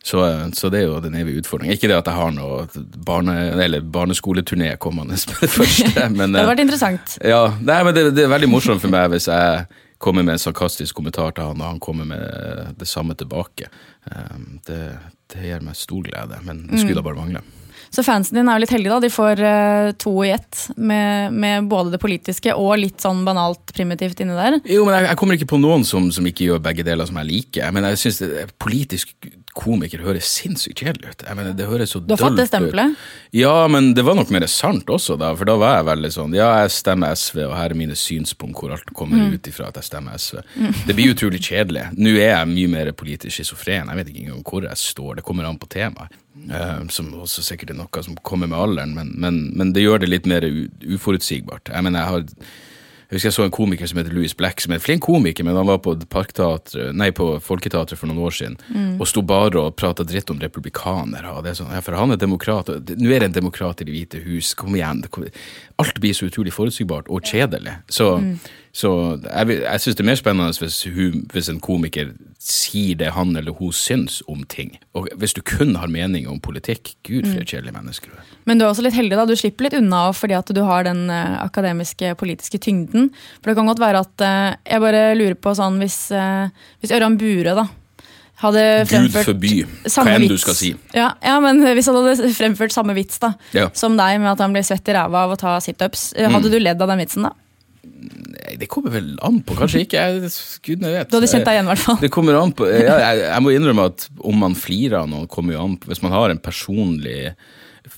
Så, 0.05 0.21
eh, 0.27 0.45
så 0.55 0.69
det 0.71 0.83
er 0.83 0.87
jo 0.91 1.01
den 1.01 1.17
evige 1.19 1.43
utfordringen. 1.43 1.75
Ikke 1.75 1.89
det 1.89 1.97
at 1.97 2.11
jeg 2.11 2.19
har 2.19 2.37
noe 2.37 2.67
barne, 3.09 3.35
eller 3.65 3.81
barneskoleturné 3.81 4.77
kommende 4.77 5.17
med 5.17 5.41
det 5.41 5.51
første, 5.51 6.09
men 6.19 6.33
Det 6.33 6.43
eh, 6.43 6.45
hadde 6.45 6.53
vært 6.53 6.65
interessant. 6.67 7.19
ja, 7.25 7.43
nei, 7.61 7.81
men 7.89 7.97
det, 7.97 8.07
det 8.15 8.27
er 8.27 8.33
veldig 8.37 8.53
morsomt 8.53 8.85
for 8.85 8.93
meg 8.93 9.11
hvis 9.15 9.31
jeg 9.33 9.67
kommer 9.99 10.23
med 10.23 10.37
en 10.37 10.43
sarkastisk 10.43 10.95
kommentar 10.95 11.33
til 11.33 11.49
han, 11.49 11.61
og 11.63 11.71
han 11.73 11.81
kommer 11.81 12.05
med 12.05 12.75
det 12.77 12.85
samme 12.87 13.15
tilbake. 13.17 13.71
Det, 14.69 14.81
det 15.33 15.47
gir 15.49 15.65
meg 15.65 15.79
stor 15.81 16.03
glede, 16.05 16.37
men 16.45 16.67
det 16.69 16.83
skulle 16.83 17.01
da 17.01 17.07
bare 17.07 17.17
mangle. 17.17 17.41
Så 17.91 18.03
fansen 18.07 18.37
din 18.37 18.49
er 18.49 18.59
jo 18.59 18.65
litt 18.65 18.73
heldige, 18.75 18.93
da. 18.93 19.01
De 19.01 19.11
får 19.13 19.41
uh, 19.47 19.93
to 20.03 20.13
i 20.27 20.31
ett 20.35 20.67
med, 20.77 21.33
med 21.33 21.69
både 21.71 21.95
det 21.95 22.01
politiske 22.03 22.53
og 22.57 22.77
litt 22.83 23.01
sånn 23.01 23.25
banalt 23.27 23.73
primitivt 23.77 24.21
inni 24.21 24.35
der. 24.37 24.59
Jo, 24.69 24.85
men 24.89 24.97
jeg, 24.99 25.09
jeg 25.13 25.21
kommer 25.21 25.39
ikke 25.39 25.51
på 25.55 25.61
noen 25.63 25.85
som, 25.87 26.11
som 26.13 26.27
ikke 26.27 26.49
gjør 26.51 26.63
begge 26.65 26.85
deler 26.87 27.07
som 27.09 27.17
jeg 27.23 27.31
liker. 27.31 27.71
Men 27.77 27.87
jeg 27.93 28.01
synes 28.03 28.19
det, 28.25 28.47
politisk 28.63 29.15
komiker 29.57 30.03
høres 30.05 30.29
sinnssykt 30.29 30.83
kjedelig 30.83 31.15
ut. 31.15 31.23
Jeg 31.25 31.37
mener, 31.39 31.55
det 31.57 31.65
høres 31.71 31.95
så 31.95 32.03
Du 32.05 32.13
har 32.13 32.21
fått 32.21 32.37
det 32.37 32.45
stempelet. 32.51 32.99
Ja, 33.33 33.55
men 33.73 33.95
det 33.97 34.05
var 34.05 34.19
nok 34.19 34.29
mer 34.35 34.45
sant 34.53 34.91
også, 34.93 35.17
da. 35.17 35.31
For 35.39 35.49
da 35.49 35.55
var 35.57 35.79
jeg 35.79 35.87
veldig 35.89 36.11
sånn 36.13 36.35
Ja, 36.37 36.51
jeg 36.61 36.75
stemmer 36.77 37.15
SV, 37.17 37.41
og 37.47 37.55
her 37.57 37.73
er 37.73 37.79
mine 37.79 37.97
synspunkt 37.97 38.61
hvor 38.61 38.75
alt 38.77 38.93
kommer 38.97 39.17
Mm. 39.17 39.33
ut 39.39 39.49
ifra 39.49 39.71
at 39.71 39.79
jeg 39.81 39.87
stemmer 39.89 40.19
SV. 40.21 40.43
Det 40.87 40.95
blir 40.99 41.15
utrolig 41.15 41.41
kjedelig. 41.41 41.87
Nå 41.97 42.11
er 42.19 42.35
jeg 42.35 42.49
mye 42.53 42.69
mer 42.75 42.91
politisk 42.93 43.39
schizofren. 43.39 43.89
Jeg 43.89 43.97
vet 44.03 44.11
ikke 44.13 44.27
engang 44.27 44.43
hvor 44.45 44.67
jeg 44.69 44.77
står. 44.77 45.17
Det 45.17 45.25
kommer 45.25 45.49
an 45.49 45.57
på 45.63 45.69
temaet. 45.73 46.13
Eh, 46.47 46.87
som 46.93 47.11
også 47.17 47.43
sikkert 47.43 47.73
er 47.73 47.81
noe 47.81 48.05
som 48.05 48.17
kommer 48.27 48.51
med 48.51 48.61
alderen, 48.61 48.95
men, 48.97 49.13
men, 49.21 49.43
men 49.57 49.75
det 49.75 49.87
gjør 49.87 50.05
det 50.05 50.13
litt 50.13 50.31
mer 50.31 50.47
uforutsigbart. 50.47 51.73
Jeg 51.73 51.87
mener, 51.87 52.03
jeg 52.03 52.13
har 52.13 52.57
jeg 53.07 53.21
husker 53.21 53.29
jeg 53.29 53.35
så 53.37 53.45
en 53.47 53.53
komiker 53.55 53.87
som 53.87 54.01
heter 54.01 54.15
Louis 54.17 54.33
Black, 54.35 54.59
som 54.59 54.73
er 54.73 54.81
en 54.81 54.83
flink 54.83 55.05
komiker, 55.07 55.47
men 55.47 55.55
han 55.55 55.69
var 55.69 55.77
på, 55.79 55.93
nei, 56.99 57.13
på 57.15 57.27
Folketeatret 57.39 58.01
for 58.01 58.11
noen 58.11 58.25
år 58.27 58.35
siden 58.35 58.57
mm. 58.67 58.97
og 58.99 59.07
sto 59.07 59.23
bare 59.23 59.61
og 59.63 59.77
prata 59.79 60.03
dritt 60.03 60.33
om 60.35 60.41
republikanere. 60.43 61.37
Er 61.39 61.55
sånn, 61.55 61.71
ja, 61.71 61.85
for 61.87 61.95
han 61.95 62.17
er 62.17 62.19
demokrat. 62.19 62.73
Nå 62.75 63.13
er 63.15 63.23
det 63.23 63.29
en 63.29 63.37
demokrat 63.37 63.85
i 63.85 63.87
Det 63.87 63.95
hvite 63.95 64.25
hus, 64.25 64.57
kom 64.59 64.75
igjen. 64.75 65.05
Alt 65.83 65.99
blir 66.01 66.15
så 66.17 66.31
utrolig 66.31 66.55
forutsigbart 66.57 67.11
og 67.13 67.27
kjedelig. 67.29 67.75
Så 67.93 68.17
mm. 68.23 68.39
Så 68.77 68.91
jeg, 69.25 69.55
jeg 69.63 69.81
syns 69.81 69.97
det 69.97 70.03
er 70.03 70.09
mer 70.11 70.19
spennende 70.21 70.61
hvis, 70.61 70.83
hun, 70.93 71.23
hvis, 71.33 71.47
en 71.49 71.63
komiker 71.65 72.11
sier 72.43 72.99
det 73.01 73.15
han 73.17 73.33
eller 73.39 73.57
hun 73.57 73.73
syns 73.73 74.19
om 74.29 74.43
ting. 74.53 74.75
Og 74.93 75.09
hvis 75.17 75.33
du 75.33 75.41
kun 75.41 75.79
har 75.81 75.89
mening 75.89 76.27
om 76.29 76.43
politikk, 76.45 76.93
gud 77.09 77.25
for 77.25 77.41
et 77.41 77.55
kjedelig 77.55 77.73
menneske 77.73 78.11
du 78.13 78.19
er. 78.19 78.35
Men 78.45 78.61
du 78.61 78.67
er 78.67 78.75
også 78.75 78.85
litt 78.85 78.99
heldig, 78.99 79.17
da. 79.17 79.25
Du 79.25 79.33
slipper 79.39 79.65
litt 79.65 79.79
unna 79.79 80.03
fordi 80.17 80.37
at 80.37 80.53
du 80.53 80.61
har 80.69 80.85
den 80.85 81.07
uh, 81.09 81.39
akademiske, 81.47 82.13
politiske 82.21 82.61
tyngden. 82.61 83.09
For 83.41 83.49
det 83.49 83.57
kan 83.57 83.73
godt 83.73 83.81
være 83.81 84.05
at 84.05 84.27
uh, 84.27 84.61
Jeg 84.61 84.85
bare 84.85 85.03
lurer 85.17 85.41
på 85.41 85.57
sånn 85.57 85.81
hvis, 85.81 85.99
uh, 86.13 86.53
hvis 86.85 86.93
Ørjan 86.93 87.17
Bure, 87.23 87.57
da 87.57 87.69
hadde 88.43 88.63
fremført 88.91 89.25
Gud 89.25 89.31
forby 89.31 89.53
hva 89.65 90.05
enn 90.13 90.29
du 90.29 90.37
skal 90.41 90.57
si. 90.59 90.75
Ja, 90.97 91.13
ja, 91.25 91.39
men 91.41 91.63
Hvis 91.77 91.89
han 91.89 91.97
hadde 91.99 92.31
fremført 92.37 92.75
samme 92.75 92.97
vits 92.97 93.21
da, 93.23 93.33
ja. 93.57 93.71
som 93.77 93.97
deg, 93.99 94.21
med 94.21 94.35
at 94.35 94.45
han 94.45 94.55
blir 94.57 94.67
svett 94.67 94.89
i 94.93 94.97
ræva 94.97 95.25
av 95.25 95.35
å 95.37 95.41
ta 95.41 95.57
situps, 95.65 96.11
hadde 96.19 96.45
mm. 96.45 96.53
du 96.53 96.59
ledd 96.61 96.85
av 96.85 96.93
den 96.93 97.05
vitsen 97.05 97.29
da? 97.29 97.33
Nei, 97.87 98.57
det 98.61 98.69
kommer 98.71 98.93
vel 98.95 99.15
an 99.25 99.41
på. 99.47 99.57
Kanskje 99.59 99.85
ikke. 99.87 100.03
Jeg, 100.03 100.31
gudene 100.67 100.93
vet. 100.93 101.11
Du 101.11 101.17
hadde 101.19 101.31
kjent 101.31 101.47
deg 101.49 101.57
igjen, 101.57 101.69
i 101.69 101.73
hvert 101.73 101.85
fall. 101.85 102.01
Det 102.03 102.11
kommer 102.13 102.39
an 102.39 102.53
på. 102.57 102.67
Ja, 102.69 102.97
jeg, 103.03 103.23
jeg, 103.25 103.45
må 103.45 103.55
innrømme 103.55 103.87
at 103.91 104.09
om 104.21 104.43
man 104.43 104.57
flirer 104.59 105.01
av 105.01 105.09
noen, 105.11 105.29
kommer 105.33 105.57
jo 105.57 105.63
an 105.65 105.79
på 105.81 105.91
Hvis 105.91 106.03
man 106.05 106.15
har 106.15 106.35
en 106.35 106.43
personlig 106.43 107.33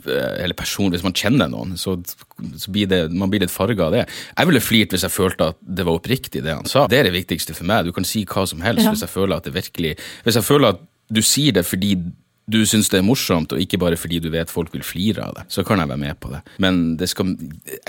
eller 0.09 0.55
person, 0.55 0.91
Hvis 0.93 1.05
man 1.05 1.17
kjenner 1.17 1.51
noen, 1.51 1.77
så, 1.81 1.97
så 1.99 2.73
blir 2.75 2.89
det, 2.91 3.01
man 3.13 3.31
blir 3.31 3.43
litt 3.43 3.53
farga 3.55 3.89
av 3.89 3.97
det. 3.97 4.05
Jeg 4.37 4.51
ville 4.51 4.63
flirt 4.63 4.95
hvis 4.95 5.07
jeg 5.07 5.15
følte 5.15 5.51
at 5.53 5.59
det 5.63 5.87
var 5.89 5.99
oppriktig, 5.99 6.43
det 6.45 6.55
han 6.55 6.69
sa. 6.69 6.87
Det 6.91 7.01
er 7.01 7.09
det 7.09 7.17
viktigste 7.17 7.57
for 7.57 7.69
meg. 7.69 7.89
Du 7.89 7.95
kan 7.97 8.07
si 8.09 8.25
hva 8.29 8.47
som 8.49 8.63
helst 8.65 8.87
ja. 8.87 8.95
hvis 8.95 9.05
jeg 9.07 9.13
føler 9.13 9.39
at 9.39 9.49
det 9.49 9.55
virkelig 9.57 9.97
Hvis 10.25 10.39
jeg 10.39 10.47
føler 10.47 10.75
at 10.77 10.83
du 11.09 11.23
sier 11.25 11.57
det 11.57 11.65
fordi 11.65 11.95
du 12.49 12.59
syns 12.67 12.89
det 12.89 13.03
er 13.03 13.05
morsomt, 13.07 13.53
og 13.53 13.61
ikke 13.61 13.81
bare 13.81 13.99
fordi 14.01 14.21
du 14.25 14.31
vet 14.33 14.51
folk 14.53 14.73
vil 14.73 14.85
flire 14.87 15.27
av 15.27 15.35
det, 15.37 15.45
så 15.53 15.65
kan 15.67 15.83
jeg 15.83 15.91
være 15.91 16.01
med 16.01 16.19
på 16.23 16.33
det. 16.33 16.41
Men 16.65 16.97
det 17.01 17.11
skal 17.13 17.35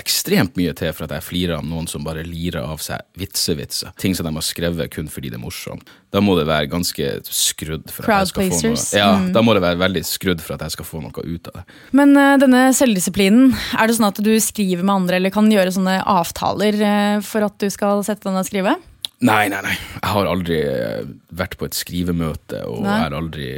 ekstremt 0.00 0.58
mye 0.60 0.74
til 0.76 0.92
for 0.96 1.06
at 1.06 1.14
jeg 1.16 1.26
flirer 1.26 1.56
av 1.56 1.64
noen 1.66 1.88
som 1.90 2.04
bare 2.04 2.24
lirer 2.26 2.60
av 2.60 2.82
seg 2.84 3.02
vitsevitser. 3.20 3.94
Ting 4.00 4.16
som 4.16 4.28
de 4.28 4.34
har 4.36 4.44
skrevet 4.44 4.92
kun 4.92 5.08
fordi 5.10 5.32
det 5.32 5.40
er 5.40 5.44
morsomt. 5.44 5.88
Da 6.12 6.20
må 6.24 6.34
det 6.36 6.44
være 6.48 6.68
ganske 6.70 7.08
skrudd 7.24 7.88
for 7.94 8.04
at 8.04 8.26
jeg 8.26 8.32
skal 8.32 8.50
få 8.50 8.60
noe 8.66 8.84
Ja, 8.98 9.10
mm. 9.16 9.30
da 9.36 9.44
må 9.46 9.54
det 9.56 9.64
være 9.64 9.80
veldig 9.80 10.04
skrudd 10.06 10.44
for 10.44 10.56
at 10.56 10.66
jeg 10.66 10.76
skal 10.76 10.88
få 10.88 11.02
noe 11.04 11.24
ut 11.24 11.50
av 11.52 11.60
det. 11.60 11.64
Men 11.96 12.14
uh, 12.18 12.36
denne 12.42 12.64
selvdisiplinen, 12.76 13.54
er 13.78 13.88
det 13.88 13.96
sånn 13.96 14.10
at 14.10 14.20
du 14.24 14.32
skriver 14.42 14.84
med 14.84 14.96
andre, 14.98 15.20
eller 15.20 15.34
kan 15.34 15.48
gjøre 15.50 15.72
sånne 15.76 16.00
avtaler 16.10 16.80
uh, 16.84 17.24
for 17.24 17.46
at 17.46 17.56
du 17.62 17.70
skal 17.72 18.04
sette 18.06 18.26
deg 18.26 18.36
ned 18.36 18.44
og 18.44 18.50
skrive? 18.50 18.76
Nei, 19.20 19.46
nei, 19.52 19.60
nei. 19.64 19.74
Jeg 19.76 20.12
har 20.14 20.28
aldri 20.30 20.58
eh, 20.64 21.08
vært 21.36 21.58
på 21.60 21.66
et 21.68 21.76
skrivemøte, 21.76 22.62
og 22.64 22.86
nei. 22.86 22.94
er 23.04 23.16
aldri 23.18 23.48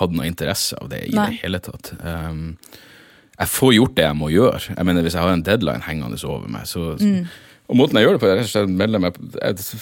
hadde 0.00 0.18
noe 0.18 0.28
interesse 0.28 0.78
av 0.80 0.90
det 0.92 1.04
i 1.08 1.14
Nei. 1.14 1.30
det 1.30 1.40
hele 1.44 1.60
tatt. 1.64 1.92
Um, 2.00 2.56
jeg 3.34 3.50
får 3.50 3.74
gjort 3.74 3.96
det 3.98 4.06
jeg 4.06 4.18
må 4.18 4.30
gjøre. 4.30 4.60
Jeg 4.76 4.86
mener 4.86 5.02
Hvis 5.02 5.16
jeg 5.16 5.26
har 5.26 5.34
en 5.34 5.46
deadline 5.46 5.86
hengende 5.86 6.20
over 6.28 6.46
meg, 6.50 6.68
så 6.70 6.94
mm. 7.00 7.24
Og 7.72 7.78
måten 7.80 7.96
jeg 7.96 8.04
gjør 8.04 8.18
det 8.18 8.20
på, 8.20 8.28
er 8.28 8.98
meg, 9.00 9.20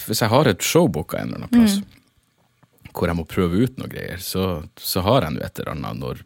Hvis 0.07 0.22
jeg 0.22 0.31
har 0.31 0.48
et 0.48 0.62
show 0.62 0.87
booka 0.87 1.18
en 1.18 1.33
eller 1.33 1.40
annen 1.42 1.51
plass, 1.51 1.81
mm. 1.81 2.92
hvor 2.92 3.11
jeg 3.11 3.18
må 3.18 3.25
prøve 3.27 3.64
ut 3.64 3.81
noe 3.81 3.90
greier, 3.90 4.22
så, 4.22 4.62
så 4.79 5.03
har 5.03 5.27
jeg 5.27 5.35
nå 5.35 5.42
et 5.42 5.59
eller 5.59 5.75
annet 5.75 5.98
når 5.98 6.22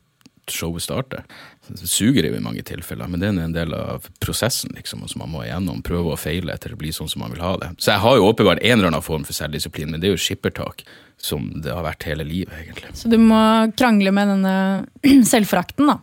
showet 0.53 0.85
starter. 0.85 1.25
Det 1.67 1.89
suger 1.91 2.29
jo 2.29 2.37
i 2.37 2.43
mange 2.43 2.63
tilfeller, 2.63 3.09
men 3.11 3.23
det 3.23 3.31
er 3.31 3.41
en 3.43 3.55
del 3.57 3.73
av 3.75 4.05
prosessen 4.23 4.77
liksom, 4.77 5.03
som 5.11 5.25
man 5.25 5.33
må 5.33 5.43
igjennom. 5.43 5.81
Prøve 5.87 6.13
og 6.13 6.21
feile 6.23 6.55
etter 6.55 6.77
å 6.77 6.79
bli 6.79 6.93
sånn 6.95 7.11
som 7.11 7.25
man 7.25 7.33
vil 7.35 7.43
ha 7.43 7.57
det. 7.63 7.73
Så 7.83 7.95
jeg 7.95 8.05
har 8.05 8.19
jo 8.19 8.29
åpenbart 8.29 8.63
en 8.63 8.79
eller 8.79 8.93
annen 8.93 9.03
form 9.03 9.27
for 9.27 9.35
selvdisiplin, 9.35 9.91
men 9.91 10.03
det 10.03 10.11
er 10.11 10.15
jo 10.15 10.23
skippertak 10.23 10.85
som 11.21 11.49
det 11.63 11.73
har 11.73 11.85
vært 11.87 12.07
hele 12.09 12.27
livet, 12.27 12.55
egentlig. 12.61 12.93
Så 12.95 13.11
du 13.11 13.17
må 13.21 13.39
krangle 13.79 14.13
med 14.15 14.35
denne 14.35 15.25
selvforakten, 15.33 15.89
da? 15.91 16.01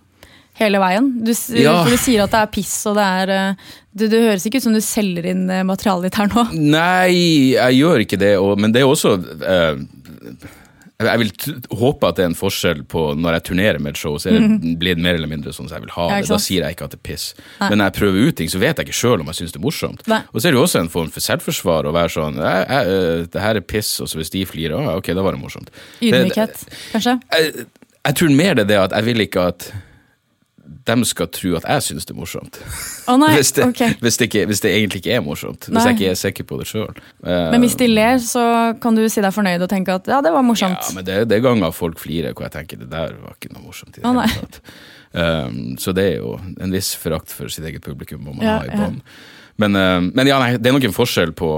Hele 0.59 0.77
veien? 0.77 1.07
Du, 1.25 1.31
ja. 1.57 1.79
Du 1.87 1.95
sier 1.97 2.25
at 2.25 2.33
det 2.33 2.41
er 2.43 2.49
piss, 2.53 2.73
og 2.89 2.97
det 2.99 3.05
er 3.21 3.31
eh, 3.33 3.69
Det, 3.89 4.09
det 4.11 4.19
høres 4.21 4.43
ikke 4.45 4.61
ut 4.61 4.65
som 4.67 4.75
du 4.75 4.81
selger 4.85 5.25
inn 5.31 5.47
eh, 5.49 5.63
materialet 5.65 6.09
ditt 6.09 6.19
her 6.21 6.29
nå? 6.29 6.43
Nei, 6.53 7.53
jeg 7.55 7.79
gjør 7.79 8.03
ikke 8.05 8.19
det, 8.21 8.35
og, 8.41 8.53
men 8.61 8.75
det 8.75 8.83
er 8.83 8.89
også 8.89 9.15
uh, 9.17 9.81
jeg 11.09 11.21
vil 11.21 11.31
håpe 11.79 12.09
at 12.09 12.17
det 12.17 12.25
er 12.25 12.31
en 12.31 12.37
forskjell 12.37 12.83
på 12.89 13.05
når 13.19 13.37
jeg 13.37 13.45
turnerer 13.49 13.79
med 13.83 13.93
et 13.93 14.01
show, 14.01 14.17
så 14.21 14.31
er 14.31 14.37
det 14.37 14.49
mm. 14.49 14.73
blitt 14.81 15.01
mer 15.03 15.19
eller 15.19 15.31
mindre 15.31 15.53
sånn 15.55 15.69
som 15.69 15.77
jeg 15.77 15.85
vil 15.85 15.93
ha 15.95 16.07
det. 16.11 16.21
Da 16.29 16.39
sier 16.41 16.65
jeg 16.65 16.77
ikke 16.77 16.87
at 16.89 16.95
det 16.95 16.99
er 16.99 17.05
piss. 17.09 17.27
Nei. 17.59 17.69
Men 17.69 17.81
når 17.81 17.91
jeg 17.91 17.97
prøver 17.99 18.27
ut 18.27 18.39
ting, 18.41 18.51
så 18.53 18.61
vet 18.63 18.81
jeg 18.81 18.89
ikke 18.89 18.99
sjøl 18.99 19.23
om 19.23 19.31
jeg 19.31 19.39
syns 19.41 19.55
det 19.55 19.61
er 19.61 19.65
morsomt. 19.65 20.03
Nei. 20.11 20.21
Og 20.31 20.39
så 20.39 20.49
er 20.49 20.55
det 20.55 20.61
jo 20.61 20.65
også 20.67 20.83
en 20.83 20.91
form 20.93 21.13
for 21.13 21.27
selvforsvar 21.27 21.89
å 21.89 21.95
være 21.95 22.13
sånn 22.17 22.41
jeg, 22.41 22.67
jeg, 22.69 22.97
øh, 22.97 23.23
Det 23.33 23.45
her 23.45 23.61
er 23.61 23.65
piss, 23.73 23.95
og 24.03 24.11
så 24.11 24.19
hvis 24.19 24.33
de 24.33 24.43
flirer, 24.49 24.75
ah, 24.79 24.99
ok, 24.99 25.13
da 25.17 25.25
var 25.25 25.37
det 25.37 25.43
morsomt. 25.43 25.73
Ydmykhet, 26.01 26.67
kanskje? 26.93 27.17
Jeg, 27.33 27.65
jeg 28.03 28.19
tror 28.19 28.37
mer 28.37 28.59
det 28.59 28.67
er 28.67 28.71
det 28.73 28.79
at 28.89 28.95
jeg 28.99 29.09
vil 29.11 29.27
ikke 29.27 29.49
at 29.53 29.69
de 30.83 31.05
skal 31.07 31.29
tro 31.31 31.53
at 31.59 31.67
jeg 31.67 31.83
syns 31.85 32.07
det 32.07 32.13
er 32.13 32.17
morsomt. 32.19 32.57
Oh, 33.07 33.15
nei, 33.19 33.33
hvis, 33.37 33.53
det, 33.55 33.67
okay. 33.71 33.93
hvis, 34.03 34.17
det 34.19 34.27
ikke, 34.29 34.45
hvis, 34.49 34.63
det, 34.63 34.71
egentlig 34.75 35.03
ikke 35.03 35.13
er 35.15 35.23
morsomt. 35.25 35.67
Hvis 35.69 35.87
jeg 35.87 35.97
ikke 35.97 36.09
er 36.11 36.17
sikker 36.19 36.47
på 36.49 36.59
det 36.59 36.67
sjøl. 36.69 37.03
Men 37.23 37.63
hvis 37.63 37.77
de 37.79 37.87
ler, 37.87 38.17
så 38.23 38.45
kan 38.83 38.97
du 38.97 39.05
si 39.07 39.23
deg 39.23 39.35
fornøyd 39.35 39.63
og 39.63 39.71
tenke 39.71 39.95
at 39.95 40.09
ja, 40.11 40.19
det 40.25 40.33
var 40.35 40.43
morsomt. 40.45 40.81
Ja, 40.81 40.97
men 40.97 41.07
det, 41.07 41.19
det 41.31 41.39
er 41.39 41.45
ganger 41.45 41.75
folk 41.75 42.01
flirer 42.03 42.35
hvor 42.35 42.47
jeg 42.49 42.55
tenker 42.57 42.83
det 42.83 42.89
der 42.91 43.15
var 43.21 43.37
ikke 43.37 43.53
noe 43.53 43.69
morsomt. 43.69 43.95
i 43.95 44.03
det 44.03 44.09
oh, 44.09 44.19
hele 44.19 44.43
tatt. 44.43 44.59
Um, 45.13 45.77
så 45.77 45.93
det 45.93 46.07
er 46.09 46.19
jo 46.23 46.35
en 46.41 46.73
viss 46.73 46.95
forakt 46.97 47.31
for 47.31 47.51
sitt 47.53 47.65
eget 47.69 47.83
publikum 47.85 48.23
må 48.25 48.33
man 48.33 48.47
ja, 48.47 48.57
ha 48.57 48.67
i 48.67 48.73
bånd. 48.73 48.99
Ja. 48.99 49.39
Men, 49.61 49.77
uh, 49.77 49.99
men 50.09 50.27
ja, 50.27 50.41
nei, 50.41 50.55
det 50.57 50.71
er 50.71 50.75
nok 50.75 50.89
en 50.89 50.95
forskjell 50.95 51.35
på 51.37 51.53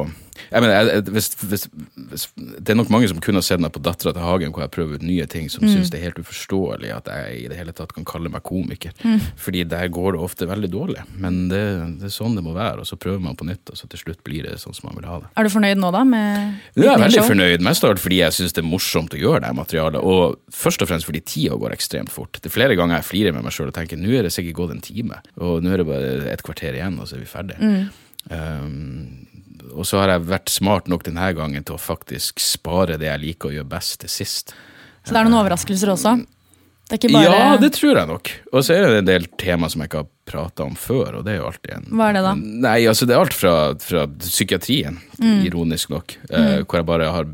jeg 0.50 0.64
mener, 0.64 0.90
jeg, 0.90 1.04
hvis, 1.16 1.30
hvis, 1.48 1.66
hvis, 2.12 2.26
Det 2.36 2.74
er 2.74 2.78
nok 2.78 2.92
mange 2.94 3.08
som 3.12 3.20
kunne 3.24 3.40
ha 3.42 3.46
sett 3.46 3.62
meg 3.64 3.74
på 3.76 3.82
Dattera 3.84 4.14
til 4.16 4.24
Hagen, 4.24 4.54
hvor 4.56 4.66
jeg 4.66 4.74
prøver 4.76 5.00
ut 5.00 5.06
nye 5.06 5.26
ting, 5.32 5.48
som 5.52 5.64
mm. 5.66 5.72
syns 5.72 5.92
det 5.94 6.00
er 6.00 6.10
helt 6.10 6.20
uforståelig 6.22 6.92
at 6.96 7.10
jeg 7.12 7.40
i 7.44 7.48
det 7.52 7.60
hele 7.60 7.76
tatt 7.76 7.94
kan 7.96 8.08
kalle 8.08 8.32
meg 8.32 8.44
komiker. 8.48 8.96
Mm. 9.04 9.24
Fordi 9.42 9.64
der 9.72 9.92
går 9.94 10.16
det 10.16 10.24
ofte 10.28 10.50
veldig 10.50 10.72
dårlig. 10.74 11.06
Men 11.22 11.46
det, 11.52 11.64
det, 12.02 12.10
er 12.10 12.16
sånn 12.16 12.38
det 12.38 12.46
må 12.46 12.56
være, 12.56 12.84
og 12.84 12.90
så 12.90 13.00
prøver 13.00 13.24
man 13.24 13.38
på 13.40 13.48
nytt, 13.48 13.72
og 13.72 13.80
så 13.80 13.90
til 13.92 14.02
slutt 14.02 14.24
blir 14.28 14.48
det 14.48 14.58
sånn 14.62 14.76
som 14.78 14.90
man 14.90 15.00
vil 15.00 15.10
ha 15.10 15.20
det. 15.24 15.32
Er 15.36 15.48
du 15.48 15.54
fornøyd 15.54 15.82
nå, 15.82 15.92
da? 15.96 16.04
med 16.06 16.78
Jeg 16.78 16.92
er 16.92 17.04
veldig 17.06 17.26
fornøyd, 17.26 17.66
mest 17.66 17.86
av 17.86 17.96
alt 17.96 18.04
fordi 18.04 18.22
jeg 18.22 18.38
syns 18.38 18.56
det 18.56 18.64
er 18.64 18.70
morsomt 18.70 19.16
å 19.16 19.22
gjøre 19.22 19.44
det 19.46 19.54
materialet, 19.58 20.02
og 20.04 20.40
først 20.54 20.84
og 20.84 20.92
fremst 20.92 21.10
fordi 21.10 21.24
tida 21.26 21.60
går 21.60 21.76
ekstremt 21.76 22.14
fort. 22.14 22.38
Det 22.40 22.52
er 22.52 22.56
flere 22.56 22.78
ganger 22.78 23.00
jeg 23.00 23.10
flirer 23.10 23.36
med 23.36 23.46
meg 23.48 23.56
sjøl 23.56 23.72
og 23.72 23.78
tenker 23.78 24.00
nå 24.00 24.12
er 24.14 24.28
det 24.28 24.34
sikkert 24.36 24.60
gått 24.60 24.76
en 24.76 24.84
time, 24.86 25.22
og 25.40 25.64
nå 25.64 25.74
er 25.74 25.82
det 25.82 25.88
bare 25.90 26.16
et 26.34 26.44
kvarter 26.46 26.78
igjen, 26.78 27.00
og 27.00 27.10
så 27.10 27.18
er 27.18 27.24
vi 27.24 27.30
ferdige. 27.30 27.62
Mm. 27.62 28.04
Um, 28.26 29.25
og 29.76 29.88
så 29.88 30.02
har 30.02 30.16
jeg 30.16 30.28
vært 30.30 30.54
smart 30.54 30.88
nok 30.92 31.04
denne 31.08 31.32
gangen 31.38 31.66
til 31.66 31.76
å 31.76 31.82
faktisk 31.82 32.40
spare 32.44 32.98
det 33.02 33.10
jeg 33.10 33.24
liker 33.24 33.52
å 33.52 33.58
gjøre 33.58 33.72
best, 33.76 34.00
til 34.04 34.12
sist. 34.12 34.56
Så 35.06 35.14
det 35.14 35.20
er 35.20 35.28
noen 35.28 35.42
overraskelser 35.42 35.92
også? 35.94 36.16
Det 36.90 37.10
bare... 37.10 37.24
Ja, 37.26 37.58
det 37.58 37.72
tror 37.74 37.98
jeg 37.98 38.08
nok. 38.10 38.30
Og 38.52 38.66
så 38.66 38.76
er 38.76 38.84
det 38.86 39.00
en 39.02 39.08
del 39.08 39.24
tema 39.42 39.70
som 39.74 39.82
jeg 39.82 39.90
ikke 39.90 40.04
har 40.04 40.10
prata 40.30 40.66
om 40.68 40.76
før, 40.78 41.20
og 41.20 41.26
det 41.26 41.34
er 41.34 41.40
jo 41.40 41.48
alltid 41.50 41.72
en 41.74 41.88
Hva 41.98 42.10
er 42.10 42.18
det, 42.18 42.24
da? 42.26 42.34
Nei, 42.66 42.78
altså 42.90 43.08
Det 43.10 43.16
er 43.16 43.24
alt 43.24 43.38
fra, 43.38 43.54
fra 43.82 44.04
psykiatrien, 44.22 45.00
mm. 45.18 45.40
ironisk 45.48 45.94
nok, 45.94 46.18
eh, 46.30 46.36
mm. 46.36 46.68
hvor 46.68 46.82
jeg 46.82 46.90
bare 46.92 47.10
har 47.14 47.32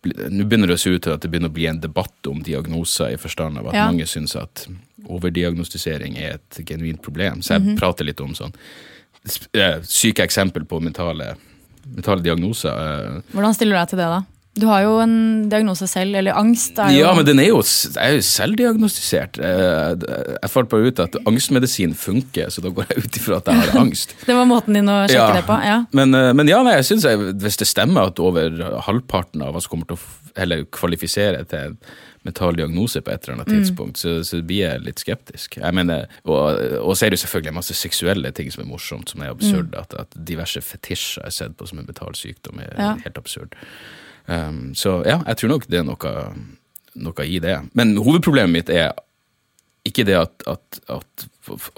nå 0.00 0.46
begynner 0.48 0.70
det 0.70 0.78
å 0.78 0.80
se 0.80 0.94
ut 0.94 1.02
til 1.04 1.12
at 1.12 1.20
det 1.20 1.28
begynner 1.28 1.50
å 1.50 1.56
bli 1.58 1.66
en 1.68 1.80
debatt 1.82 2.28
om 2.30 2.38
diagnoser, 2.44 3.12
i 3.12 3.20
forstand 3.20 3.60
av 3.60 3.68
at 3.68 3.76
ja. 3.76 3.88
mange 3.90 4.06
syns 4.08 4.32
at 4.38 4.64
overdiagnostisering 5.04 6.16
er 6.16 6.38
et 6.38 6.60
genuint 6.64 7.02
problem. 7.04 7.42
Så 7.42 7.54
jeg 7.54 7.62
mm 7.62 7.68
-hmm. 7.68 7.78
prater 7.78 8.08
litt 8.08 8.20
om 8.20 8.32
sånn 8.34 8.54
eh, 9.52 9.82
syke 9.82 10.24
eksempel 10.24 10.64
på 10.64 10.80
mentale 10.80 11.36
mentale 11.86 12.24
diagnoser. 12.24 12.74
Eh. 12.74 13.32
Hvordan 13.34 13.56
stiller 13.56 13.76
du 13.76 13.80
deg 13.80 13.94
til 13.94 14.02
det, 14.02 14.10
da? 14.10 14.20
Du 14.58 14.66
har 14.66 14.82
jo 14.82 14.96
en 14.98 15.12
diagnose 15.48 15.86
selv, 15.86 16.16
eller 16.18 16.34
angst. 16.34 16.74
Er 16.82 16.90
jo... 16.90 17.04
Ja, 17.04 17.12
men 17.14 17.24
den 17.28 17.38
er 17.38 17.52
jo, 17.52 17.60
er 18.02 18.16
jo 18.16 18.24
selvdiagnostisert. 18.26 19.38
Eh, 19.38 20.08
jeg 20.34 20.50
fant 20.50 20.70
bare 20.72 20.90
ut 20.90 21.02
at 21.04 21.14
angstmedisin 21.22 21.94
funker, 21.94 22.50
så 22.50 22.64
da 22.64 22.72
går 22.74 22.90
jeg 22.90 23.04
ut 23.04 23.20
ifra 23.20 23.38
at 23.38 23.50
jeg 23.52 23.62
har 23.62 23.78
angst. 23.84 24.16
det 24.28 24.36
var 24.36 24.48
måten 24.50 24.74
din 24.76 24.90
å 24.90 24.98
sjekke 25.06 25.22
ja. 25.22 25.38
det 25.38 25.46
på? 25.46 25.58
ja. 25.64 25.78
Men, 25.96 26.18
eh, 26.18 26.32
men 26.34 26.50
ja, 26.50 26.60
nei, 26.66 26.74
jeg 26.80 26.90
synes 26.90 27.06
jeg, 27.06 27.22
hvis 27.44 27.62
det 27.62 27.70
stemmer 27.70 28.10
at 28.10 28.22
over 28.22 28.58
halvparten 28.88 29.46
av 29.46 29.60
oss 29.60 29.70
kommer 29.70 29.86
til 29.86 30.00
å 30.00 30.64
kvalifisere 30.74 31.46
til 31.50 31.78
mental 32.22 32.56
diagnose 32.56 33.00
på 33.00 33.12
et 33.12 33.24
eller 33.24 33.38
annet 33.38 33.48
mm. 33.48 33.56
tidspunkt, 33.56 34.00
så, 34.00 34.14
så, 34.26 34.42
blir 34.44 34.64
jeg 34.66 34.84
litt 34.84 35.00
skeptisk. 35.00 35.56
Jeg 35.60 35.76
mener, 35.76 36.06
og, 36.26 36.60
og, 36.82 36.92
så 36.92 37.06
er 37.06 37.12
det 37.12 37.20
jo 37.20 37.24
selvfølgelig 37.24 37.56
masse 37.56 37.76
seksuelle 37.78 38.32
ting 38.36 38.50
som 38.52 38.64
er 38.64 38.70
morsomt, 38.70 39.12
som 39.12 39.24
er 39.24 39.32
absurd. 39.32 39.72
Mm. 39.72 39.78
At, 39.80 39.96
at, 40.04 40.16
diverse 40.30 40.60
fetisjer 40.64 41.24
er 41.24 41.34
sett 41.34 41.56
på 41.56 41.68
som 41.70 41.80
en 41.80 41.88
betalsykdom, 41.88 42.60
er 42.66 42.74
ja. 42.76 42.94
helt 43.04 43.20
absurd. 43.20 43.56
Um, 44.26 44.70
så 44.78 45.00
ja, 45.08 45.20
jeg 45.26 45.40
tror 45.40 45.54
nok 45.54 45.68
det 45.70 45.80
er 45.80 45.86
noe, 45.88 46.16
noe 47.06 47.26
i 47.26 47.40
det. 47.42 47.56
Men 47.78 47.96
hovedproblemet 47.98 48.58
mitt 48.58 48.74
er 48.74 48.92
ikke 49.88 50.04
det 50.04 50.16
at, 50.18 50.42
at, 50.50 50.80
at, 50.92 51.26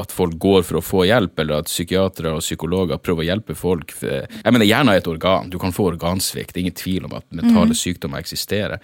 at, 0.03 0.13
folk 0.13 0.35
går 0.43 0.65
for 0.67 0.81
å 0.81 0.85
få 0.85 1.05
hjelp, 1.07 1.39
eller 1.39 1.63
at 1.63 1.71
psykiatere 1.71 2.35
og 2.35 2.43
psykologer 2.43 2.99
prøver 2.99 3.23
å 3.23 3.29
hjelpe 3.29 3.55
folk. 3.55 3.95
Jeg 4.03 4.51
mener, 4.51 4.67
Hjernen 4.67 4.91
er 4.91 5.01
et 5.01 5.11
organ. 5.11 5.53
Du 5.53 5.59
kan 5.63 5.75
få 5.75 5.93
organsvikt. 5.93 6.51
Det 6.51 6.61
er 6.61 6.67
ingen 6.67 6.81
tvil 6.83 7.07
om 7.07 7.15
at 7.19 7.29
mentale 7.31 7.71
mm. 7.71 7.79
sykdommer 7.79 8.23
eksisterer. 8.23 8.83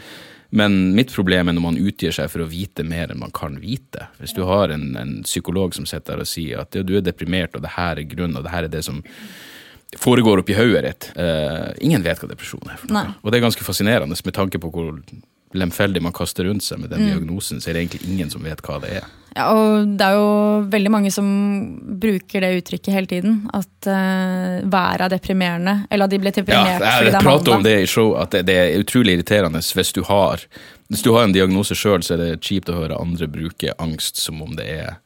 Men 0.50 0.94
mitt 0.96 1.12
problem 1.12 1.50
er 1.50 1.56
når 1.56 1.64
man 1.64 1.80
utgir 1.80 2.14
seg 2.14 2.30
for 2.32 2.44
å 2.44 2.48
vite 2.48 2.84
mer 2.86 3.12
enn 3.12 3.20
man 3.20 3.34
kan 3.36 3.58
vite. 3.60 4.06
Hvis 4.20 4.32
du 4.36 4.44
har 4.48 4.72
en, 4.72 4.90
en 4.96 5.14
psykolog 5.26 5.76
som 5.76 5.84
sitter 5.88 6.16
der 6.16 6.24
og 6.24 6.30
sier 6.30 6.62
at 6.62 6.78
ja, 6.78 6.84
du 6.86 6.94
er 6.96 7.04
deprimert, 7.04 7.56
og 7.56 7.64
det 7.64 7.74
her 7.74 8.00
er 8.00 8.08
grunnen, 8.08 8.38
og 8.40 8.46
det 8.46 8.54
her 8.54 8.64
er 8.64 8.72
det 8.72 8.80
som 8.86 9.02
foregår 10.00 10.40
oppi 10.40 10.56
hodet 10.56 10.84
ditt. 10.86 11.10
Uh, 11.16 11.72
ingen 11.84 12.04
vet 12.04 12.20
hva 12.20 12.30
depresjon 12.30 12.64
er. 12.68 12.80
for 12.80 12.92
noe. 12.96 13.12
Og 13.20 13.32
det 13.32 13.40
er 13.40 13.44
ganske 13.44 13.66
fascinerende 13.66 14.16
med 14.16 14.36
tanke 14.36 14.60
på 14.62 14.72
hvor 14.72 14.96
lemfeldig 15.54 16.02
man 16.02 16.12
kaster 16.12 16.44
rundt 16.44 16.62
seg 16.62 16.78
med 16.82 16.90
den 16.90 17.00
Mm. 17.00 17.06
diagnosen, 17.12 17.60
så 17.60 17.70
er 17.70 17.74
det 17.78 17.82
egentlig 17.88 18.08
ingen 18.08 18.30
som 18.30 18.42
vet 18.44 18.60
hva 18.62 18.80
det 18.82 18.90
er. 18.98 19.04
Ja, 19.36 19.52
og 19.54 19.86
det 19.98 20.02
er 20.04 20.14
jo 20.16 20.64
veldig 20.70 20.90
mange 20.90 21.10
som 21.12 21.26
bruker 22.00 22.40
det 22.40 22.62
uttrykket 22.62 22.92
hele 22.92 23.06
tiden. 23.06 23.36
At 23.54 23.86
uh, 23.86 24.64
været 24.68 25.00
er 25.06 25.08
deprimerende. 25.12 25.86
Eller 25.90 26.04
at 26.04 26.10
de 26.10 26.16
Ja, 26.16 26.30
deprimert 26.30 26.80
fordi 26.80 27.04
jeg 27.04 27.12
det 27.12 27.14
er 27.14 27.20
prater 27.22 27.52
om 27.54 27.62
det 27.62 27.82
i 27.82 27.86
show, 27.86 28.14
at 28.20 28.30
det, 28.32 28.46
det 28.46 28.56
er 28.56 28.80
utrolig 28.80 29.14
irriterende 29.18 29.58
hvis 29.74 29.92
du 29.92 30.02
har 30.02 30.40
Hvis 30.90 31.02
du 31.02 31.12
har 31.12 31.24
en 31.24 31.32
diagnose 31.32 31.74
sjøl, 31.76 32.00
så 32.02 32.14
er 32.14 32.16
det 32.16 32.40
kjipt 32.40 32.68
å 32.68 32.74
høre 32.74 32.96
andre 32.98 33.26
bruke 33.28 33.72
angst 33.78 34.16
som 34.16 34.40
om 34.42 34.56
det 34.56 34.64
er 34.66 34.96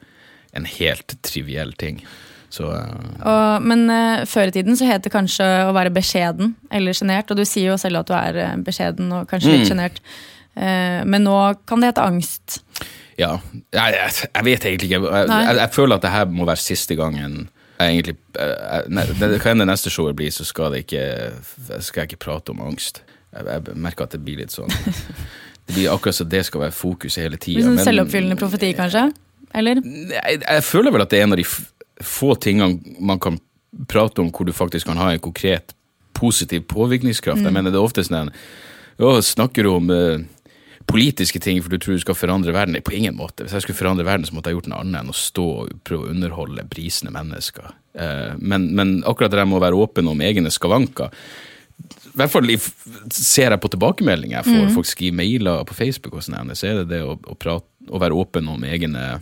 en 0.55 0.65
helt 0.65 1.15
triviell 1.21 1.73
ting. 1.73 2.01
Så 2.49 2.63
uh, 2.63 2.85
Og, 3.25 3.61
men 3.67 3.89
uh, 3.89 4.23
før 4.25 4.47
i 4.47 4.51
tiden 4.51 4.77
så 4.77 4.85
het 4.87 5.03
det 5.03 5.11
kanskje 5.11 5.43
å 5.67 5.73
være 5.75 5.91
beskjeden 5.91 6.55
eller 6.71 6.93
sjenert. 6.93 7.29
Og 7.31 7.37
du 7.37 7.43
sier 7.45 7.71
jo 7.73 7.77
selv 7.77 7.99
at 7.99 8.07
du 8.07 8.13
er 8.13 8.35
eh, 8.37 8.55
beskjeden 8.63 9.11
og 9.11 9.27
kanskje 9.27 9.51
litt 9.51 9.65
Mm. 9.67 9.69
sjenert. 9.73 9.99
Eh, 9.99 10.29
men 10.55 11.23
nå 11.25 11.37
kan 11.65 11.81
det 11.81 11.93
hete 11.93 12.03
angst. 12.05 12.59
ja. 13.17 13.39
Jeg, 13.73 13.93
jeg, 13.97 14.11
jeg 14.35 14.45
vet 14.45 14.65
egentlig 14.65 14.91
ikke. 14.91 14.99
Jeg, 15.09 15.27
jeg, 15.29 15.55
jeg 15.57 15.69
føler 15.73 15.95
at 15.95 16.01
det 16.05 16.11
her 16.13 16.25
må 16.29 16.45
være 16.45 16.61
siste 16.61 16.95
gangen 16.99 17.49
jeg 17.79 17.89
egentlig 17.97 18.15
ne, 18.93 19.03
Hva 19.41 19.49
enn 19.51 19.59
det 19.63 19.65
neste 19.67 19.89
showet 19.91 20.15
blir, 20.15 20.29
så 20.31 20.45
skal, 20.45 20.71
det 20.71 20.83
ikke, 20.85 21.01
skal 21.81 22.03
jeg 22.03 22.11
ikke 22.13 22.21
prate 22.25 22.53
om 22.53 22.61
angst. 22.61 23.01
Jeg, 23.33 23.47
jeg 23.49 23.75
merker 23.81 24.05
at 24.05 24.13
det 24.13 24.21
blir 24.23 24.37
litt 24.43 24.53
sånn 24.53 24.69
Det 25.65 25.73
blir 25.77 25.89
akkurat 25.93 26.15
så 26.15 26.25
det 26.27 26.43
skal 26.45 26.61
være 26.65 26.75
fokus 26.75 27.15
hele 27.17 27.37
tida. 27.41 27.63
Sånn 27.65 27.79
selvoppfyllende 27.81 28.35
profeti, 28.39 28.73
kanskje? 28.77 29.07
Eller? 29.55 29.79
jeg, 29.85 30.41
jeg 30.43 30.63
føler 30.67 30.91
vel 30.93 31.03
at 31.05 31.11
det 31.13 31.19
er 31.21 31.25
en 31.27 31.35
av 31.35 31.39
de 31.39 31.45
få 32.03 32.33
tingene 32.41 32.97
man 32.99 33.19
kan 33.23 33.37
prate 33.89 34.21
om 34.21 34.29
hvor 34.33 34.45
du 34.45 34.53
faktisk 34.53 34.89
kan 34.89 34.99
ha 34.99 35.11
en 35.13 35.21
konkret 35.23 35.73
positiv 36.13 36.65
påvirkningskraft. 36.69 37.41
Jeg 37.41 37.49
Mm. 37.49 37.57
mener 37.57 37.71
Det 37.71 37.79
er 37.79 37.85
ofte 37.89 38.03
sånn 38.05 38.29
Å, 39.01 39.17
snakker 39.25 39.63
du 39.65 39.69
om 39.73 39.89
eh, 39.89 40.19
politiske 40.89 41.39
ting 41.43 41.61
for 41.63 41.73
du 41.73 41.79
tror 41.81 41.97
du 41.97 42.03
skal 42.03 42.17
forandre 42.17 42.55
verden? 42.55 42.77
På 42.83 42.95
ingen 42.95 43.15
måte. 43.17 43.45
Hvis 43.45 43.55
jeg 43.57 43.65
skulle 43.67 43.79
forandre 43.79 44.07
verden, 44.07 44.27
så 44.27 44.35
måtte 44.35 44.51
jeg 44.51 44.59
gjort 44.59 44.69
noe 44.71 44.83
annet 44.83 45.01
enn 45.03 45.13
å 45.13 45.17
stå 45.17 45.47
og 45.63 45.79
prøve 45.87 46.07
å 46.07 46.13
underholde 46.13 46.67
brisende 46.69 47.13
mennesker. 47.15 47.71
Eh, 47.93 48.35
men, 48.39 48.71
men 48.77 48.99
akkurat 49.07 49.33
det 49.33 49.41
der 49.41 49.49
med 49.49 49.61
å 49.61 49.65
være 49.65 49.81
åpen 49.85 50.11
om 50.11 50.23
egne 50.23 50.53
skavanker 50.53 51.13
i 52.13 52.17
hvert 52.21 52.29
fall 52.29 52.49
ser 53.09 53.53
jeg 53.55 53.61
på 53.61 53.69
tilbakemeldinger 53.73 54.37
jeg 54.37 54.45
får. 54.45 54.65
Mm. 54.67 54.73
Folk 54.75 54.89
skriver 54.89 55.15
mailer 55.17 55.63
på 55.65 55.77
Facebook, 55.77 56.19
og 56.19 56.25
sånn, 56.25 56.51
så 56.53 56.67
er 56.69 56.81
det 56.81 56.91
det 56.91 56.99
å, 57.01 57.15
å, 57.17 57.37
prate, 57.39 57.65
å 57.89 58.01
være 58.01 58.17
åpen 58.21 58.51
om 58.53 58.65
egne 58.67 59.15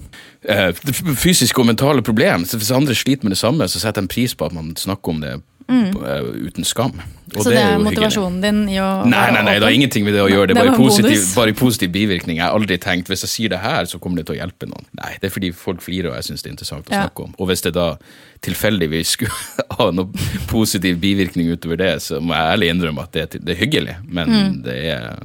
eh, 0.44 0.82
fysiske 1.22 1.64
og 1.64 1.70
mentale 1.70 2.04
problemer. 2.04 2.44
Hvis 2.44 2.74
andre 2.76 2.98
sliter 2.98 3.28
med 3.28 3.38
det 3.38 3.40
samme, 3.40 3.70
så 3.72 3.80
setter 3.80 4.04
en 4.04 4.12
pris 4.12 4.36
på 4.36 4.50
at 4.50 4.56
man 4.58 4.74
snakker 4.80 5.16
om 5.16 5.24
det 5.24 5.38
Mm. 5.72 6.04
eh, 6.04 6.48
uten 6.52 6.64
skam. 6.68 6.92
Og 7.32 7.46
Så 7.46 7.50
det 7.50 7.58
er 7.62 7.62
jo 7.62 7.78
hyggelig. 7.80 7.86
motivasjonen 7.88 8.42
din 8.44 8.58
i 8.70 8.76
å 8.84 9.06
Nei, 9.08 9.32
nei, 9.32 9.42
nei, 9.48 9.54
det 9.56 9.64
har 9.64 9.72
ingenting 9.72 10.04
med 10.04 10.14
det 10.18 10.20
å 10.26 10.28
gjøre. 10.28 10.48
Det 10.52 10.58
er 10.58 10.66
bare 10.68 10.76
positiv, 10.78 11.22
bare 11.36 11.54
positiv 11.56 11.90
bivirkning. 11.94 12.36
Jeg 12.42 12.44
har 12.44 12.52
aldri 12.58 12.78
tenkt 12.78 13.08
hvis 13.08 13.24
jeg 13.24 13.32
sier 13.32 13.50
det 13.54 13.60
her, 13.64 13.86
så 13.88 14.00
kommer 14.04 14.18
det 14.20 14.26
til 14.28 14.36
å 14.36 14.40
hjelpe 14.42 14.68
noen. 14.68 14.84
Nei, 15.00 15.14
det 15.22 15.30
er 15.30 15.34
fordi 15.38 15.54
folk 15.56 15.80
flirer, 15.82 16.10
og 16.12 16.16
jeg 16.20 16.28
syns 16.28 16.44
det 16.44 16.50
er 16.50 16.56
interessant 16.58 16.90
å 16.90 16.92
Ja. 16.92 17.06
snakke 17.08 17.24
om. 17.24 17.34
Og 17.40 17.48
hvis 17.48 17.62
det 17.64 17.74
da 17.74 17.96
tilfeldigvis 18.42 19.16
skulle 19.16 19.32
ha 19.80 19.90
noen 19.92 20.12
positiv 20.52 21.00
bivirkning 21.00 21.48
utover 21.56 21.78
det, 21.78 21.92
så 22.04 22.20
må 22.20 22.36
jeg 22.36 22.52
ærlig 22.58 22.70
innrømme 22.74 23.04
at 23.08 23.12
det, 23.16 23.40
det 23.46 23.56
er 23.56 23.64
hyggelig, 23.66 23.96
men 24.08 24.28
Mm. 24.32 24.62
det, 24.64 24.76
er, 24.92 25.16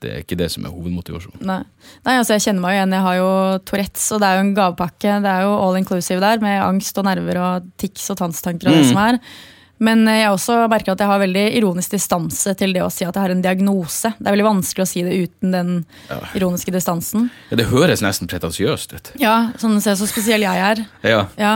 det 0.00 0.10
er 0.14 0.22
ikke 0.22 0.36
det 0.38 0.50
som 0.54 0.64
er 0.64 0.70
hovedmotivasjonen. 0.70 1.42
Nei. 1.48 1.60
Nei, 2.06 2.16
altså 2.20 2.36
jeg 2.36 2.44
kjenner 2.46 2.62
meg 2.62 2.74
jo 2.74 2.78
igjen. 2.78 2.92
Jeg 2.98 3.06
har 3.08 3.16
jo 3.18 3.30
Tourettes, 3.66 4.08
og 4.14 4.20
det 4.22 4.28
er 4.28 4.36
jo 4.38 4.44
en 4.46 4.54
gavepakke. 4.56 5.14
Det 5.24 5.30
er 5.34 5.42
jo 5.46 5.54
all 5.58 5.78
inclusive 5.80 6.20
der, 6.22 6.38
med 6.44 6.62
angst 6.62 6.98
og 6.98 7.04
nerver 7.08 7.40
og 7.42 7.70
tics 7.82 8.10
og 8.14 8.18
tannstanker 8.22 8.68
og 8.70 8.76
det 8.78 8.84
Mm. 8.86 8.90
som 8.92 9.00
er. 9.04 9.18
Men 9.80 10.00
jeg 10.10 10.24
har 10.26 10.32
også 10.34 10.54
merker 10.68 10.90
at 10.92 10.98
jeg 10.98 11.06
har 11.06 11.20
veldig 11.22 11.44
ironisk 11.54 11.92
distanse 11.94 12.50
til 12.58 12.72
det 12.74 12.80
å 12.82 12.90
si 12.90 13.04
at 13.06 13.14
jeg 13.14 13.22
har 13.22 13.30
en 13.30 13.42
diagnose. 13.44 14.10
Det 14.18 14.26
er 14.26 14.34
veldig 14.34 14.46
vanskelig 14.48 14.82
å 14.82 14.88
si 14.90 15.02
det 15.06 15.18
uten 15.28 15.52
den 15.54 15.84
ironiske 16.34 16.72
distansen. 16.74 17.28
Ja, 17.52 17.56
det 17.60 17.66
høres 17.70 18.02
nesten 18.02 18.26
pretensiøst 18.26 18.94
ut. 18.96 19.12
Ja, 19.22 19.52
sånn 19.58 19.78
ser 19.80 19.94
så 19.94 20.08
spesiell 20.10 20.42
jeg 20.42 20.58
er. 20.58 20.82
Ja, 21.06 21.20
Ja. 21.38 21.52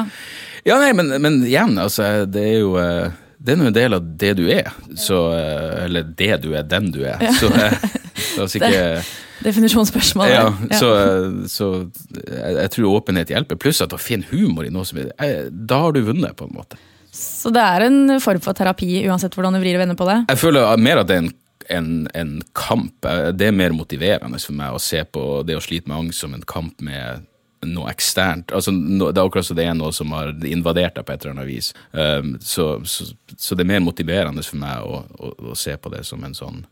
ja 0.65 0.79
nei, 0.79 0.93
men, 0.93 1.11
men 1.21 1.41
igjen, 1.43 1.75
altså, 1.83 2.25
det 2.31 2.45
er 2.47 2.59
jo 2.61 2.77
eh, 2.79 3.11
det 3.43 3.55
er 3.55 3.59
nå 3.59 3.67
en 3.71 3.75
del 3.75 3.97
av 3.97 4.07
det 4.23 4.33
du 4.39 4.45
er. 4.53 4.71
Så, 4.99 5.19
eh, 5.35 5.85
eller 5.87 6.07
det 6.19 6.37
du 6.45 6.53
er, 6.55 6.63
den 6.69 6.93
du 6.95 7.03
er. 7.03 7.19
Ja. 7.23 7.33
Så 7.41 7.51
eh, 7.51 7.75
la 8.37 8.47
oss 8.47 8.57
ikke 8.59 9.03
Definisjonsspørsmål. 9.43 10.31
Ja, 10.31 10.45
der. 10.71 10.79
så, 10.79 10.91
eh, 11.01 11.25
så 11.51 11.69
jeg, 12.15 12.71
tror 12.77 13.01
åpenhet 13.01 13.33
hjelper. 13.35 13.59
Pluss 13.59 13.83
at 13.83 13.95
å 13.95 13.99
finne 13.99 14.29
humor 14.31 14.69
i 14.69 14.71
noe 14.71 14.87
som 14.87 15.01
er 15.03 15.49
Da 15.51 15.81
har 15.83 15.97
du 15.97 16.05
vunnet, 16.07 16.37
på 16.39 16.47
en 16.47 16.55
måte. 16.55 16.79
Så 17.13 17.51
det 17.53 17.61
er 17.61 17.89
en 17.89 18.21
form 18.23 18.41
for 18.45 18.57
terapi, 18.57 19.03
uansett 19.11 19.35
hvordan 19.37 19.59
du 19.59 19.63
vrir 19.65 19.77
og 19.77 19.83
vender 19.83 19.99
på 19.99 20.07
det. 20.09 20.21
Jeg 20.31 20.41
føler 20.41 20.79
mer 20.81 21.03
at 21.03 21.11
det 21.11 21.19
er 21.19 21.25
en, 21.25 21.33
en, 21.75 21.91
en 22.23 22.33
kamp. 22.57 22.95
Det 23.35 23.51
er 23.51 23.59
mer 23.59 23.75
motiverende 23.77 24.39
for 24.41 24.57
meg 24.63 24.79
å 24.79 24.81
se 24.81 25.03
på 25.05 25.43
det 25.49 25.59
å 25.59 25.65
slite 25.65 25.91
med 25.91 25.99
angst 25.99 26.23
som 26.23 26.39
en 26.39 26.47
kamp 26.47 26.79
med 26.87 27.27
noe 27.69 27.91
eksternt. 27.93 28.53
Altså, 28.55 28.73
no, 28.75 29.11
det 29.13 29.21
er 29.21 29.29
akkurat 29.29 29.47
som 29.47 29.59
det 29.59 29.67
er 29.69 29.77
noe 29.79 29.93
som 29.95 30.13
har 30.17 30.33
invadert 30.49 30.97
deg 30.99 31.07
på 31.07 31.15
et 31.15 31.25
eller 31.25 31.37
annet 31.37 31.51
vis. 31.51 31.73
Um, 31.93 32.35
så, 32.43 32.67
så, 32.89 33.09
så 33.37 33.59
det 33.59 33.67
er 33.67 33.73
mer 33.75 33.85
motiverende 33.85 34.45
for 34.47 34.63
meg 34.63 34.87
å, 34.87 35.03
å, 35.19 35.33
å 35.53 35.59
se 35.59 35.77
på 35.79 35.93
det 35.93 36.03
som 36.09 36.25
en 36.27 36.37
sånn 36.37 36.65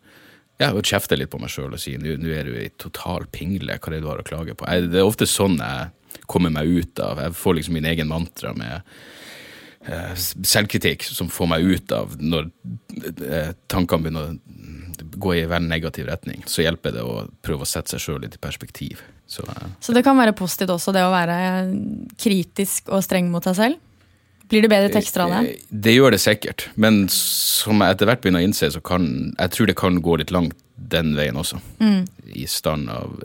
ja, 0.61 0.75
å 0.77 0.83
kjefte 0.85 1.17
litt 1.17 1.31
på 1.33 1.39
meg 1.41 1.53
sjøl 1.53 1.73
og 1.73 1.81
si 1.81 1.95
nå 1.97 2.19
er 2.35 2.51
du 2.51 2.59
i 2.61 2.69
total 2.77 3.25
pingle, 3.33 3.79
hva 3.79 3.89
er 3.89 3.97
det 3.97 4.03
du 4.05 4.11
har 4.11 4.21
å 4.21 4.27
klage 4.27 4.57
på? 4.59 4.67
Jeg, 4.69 4.91
det 4.93 5.01
er 5.01 5.09
ofte 5.09 5.29
sånn 5.29 5.57
jeg 5.57 6.27
kommer 6.31 6.53
meg 6.53 6.69
ut 6.69 7.01
av. 7.03 7.21
Jeg 7.23 7.39
får 7.39 7.57
liksom 7.57 7.79
min 7.79 7.89
egen 7.89 8.11
mantra 8.11 8.53
med 8.55 8.85
selvkritikk 9.81 11.07
som 11.09 11.31
får 11.33 11.49
meg 11.49 11.65
ut 11.65 11.93
av 11.97 12.17
når 12.21 12.51
eh, 13.25 13.53
tankene 13.71 14.05
begynner 14.05 14.27
å 14.29 15.11
gå 15.21 15.35
i 15.35 15.45
en 15.47 15.69
negativ 15.69 16.07
retning. 16.11 16.43
Så 16.47 16.65
hjelper 16.65 16.93
det 16.93 17.05
å 17.05 17.23
prøve 17.45 17.65
å 17.65 17.69
sette 17.69 17.95
seg 17.95 18.03
sjøl 18.05 18.21
litt 18.25 18.37
i 18.37 18.43
perspektiv. 18.43 19.01
Så, 19.27 19.47
eh, 19.49 19.71
Så 19.81 19.95
det 19.97 20.05
kan 20.05 20.19
være 20.21 20.37
positivt 20.37 20.75
også, 20.77 20.93
det 20.93 21.05
å 21.05 21.15
være 21.15 21.39
kritisk 22.21 22.93
og 22.93 23.05
streng 23.07 23.31
mot 23.33 23.45
seg 23.45 23.57
selv. 23.57 23.87
Blir 24.51 24.63
det 24.67 24.71
bedre 24.73 24.91
tekster 24.91 25.23
av 25.25 25.31
det? 25.31 25.51
Eh, 25.51 25.67
Det 25.71 25.95
gjør 25.95 26.11
det 26.11 26.21
sikkert, 26.21 26.69
men 26.77 27.09
som 27.09 27.81
jeg 27.81 27.95
etter 27.95 28.07
hvert 28.07 28.21
begynner 28.21 28.43
å 28.43 28.49
innse, 28.49 28.71
så 28.71 28.83
kan 28.83 29.35
jeg 29.39 29.51
tror 29.51 29.67
det 29.67 29.77
kan 29.77 30.03
gå 30.03 30.19
litt 30.19 30.31
langt 30.31 30.57
den 30.77 31.15
veien 31.15 31.37
også. 31.37 31.61
Mm. 31.79 32.07
I 32.35 32.47
stand 32.47 32.89
av 32.89 33.23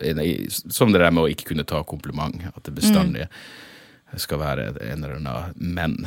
Som 0.70 0.91
det 0.91 0.99
der 0.99 1.12
med 1.12 1.24
å 1.24 1.30
ikke 1.30 1.53
kunne 1.53 1.66
ta 1.66 1.84
kompliment. 1.84 2.36
At 2.56 2.64
det 2.64 2.76
bestandig 2.76 3.28
skal 4.22 4.39
være 4.39 4.68
en 4.86 5.03
eller 5.03 5.18
annen 5.18 5.56
menn 5.58 5.97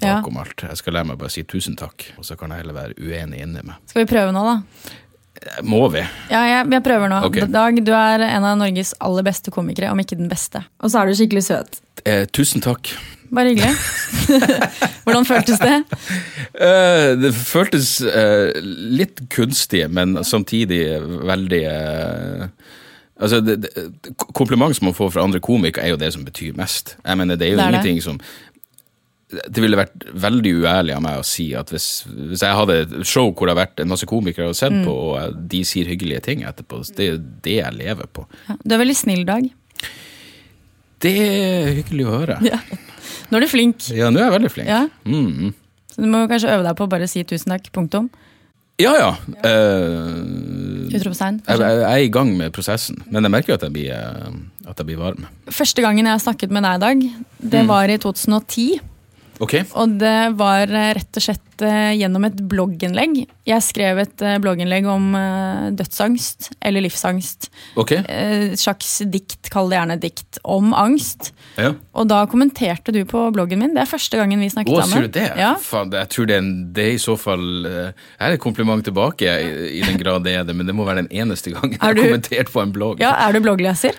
Ja. 0.00 0.18
bakom 0.18 0.36
alt. 0.42 0.62
Jeg 0.62 0.76
skal 0.76 0.94
lære 0.98 1.10
meg 1.10 1.18
bare 1.18 1.32
å 1.32 1.34
si 1.34 1.42
tusen 1.42 1.76
takk, 1.76 2.12
og 2.18 2.24
så 2.24 2.36
kan 2.38 2.50
jeg 2.50 2.62
heller 2.62 2.76
være 2.76 2.94
uenig 3.00 3.42
inni 3.42 3.64
meg. 3.64 3.80
Skal 3.86 4.04
vi 4.04 4.12
prøve 4.12 4.32
nå, 4.32 4.44
da? 4.44 4.62
Må 5.62 5.82
vi? 5.92 6.00
Ja, 6.30 6.44
jeg, 6.48 6.70
jeg 6.72 6.82
prøver 6.82 7.10
nå. 7.12 7.18
Okay. 7.28 7.46
Dag, 7.52 7.76
du 7.84 7.92
er 7.92 8.24
en 8.24 8.46
av 8.46 8.56
Norges 8.58 8.94
aller 9.04 9.26
beste 9.26 9.52
komikere, 9.54 9.90
om 9.92 10.00
ikke 10.00 10.16
den 10.18 10.30
beste. 10.30 10.64
Og 10.80 10.90
så 10.90 11.02
er 11.02 11.10
du 11.10 11.18
skikkelig 11.18 11.44
søt. 11.48 11.78
Eh, 12.06 12.24
tusen 12.32 12.64
takk. 12.64 12.92
Bare 13.34 13.52
hyggelig. 13.52 13.74
Hvordan 15.04 15.26
føltes 15.26 15.58
det? 15.60 15.76
Uh, 16.54 17.12
det 17.20 17.32
føltes 17.34 17.98
uh, 18.06 18.54
litt 18.62 19.24
kunstig, 19.32 19.82
men 19.90 20.16
samtidig 20.24 20.82
veldig 21.26 21.62
eh, 21.70 22.46
Altså, 23.16 23.40
det, 23.40 23.56
det, 23.64 23.86
kompliment 24.36 24.76
som 24.76 24.90
man 24.90 24.96
får 24.96 25.14
fra 25.14 25.24
andre 25.24 25.40
komikere, 25.40 25.86
er 25.86 25.94
jo 25.94 26.00
det 26.00 26.12
som 26.12 26.24
betyr 26.26 26.56
mest. 26.58 26.96
Jeg 27.00 27.16
mener, 27.16 27.38
det 27.40 27.48
er 27.48 27.54
jo 27.54 27.60
det 27.60 27.64
er 27.64 27.78
ingenting 27.78 28.04
som 28.04 28.20
det 29.26 29.58
ville 29.58 29.78
vært 29.78 30.04
veldig 30.22 30.52
uærlig 30.62 30.92
av 30.94 31.00
meg 31.02 31.18
å 31.18 31.24
si 31.26 31.48
at 31.58 31.72
hvis, 31.74 32.04
hvis, 32.06 32.44
jeg 32.44 32.58
hadde 32.60 32.76
et 32.84 32.92
show 33.02 33.32
hvor 33.32 33.48
det 33.48 33.56
har 33.56 33.64
vært 33.64 33.82
en 33.82 33.90
masse 33.90 34.06
komikere 34.06 34.52
og 34.52 34.58
sett 34.58 34.74
mm. 34.74 34.84
på, 34.86 34.94
og 34.94 35.40
de 35.50 35.62
sier 35.66 35.88
hyggelige 35.90 36.22
ting 36.28 36.44
etterpå, 36.46 36.78
det 36.94 37.02
er 37.02 37.10
jo 37.16 37.22
det 37.42 37.56
jeg 37.58 37.78
lever 37.80 38.10
på. 38.14 38.26
Ja, 38.46 38.58
du 38.62 38.76
er 38.76 38.82
veldig 38.84 38.98
snill, 38.98 39.24
Dag. 39.26 39.48
Det 41.02 41.12
er 41.24 41.72
hyggelig 41.80 42.06
å 42.06 42.14
høre. 42.14 42.38
Ja. 42.46 42.60
Nå 43.30 43.40
er 43.40 43.44
du 43.44 43.50
flink. 43.50 43.88
Ja, 43.90 44.12
nå 44.14 44.22
er 44.22 44.28
jeg 44.28 44.36
veldig 44.36 44.52
flink. 44.54 44.70
Ja. 44.70 44.84
Mm. 45.02 45.50
Så 45.90 46.04
du 46.04 46.08
må 46.12 46.22
kanskje 46.30 46.54
øve 46.54 46.66
deg 46.68 46.78
på 46.78 46.86
å 46.86 46.92
bare 46.94 47.10
si 47.10 47.24
tusen 47.26 47.54
takk, 47.56 47.66
punktum. 47.74 48.08
Ja 48.82 48.92
ja. 48.94 49.12
ja. 49.42 49.42
Uh, 49.42 50.35
100 50.96 51.44
jeg, 51.46 51.60
jeg, 51.60 51.84
er 51.84 52.04
i 52.04 52.10
gang 52.12 52.32
med 52.36 52.52
prosessen, 52.56 52.98
men 53.10 53.26
jeg 53.26 53.34
merker 53.34 53.52
jo 53.52 53.58
at 53.60 53.64
jeg 53.66 53.74
blir, 53.74 53.92
eh, 53.94 54.68
at 54.70 54.80
jeg 54.80 54.88
blir 54.88 55.00
varm. 55.00 55.26
Første 55.52 55.84
gangen 55.84 56.08
jeg 56.08 56.24
snakket 56.24 56.54
med 56.54 56.66
deg, 56.66 56.76
i 56.76 56.84
Dag, 56.86 57.06
det 57.54 57.64
mm. 57.64 57.72
var 57.72 57.92
i 57.92 57.98
2010. 58.02 58.68
Ok. 59.42 59.54
Og 59.76 59.96
det 60.00 60.14
var 60.38 60.70
eh, 60.72 60.92
rett 60.96 61.18
og 61.20 61.24
slett 61.24 61.62
eh, 61.66 61.92
gjennom 61.98 62.24
et 62.24 62.38
blogginnlegg. 62.48 63.18
Jeg 63.46 63.64
skrev 63.64 63.98
et 64.00 64.22
eh, 64.24 64.38
blogginnlegg 64.40 64.86
om 64.88 65.10
dødsangst 65.76 66.50
eller 66.64 66.84
livsangst. 66.84 67.50
Ok. 67.76 67.92
Eh, 67.98 68.52
Et 68.52 68.60
slags 68.60 69.02
dikt, 69.12 69.50
kall 69.52 69.68
det 69.70 69.76
gjerne 69.78 69.96
dikt, 70.00 70.38
om 70.44 70.72
angst. 70.76 71.32
Ja. 71.60 71.72
Og 71.96 72.08
da 72.10 72.22
kommenterte 72.30 72.92
du 72.96 73.02
på 73.08 73.26
bloggen 73.34 73.60
min. 73.62 73.74
Det 73.76 73.84
er 73.84 73.90
første 73.90 74.16
gangen 74.20 74.40
vi 74.42 74.48
snakket 74.52 74.72
sammen. 74.82 74.92
sier 74.94 75.08
du 75.08 75.14
det? 75.18 75.26
Ja. 75.40 75.52
Faen, 75.62 75.92
jeg 75.92 76.10
tror 76.12 76.28
det 76.30 76.36
er, 76.38 76.42
en, 76.44 76.52
det 76.76 76.86
er 76.88 76.94
i 76.96 77.00
så 77.02 77.16
fall 77.20 77.46
eh, 77.68 77.92
Er 78.20 78.36
et 78.36 78.42
kompliment 78.42 78.84
tilbake, 78.86 79.24
i, 79.26 79.78
i 79.80 79.84
den 79.86 80.00
grad 80.00 80.24
det 80.26 80.36
er 80.40 80.44
det, 80.48 80.56
men 80.56 80.68
det 80.68 80.74
må 80.76 80.84
være 80.88 81.04
den 81.04 81.12
eneste 81.12 81.52
gangen 81.54 81.76
jeg 81.76 81.80
Er 81.82 81.92
har 81.92 82.00
kommentert 82.00 82.52
på 82.52 82.62
en 82.64 82.72
blogg. 82.74 83.00
ja, 83.04 83.12
Er 83.26 83.36
du 83.36 83.40
bloggleser? 83.44 83.96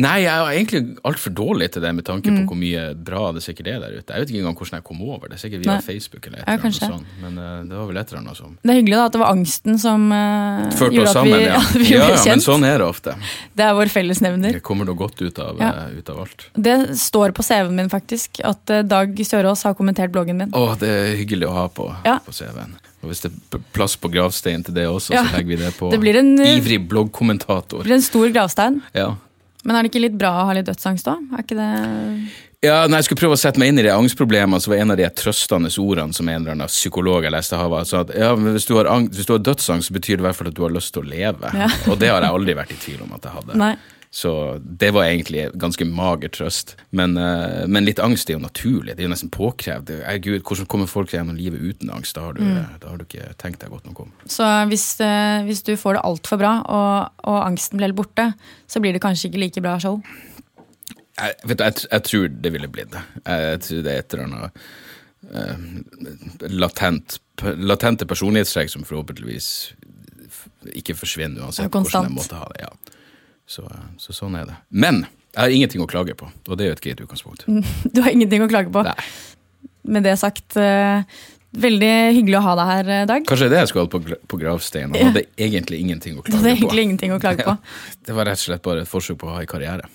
Nei, 0.00 0.16
jeg 0.24 0.32
er 0.32 0.50
egentlig 0.56 0.80
altfor 1.04 1.32
dårlig 1.36 1.68
til 1.74 1.82
det, 1.84 1.90
med 1.94 2.04
tanke 2.06 2.30
Mm. 2.30 2.36
på 2.46 2.52
hvor 2.54 2.58
mye 2.60 2.82
bra 2.94 3.32
det 3.36 3.42
sikkert 3.44 3.66
er 3.68 3.78
der 3.82 3.96
ute. 3.98 4.12
Jeg 4.14 4.20
vet 4.24 4.30
ikke 4.32 4.40
engang 4.40 4.56
hvordan 4.56 4.78
jeg 4.78 4.84
kom 4.84 5.02
over 5.02 5.28
det. 5.28 5.38
Sikkert 5.42 5.64
via 5.64 5.74
Nei. 5.74 5.80
Facebook 5.84 6.26
eller 6.26 6.38
et 6.38 6.48
eller 6.48 6.64
annet 6.64 6.80
sånt. 6.80 7.06
Men 7.22 7.38
uh, 7.38 7.62
det 7.68 7.76
var 7.76 7.86
vel 7.90 7.96
et 8.00 8.08
eller 8.12 8.20
annet 8.22 8.36
som 8.40 8.56
Det 8.62 8.70
er 8.70 8.78
hyggelig 8.80 8.96
da 9.00 9.04
at 9.10 9.12
det 9.16 9.20
var 9.20 9.32
angsten 9.34 9.78
som 9.82 10.06
uh, 10.12 10.70
gjorde 10.80 11.02
oss 11.04 11.16
at 11.16 11.24
vi, 11.26 11.30
sammen. 11.30 11.40
Ja, 11.46 11.60
at 11.70 11.74
vi 11.76 11.88
ja, 11.94 12.00
ble 12.04 12.14
ja, 12.14 12.16
kjent. 12.16 12.30
men 12.34 12.44
sånn 12.46 12.64
er 12.68 12.78
det 12.78 12.86
ofte. 12.86 13.14
Det 13.54 13.64
er 13.68 13.74
vår 13.80 13.92
fellesnevner. 13.94 14.52
Det 14.58 14.62
kommer 14.66 14.84
noe 14.88 14.96
godt 14.96 15.20
ut 15.22 15.38
av, 15.38 15.56
Ja. 15.60 15.70
eh, 15.86 15.98
ut 16.00 16.08
av 16.10 16.20
alt. 16.24 16.46
Det 16.54 16.76
står 16.98 17.32
på 17.36 17.42
CV-en 17.46 17.76
min 17.76 17.90
faktisk, 17.92 18.40
at 18.44 18.64
Dag 18.88 19.14
Sørås 19.26 19.62
har 19.68 19.74
kommentert 19.74 20.10
bloggen 20.14 20.36
min. 20.40 20.50
Å, 20.56 20.78
det 20.80 20.88
er 20.88 21.16
hyggelig 21.20 21.46
å 21.50 21.52
ha 21.52 21.66
på, 21.68 21.88
Ja. 22.04 22.18
på 22.24 22.32
CV-en. 22.32 22.76
Og 23.02 23.08
hvis 23.08 23.22
det 23.24 23.30
er 23.32 23.62
plass 23.72 23.94
på 23.96 24.10
gravsteinen 24.12 24.62
til 24.64 24.74
det 24.76 24.84
også, 24.86 25.14
Ja. 25.14 25.24
så 25.24 25.36
legger 25.38 25.46
vi 25.56 25.56
det 25.56 25.72
på 25.78 25.90
Det 25.90 26.00
blir 26.00 26.16
en, 26.20 26.34
ivrig 26.38 26.86
bloggkommentator. 26.88 27.78
Det 27.82 27.86
blir 27.88 27.94
en 27.96 28.02
stor 28.02 28.28
gravstein. 28.28 28.82
Ja. 28.94 29.14
Men 29.64 29.76
er 29.76 29.84
det 29.84 29.90
ikke 29.92 30.04
litt 30.06 30.16
bra 30.20 30.30
å 30.40 30.46
ha 30.48 30.54
litt 30.56 30.68
dødsangst 30.68 31.08
da? 31.08 31.18
Er 31.36 31.44
ikke 31.44 31.58
det 31.58 31.68
Ja, 32.64 32.86
når 32.88 33.00
jeg 33.00 33.08
skulle 33.08 33.20
prøve 33.22 33.36
å 33.36 33.40
sette 33.40 33.60
meg 33.60 33.72
inn 33.72 33.80
i 33.80 33.84
de 33.84 33.92
angstproblemene, 33.92 34.60
så 34.60 34.72
var 34.72 34.82
en 34.82 34.94
av 34.94 34.98
de 35.00 35.08
trøstende 35.16 35.70
ordene 35.80 36.16
som 36.16 36.28
en 36.28 36.42
eller 36.42 36.56
annen 36.56 36.72
psykolog 36.72 37.24
jeg 37.24 37.34
leste, 37.34 37.60
var 37.60 37.84
altså 37.84 38.02
at 38.02 38.12
ja, 38.16 38.34
men 38.36 38.56
hvis 38.56 38.68
du, 38.68 38.74
har 38.76 38.90
angst, 38.92 39.16
hvis 39.16 39.28
du 39.28 39.34
har 39.36 39.44
dødsangst, 39.44 39.88
så 39.88 39.96
betyr 39.96 40.18
det 40.18 40.24
i 40.24 40.28
hvert 40.28 40.40
fall 40.40 40.50
at 40.52 40.58
du 40.58 40.64
har 40.64 40.74
lyst 40.74 40.92
til 40.96 41.04
å 41.04 41.10
leve. 41.12 41.54
Ja. 41.56 41.70
Og 41.92 42.00
det 42.00 42.12
har 42.12 42.24
jeg 42.24 42.36
aldri 42.40 42.56
vært 42.56 42.76
i 42.76 42.80
tvil 42.80 43.04
om 43.06 43.16
at 43.16 43.28
jeg 43.28 43.36
hadde. 43.38 43.58
Nei. 43.60 43.74
Så 44.10 44.58
det 44.58 44.88
var 44.90 45.04
egentlig 45.06 45.44
ganske 45.54 45.86
mager 45.86 46.32
trøst. 46.34 46.72
Men, 46.90 47.12
eh, 47.16 47.66
men 47.70 47.84
litt 47.86 48.00
angst 48.02 48.30
er 48.30 48.34
jo 48.34 48.42
naturlig. 48.42 48.96
Det 48.96 49.04
er 49.04 49.06
jo 49.06 49.12
nesten 49.12 49.30
påkrevd. 49.30 49.92
Gud, 50.24 50.42
hvordan 50.42 50.66
kommer 50.66 50.90
folk 50.90 51.12
seg 51.12 51.20
gjennom 51.20 51.38
livet 51.38 51.62
uten 51.62 51.92
angst? 51.94 52.16
Da 52.18 52.24
har 52.24 52.34
du, 52.34 52.42
Mm. 52.42 52.80
da 52.80 52.88
har 52.88 52.98
du 52.98 53.04
ikke 53.04 53.28
tenkt 53.38 53.60
deg 53.62 53.70
godt 53.70 53.86
nok 53.86 54.00
om. 54.00 54.12
Så 54.26 54.42
hvis, 54.66 55.00
eh, 55.00 55.44
hvis 55.46 55.62
du 55.62 55.76
får 55.76 55.94
det 55.94 56.02
altfor 56.02 56.38
bra, 56.42 56.56
og, 56.66 57.12
og 57.22 57.46
angsten 57.46 57.78
blir 57.78 57.94
borte, 57.94 58.34
så 58.66 58.80
blir 58.82 58.92
det 58.92 59.02
kanskje 59.02 59.30
ikke 59.30 59.38
like 59.44 59.62
bra 59.62 59.78
show. 59.78 60.02
Jeg, 61.20 61.34
vet 61.44 61.58
du, 61.58 61.64
jeg, 61.64 61.86
jeg 61.92 62.02
tror 62.02 62.28
det 62.42 62.52
ville 62.52 62.68
blitt 62.68 62.90
det. 62.90 63.02
Jeg, 63.26 63.40
jeg 63.46 63.60
tror 63.60 63.82
det 63.82 63.92
er 63.92 63.98
et 63.98 64.14
eller 64.14 64.24
annet 64.24 64.50
uh, 65.36 66.48
latent, 66.48 67.18
latente 67.60 68.06
personlighetstrekk 68.08 68.70
som 68.72 68.84
forhåpentligvis 68.88 69.50
ikke 70.74 70.96
forsvinner 70.96 71.44
uansett 71.46 71.70
hvordan 71.70 72.08
jeg 72.08 72.16
måtte 72.16 72.38
ha 72.40 72.48
det. 72.54 72.64
Ja. 72.66 72.72
Så, 73.50 73.64
så 73.98 74.14
sånn 74.14 74.36
er 74.38 74.46
det. 74.46 74.56
Men 74.70 75.02
jeg 75.34 75.40
har 75.42 75.50
ingenting 75.54 75.82
å 75.82 75.88
klage 75.90 76.14
på, 76.18 76.28
og 76.30 76.56
det 76.58 76.64
er 76.66 76.70
jo 76.70 76.76
et 76.78 76.84
greit 76.84 77.02
utgangspunkt. 77.02 77.44
Du 77.94 78.00
har 78.04 78.12
ingenting 78.14 78.44
å 78.44 78.48
klage 78.50 78.70
på. 78.74 78.84
Nei. 78.86 78.94
Med 79.90 80.04
det 80.06 80.12
sagt, 80.20 80.54
eh, 80.60 81.02
veldig 81.58 81.92
hyggelig 82.14 82.38
å 82.38 82.42
ha 82.44 82.52
deg 82.60 82.70
her, 82.70 82.90
eh, 82.94 83.06
Dag. 83.10 83.24
Kanskje 83.26 83.48
det 83.50 83.58
jeg 83.62 83.70
skulle 83.72 83.86
hatt 83.88 83.94
på, 83.96 84.18
på 84.30 84.38
gravsteinen. 84.38 84.94
Ja. 84.94 85.08
hadde 85.10 85.24
egentlig 85.34 85.80
ingenting 85.82 86.18
å 86.18 86.22
Det 86.24 86.30
klage 86.30 86.44
på. 86.44 86.52
egentlig 86.52 86.84
ingenting 86.86 87.14
å 87.16 87.18
klage 87.22 87.46
på. 87.46 87.56
Ja, 87.58 87.96
det 88.06 88.18
var 88.18 88.30
rett 88.30 88.38
og 88.38 88.46
slett 88.46 88.62
bare 88.66 88.84
et 88.86 88.90
forsøk 88.92 89.18
på 89.22 89.30
å 89.30 89.34
ha 89.34 89.42
en 89.42 89.50
karriere. 89.50 89.88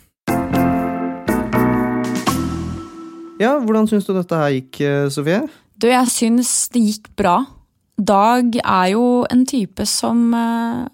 Ja, 3.40 3.58
hvordan 3.60 3.88
syns 3.92 4.08
du 4.08 4.14
dette 4.16 4.38
her 4.40 4.52
gikk, 4.56 4.80
eh, 4.84 5.08
Sofie? 5.12 5.42
Du, 5.80 5.88
jeg 5.92 6.12
syns 6.12 6.52
det 6.72 6.84
gikk 6.90 7.10
bra. 7.20 7.38
Dag 8.00 8.56
er 8.60 8.92
jo 8.96 9.24
en 9.32 9.44
type 9.48 9.84
som 9.88 10.28
eh, 10.36 10.86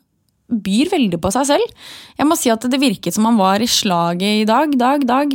byr 0.52 0.92
veldig 0.92 1.20
på 1.22 1.32
seg 1.34 1.48
selv. 1.54 1.88
Jeg 2.20 2.28
må 2.28 2.38
si 2.40 2.52
at 2.54 2.68
det 2.68 2.82
virket 2.82 3.16
som 3.16 3.28
han 3.30 3.40
var 3.40 3.64
i 3.64 3.70
slaget 3.70 4.44
i 4.44 4.50
dag. 4.50 4.76
Dag, 4.78 5.08
Dag. 5.08 5.34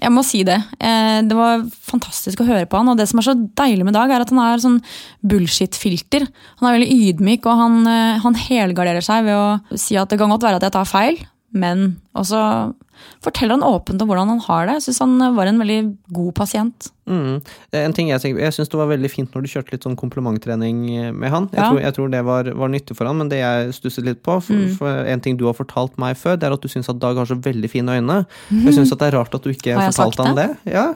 Jeg 0.00 0.12
må 0.14 0.22
si 0.24 0.40
det. 0.48 0.56
Eh, 0.80 1.20
det 1.28 1.36
var 1.36 1.66
fantastisk 1.84 2.40
å 2.40 2.48
høre 2.48 2.68
på 2.68 2.78
han. 2.80 2.88
Og 2.88 2.96
det 2.96 3.08
som 3.10 3.20
er 3.20 3.26
så 3.26 3.34
deilig 3.36 3.84
med 3.84 3.96
Dag, 3.96 4.12
er 4.12 4.24
at 4.24 4.32
han 4.32 4.40
er 4.42 4.62
sånn 4.62 4.78
bullshit-filter. 5.20 6.24
Han 6.60 6.68
er 6.68 6.78
veldig 6.78 7.00
ydmyk, 7.10 7.44
og 7.44 7.60
han, 7.60 7.76
eh, 7.86 8.20
han 8.24 8.38
helgarderer 8.46 9.04
seg 9.04 9.28
ved 9.28 9.36
å 9.36 9.78
si 9.78 9.98
at 10.00 10.08
det 10.08 10.18
kan 10.20 10.32
godt 10.32 10.46
være 10.46 10.60
at 10.60 10.68
jeg 10.68 10.76
tar 10.78 10.88
feil, 10.88 11.20
men 11.52 12.00
også 12.14 12.40
forteller 13.24 13.56
han 13.56 13.64
åpent 13.64 14.02
om 14.02 14.08
hvordan 14.10 14.28
han 14.28 14.40
har 14.44 14.66
det. 14.68 14.74
Jeg 14.78 14.82
syns 14.90 14.98
han 15.00 15.34
var 15.36 15.48
en 15.48 15.58
veldig 15.62 15.78
god 16.12 16.34
pasient. 16.36 16.90
Mm. 17.08 17.40
En 17.80 17.94
ting 17.96 18.10
Jeg 18.12 18.20
tenker, 18.22 18.42
jeg 18.44 18.52
syns 18.54 18.68
det 18.70 18.78
var 18.78 18.90
veldig 18.92 19.10
fint 19.10 19.32
når 19.34 19.42
du 19.42 19.48
kjørte 19.50 19.72
litt 19.72 19.86
sånn 19.86 19.96
komplimenttrening 19.98 20.82
med 21.16 21.30
han. 21.32 21.48
Jeg, 21.50 21.58
Ja. 21.58 21.70
tror, 21.70 21.80
jeg 21.80 21.94
tror 21.96 22.10
det 22.12 22.24
var, 22.24 22.50
var 22.54 22.68
nyttig 22.68 22.96
for 22.96 23.06
han, 23.08 23.18
men 23.18 23.28
det 23.32 23.40
jeg 23.40 23.72
stusset 23.74 24.04
litt 24.04 24.22
på 24.22 24.36
for, 24.42 24.52
Mm. 24.54 24.76
for 24.76 24.88
En 25.10 25.20
ting 25.20 25.36
du 25.36 25.46
har 25.46 25.54
fortalt 25.54 25.96
meg 25.98 26.16
før, 26.16 26.36
det 26.38 26.44
er 26.46 26.52
at 26.52 26.60
du 26.60 26.68
syns 26.68 26.88
at 26.88 26.98
Dag 27.00 27.16
har 27.16 27.24
så 27.26 27.40
veldig 27.40 27.70
fine 27.70 27.88
øyne. 27.88 28.26
Jeg 28.50 28.74
syns 28.74 28.90
det 28.90 29.02
er 29.02 29.16
rart 29.18 29.34
at 29.34 29.42
du 29.42 29.50
ikke 29.50 29.74
Har 29.74 29.90
fortalt 29.90 30.14
fortalte 30.16 30.26
han 30.26 30.36
det. 30.36 30.58
Ja. 30.72 30.94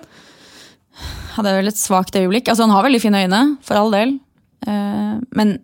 er 1.38 1.56
vel 1.56 1.68
et 1.68 1.74
svakt 1.80 2.12
øyeblikk. 2.14 2.46
Altså, 2.48 2.62
han 2.68 2.70
har 2.70 2.84
veldig 2.84 3.00
fine 3.00 3.24
øyne, 3.24 3.58
for 3.62 3.74
all 3.74 3.90
del. 3.90 4.20
Eh, 4.66 5.20
men 5.32 5.58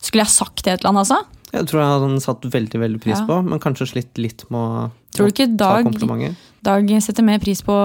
skulle 0.00 0.22
jeg 0.24 0.28
sagt 0.32 0.62
det 0.64 0.80
til 0.80 0.86
han, 0.88 0.96
altså? 0.96 1.24
Jeg 1.52 1.68
tror 1.70 1.80
jeg 1.80 2.00
han 2.04 2.18
satt 2.20 2.44
veldig 2.52 2.80
veldig 2.82 3.00
pris 3.00 3.16
Ja. 3.18 3.26
på, 3.26 3.38
men 3.44 3.60
kanskje 3.62 3.88
slitt 3.88 4.18
litt 4.20 4.44
med 4.52 4.60
å 4.60 4.90
Tror 5.16 5.28
du 5.28 5.32
ikke 5.32 5.46
Dag, 5.56 5.56
ta 5.56 5.68
Dag, 5.82 5.84
komplimenter. 5.88 6.34
Dag 6.62 6.90
setter 7.02 7.24
mer 7.24 7.38
pris 7.40 7.62
på 7.64 7.76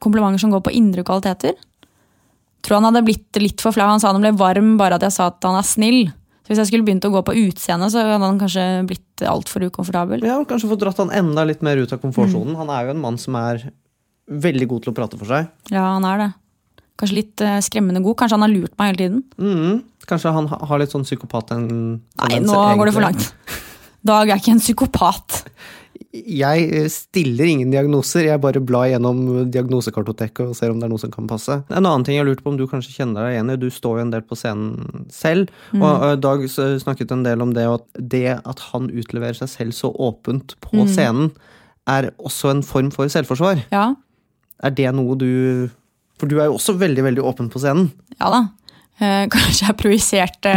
komplimenter 0.00 0.38
som 0.40 0.52
går 0.54 0.62
på 0.62 0.72
indre 0.72 1.02
kvaliteter? 1.02 1.56
Tror 2.62 2.80
han 2.80 2.88
hadde 2.88 3.04
blitt 3.06 3.40
litt 3.42 3.60
for 3.60 3.74
flau. 3.74 3.86
Han 3.90 4.00
sa 4.00 4.12
han 4.12 4.22
ble 4.22 4.32
varm 4.38 4.76
bare 4.78 4.94
at 4.98 5.02
jeg 5.02 5.12
sa 5.12 5.26
at 5.32 5.42
han 5.46 5.58
er 5.58 5.66
snill. 5.66 6.06
Så 6.46 6.52
Hvis 6.52 6.58
jeg 6.62 6.70
skulle 6.70 6.86
begynt 6.86 7.04
å 7.04 7.10
gå 7.10 7.22
på 7.26 7.34
utseendet, 7.34 7.90
så 7.90 8.04
hadde 8.06 8.22
han 8.22 8.38
kanskje 8.38 8.86
blitt 8.86 9.22
altfor 9.26 9.66
ukomfortabel. 9.66 10.22
Ja, 10.22 10.38
Kanskje 10.46 10.70
fått 10.70 10.84
dratt 10.84 11.00
han 11.02 11.10
enda 11.10 11.44
litt 11.44 11.62
mer 11.66 11.76
ut 11.76 11.92
av 11.92 11.98
komfortsonen. 11.98 12.54
Mm. 12.54 12.60
Han 12.62 12.70
er 12.70 12.86
jo 12.86 12.94
en 12.94 13.02
mann 13.02 13.18
som 13.18 13.34
er 13.34 13.72
veldig 14.30 14.68
god 14.70 14.84
til 14.86 14.92
å 14.92 14.96
prate 14.96 15.18
for 15.18 15.26
seg. 15.26 15.50
Ja, 15.74 15.82
han 15.96 16.06
er 16.06 16.22
det. 16.22 16.28
Kanskje 16.96 17.18
litt 17.18 17.40
eh, 17.44 17.58
skremmende 17.60 18.00
god. 18.04 18.16
Kanskje 18.16 18.38
han 18.38 18.46
har 18.46 18.54
lurt 18.54 18.72
meg 18.80 18.92
hele 18.94 19.00
tiden. 19.02 19.24
Mm, 19.38 19.82
Kanskje 20.08 20.32
han 20.32 20.46
ha- 20.48 20.64
har 20.70 20.78
litt 20.80 20.92
sånn 20.94 21.04
psykopat 21.04 21.50
en 21.56 21.66
Nei, 22.22 22.38
nå 22.40 22.54
går 22.78 22.86
det 22.86 22.94
for 22.94 23.04
langt. 23.04 23.32
Dag 24.06 24.28
er 24.30 24.38
ikke 24.38 24.52
en 24.54 24.60
psykopat. 24.62 25.42
Jeg 26.16 26.62
eh, 26.72 26.86
stiller 26.88 27.44
ingen 27.50 27.70
diagnoser, 27.72 28.24
jeg 28.30 28.40
bare 28.40 28.60
blar 28.64 28.86
gjennom 28.88 29.18
diagnosekartoteket 29.52 30.46
og 30.48 30.56
ser 30.56 30.70
om 30.72 30.78
det 30.80 30.86
er 30.86 30.92
noe 30.92 31.00
som 31.02 31.10
kan 31.12 31.26
passe. 31.28 31.58
En 31.68 31.84
annen 31.84 32.04
ting 32.06 32.16
jeg 32.16 32.24
lurte 32.24 32.44
på 32.44 32.52
om 32.52 32.56
du 32.56 32.64
kanskje 32.70 32.94
kjenner 32.94 33.26
deg 33.26 33.34
igjen 33.36 33.52
i, 33.52 33.56
du 33.60 33.66
står 33.72 33.98
jo 33.98 34.04
en 34.06 34.12
del 34.14 34.24
på 34.24 34.38
scenen 34.38 35.06
selv, 35.12 35.50
Mm. 35.74 35.82
og 35.84 36.04
eh, 36.06 36.14
Dag 36.24 36.46
snakket 36.48 37.12
en 37.12 37.24
del 37.26 37.42
om 37.44 37.52
det, 37.56 37.66
og 37.68 37.82
at 37.82 38.08
det 38.12 38.24
at 38.38 38.62
han 38.72 38.88
utleverer 38.88 39.36
seg 39.36 39.48
selv 39.52 39.76
så 39.76 39.92
åpent 39.92 40.54
på 40.64 40.72
Mm. 40.84 40.88
scenen, 40.88 41.30
er 41.86 42.10
også 42.18 42.50
en 42.54 42.62
form 42.66 42.88
for 42.90 43.06
selvforsvar. 43.12 43.64
Ja, 43.72 43.94
Er 44.64 44.70
det 44.70 44.94
noe 44.96 45.16
du 45.20 45.68
For 46.20 46.30
du 46.30 46.38
er 46.40 46.48
jo 46.48 46.56
også 46.56 46.76
veldig, 46.80 47.02
veldig 47.10 47.24
åpen 47.28 47.50
på 47.52 47.60
scenen. 47.62 47.90
ja 48.20 48.30
da. 48.32 48.44
Eh, 48.98 49.26
kanskje 49.34 49.66
jeg 49.68 49.76
projiserte 49.76 50.52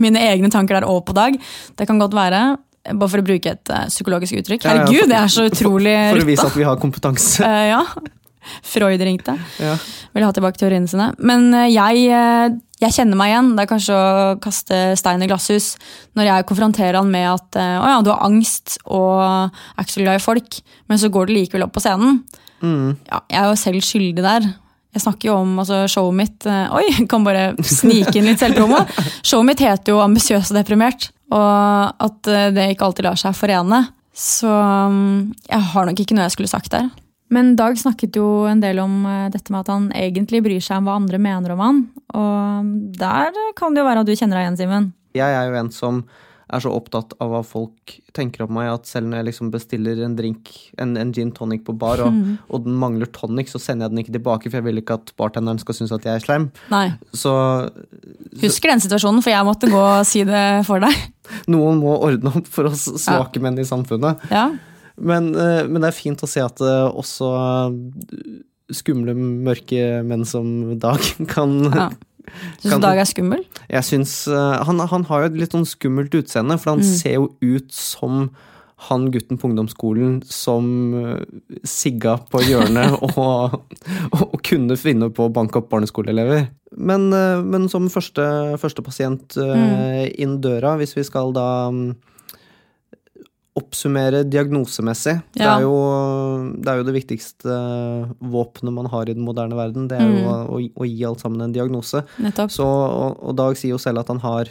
mine 0.00 0.22
egne 0.30 0.48
tanker 0.50 0.78
der 0.78 0.86
over 0.88 1.02
på 1.04 1.12
Dag. 1.16 1.36
Det 1.76 1.86
kan 1.88 1.98
godt 2.00 2.14
være. 2.16 2.56
Bare 2.86 3.10
for 3.10 3.20
å 3.20 3.26
bruke 3.26 3.50
et 3.52 3.68
eh, 3.74 3.88
psykologisk 3.90 4.38
uttrykk. 4.40 4.64
Ja, 4.64 4.70
ja, 4.70 4.84
Herregud, 4.86 5.00
for- 5.02 5.10
det 5.12 5.18
er 5.20 5.32
så 5.34 5.48
utrolig 5.50 5.96
For 6.14 6.22
å 6.22 6.28
vise 6.30 6.46
at 6.46 6.56
vi 6.56 6.64
har 6.68 6.78
kompetanse. 6.80 7.42
Eh, 7.50 7.66
ja. 7.74 7.82
Freud 8.62 9.00
ringte. 9.02 9.32
Ja. 9.58 9.72
Vil 10.14 10.22
ha 10.22 10.30
tilbake 10.32 10.60
teoriene 10.60 10.86
sine. 10.88 11.08
Men 11.18 11.48
eh, 11.52 11.66
jeg, 11.74 12.04
eh, 12.14 12.54
jeg 12.84 12.94
kjenner 12.94 13.18
meg 13.18 13.32
igjen. 13.32 13.48
Det 13.58 13.64
er 13.64 13.70
kanskje 13.72 13.96
å 13.98 14.36
kaste 14.44 14.78
stein 15.00 15.24
i 15.24 15.28
glasshus. 15.28 15.72
Når 16.16 16.30
jeg 16.30 16.46
konfronterer 16.48 17.00
han 17.00 17.10
med 17.10 17.26
at 17.32 17.58
eh, 17.58 17.76
å 17.82 17.88
ja, 17.90 17.96
du 18.06 18.12
har 18.14 18.22
angst 18.24 18.78
og 18.86 19.18
er 19.18 19.82
ikke 19.82 19.96
så 19.98 20.04
glad 20.06 20.20
i 20.20 20.24
folk, 20.30 20.60
men 20.88 21.02
så 21.02 21.10
går 21.12 21.26
det 21.28 21.36
likevel 21.40 21.66
opp 21.66 21.74
på 21.74 21.82
scenen. 21.84 22.20
Mm. 22.62 22.94
Ja, 23.10 23.20
jeg 23.34 23.42
er 23.42 23.50
jo 23.50 23.58
selv 23.66 23.82
skyldig 23.84 24.24
der. 24.24 24.46
Jeg 24.96 25.04
snakker 25.04 25.28
jo 25.28 25.34
om 25.42 25.58
altså, 25.60 25.82
showet 25.92 26.16
mitt 26.16 26.46
eh, 26.48 26.72
Oi, 26.72 26.86
kan 27.10 27.24
bare 27.26 27.50
snike 27.60 28.14
inn 28.16 28.30
litt 28.30 28.40
selvpromo. 28.40 28.80
Showet 29.20 29.50
mitt 29.50 29.60
heter 29.60 29.92
jo 29.92 30.00
Ambisiøs 30.00 30.54
og 30.54 30.56
deprimert, 30.56 31.10
og 31.36 32.06
at 32.06 32.30
eh, 32.32 32.48
det 32.56 32.70
ikke 32.72 32.88
alltid 32.88 33.10
lar 33.10 33.20
seg 33.20 33.36
forene. 33.36 33.82
Så 34.16 34.48
mm, 34.48 35.34
jeg 35.50 35.66
har 35.74 35.88
nok 35.88 36.00
ikke 36.00 36.16
noe 36.16 36.24
jeg 36.24 36.36
skulle 36.38 36.52
sagt 36.52 36.72
der. 36.72 36.88
Men 37.28 37.56
Dag 37.58 37.76
snakket 37.76 38.16
jo 38.16 38.46
en 38.48 38.62
del 38.62 38.80
om 38.80 39.02
eh, 39.04 39.26
dette 39.34 39.52
med 39.52 39.66
at 39.66 39.72
han 39.74 39.90
egentlig 39.92 40.40
bryr 40.46 40.64
seg 40.64 40.80
om 40.80 40.88
hva 40.88 40.96
andre 40.96 41.20
mener 41.20 41.52
om 41.52 41.64
han. 41.66 41.82
Og 42.16 42.70
der 42.96 43.36
kan 43.58 43.76
det 43.76 43.82
jo 43.82 43.88
være 43.90 44.06
at 44.06 44.08
du 44.08 44.14
kjenner 44.16 44.40
deg 44.40 44.46
igjen, 44.46 44.60
Simen. 44.62 44.88
Jeg 45.16 45.36
er 45.36 45.50
jo 45.50 45.60
en 45.60 45.72
som 45.74 46.00
er 46.52 46.60
så 46.62 46.70
opptatt 46.70 47.12
av 47.20 47.32
hva 47.32 47.40
folk 47.42 47.96
tenker 48.14 48.44
om 48.44 48.52
meg, 48.54 48.68
at 48.70 48.86
selv 48.86 49.08
når 49.10 49.18
jeg 49.18 49.26
liksom 49.26 49.48
bestiller 49.50 49.98
en 50.06 50.14
drink, 50.14 50.50
en, 50.78 50.92
en 50.96 51.10
gin 51.12 51.32
tonic 51.34 51.64
på 51.66 51.74
bar, 51.76 51.98
og, 52.04 52.12
Mhm. 52.14 52.36
og 52.48 52.64
den 52.64 52.76
mangler 52.78 53.06
tonic, 53.10 53.48
så 53.50 53.58
sender 53.58 53.86
jeg 53.88 53.90
den 53.96 54.02
ikke 54.04 54.14
tilbake, 54.14 54.50
for 54.50 54.58
jeg 54.60 54.64
vil 54.68 54.78
ikke 54.78 54.94
at 54.94 55.10
bartenderen 55.18 55.58
skal 55.58 55.74
synes 55.74 55.92
at 55.92 56.04
jeg 56.06 56.14
er 56.20 56.24
slem. 56.24 56.50
Nei. 56.70 56.92
Så 57.12 57.32
Husker 58.40 58.70
den 58.70 58.80
situasjonen, 58.84 59.22
for 59.24 59.30
jeg 59.34 59.44
måtte 59.48 59.70
gå 59.72 59.82
og 59.82 60.06
si 60.06 60.22
det 60.24 60.64
for 60.68 60.78
deg. 60.80 60.94
noen 61.50 61.80
må 61.82 61.96
ordne 61.98 62.30
opp 62.36 62.46
for 62.46 62.70
oss 62.70 62.86
svake 63.02 63.42
menn 63.42 63.58
i 63.58 63.66
samfunnet. 63.66 64.22
Ja. 64.30 64.50
Men, 64.96 65.34
eh, 65.34 65.66
men 65.66 65.82
det 65.82 65.88
er 65.90 65.98
fint 65.98 66.22
å 66.22 66.28
se 66.30 66.40
at 66.40 66.56
det 66.62 66.76
også 66.94 67.26
skumle, 68.72 69.14
mørke 69.16 70.02
menn 70.06 70.24
som 70.26 70.78
Dag 70.78 71.00
kan 71.34 71.58
Ja. 71.72 71.88
Syns 72.60 72.74
du 72.74 72.82
Dag 72.84 72.98
er 72.98 73.08
skummel? 73.08 73.44
Jeg 73.70 73.84
syns 73.86 74.12
uh, 74.28 74.62
han, 74.66 74.80
han 74.92 75.04
har 75.08 75.24
jo 75.24 75.30
et 75.30 75.38
litt 75.44 75.54
sånn 75.56 75.66
skummelt 75.68 76.14
utseende, 76.14 76.58
for 76.58 76.74
han 76.76 76.84
Mm. 76.84 76.92
ser 76.98 77.14
jo 77.18 77.30
ut 77.42 77.72
som 77.72 78.28
han 78.88 79.06
gutten 79.10 79.38
på 79.40 79.48
ungdomsskolen 79.48 80.18
som 80.28 80.66
uh, 80.92 81.22
sigga 81.64 82.18
på 82.30 82.42
hjørnet 82.44 82.92
og, 83.08 83.56
og, 84.12 84.34
kunne 84.44 84.76
finne 84.76 85.08
på 85.16 85.26
å 85.28 85.32
banke 85.32 85.62
opp 85.62 85.70
barneskoleelever. 85.72 86.50
Men, 86.76 87.08
uh, 87.14 87.40
men 87.40 87.70
som 87.72 87.88
første, 87.92 88.26
første 88.60 88.84
pasient 88.84 89.38
Mm. 89.40 90.12
inn 90.18 90.36
døra, 90.44 90.76
hvis 90.76 90.92
vi 90.96 91.04
skal 91.08 91.32
da 91.32 91.68
um, 91.72 91.94
oppsummere 93.56 94.20
diagnosemessig 94.28 95.14
det, 95.32 95.42
er 95.46 95.62
jo, 95.64 95.72
det 96.60 96.68
er 96.68 96.76
jo 96.82 96.84
det 96.84 96.94
viktigste 96.98 97.54
våpenet 98.20 98.74
man 98.76 98.86
har 98.92 99.08
i 99.08 99.14
den 99.16 99.24
moderne 99.24 99.56
verden. 99.56 99.86
Det 99.88 99.96
er 99.96 100.04
jo 100.04 100.16
Mm. 100.16 100.26
å, 100.28 100.34
å, 100.52 100.60
å 100.84 100.88
gi 100.88 101.04
alt 101.08 101.20
sammen 101.24 101.40
en 101.46 101.54
diagnose. 101.54 102.02
Nettopp. 102.20 102.50
Så, 102.52 102.66
og, 102.66 103.16
og 103.22 103.36
Dag 103.38 103.56
sier 103.56 103.72
jo 103.72 103.78
selv 103.80 104.02
at 104.04 104.08
han 104.12 104.20
har 104.20 104.50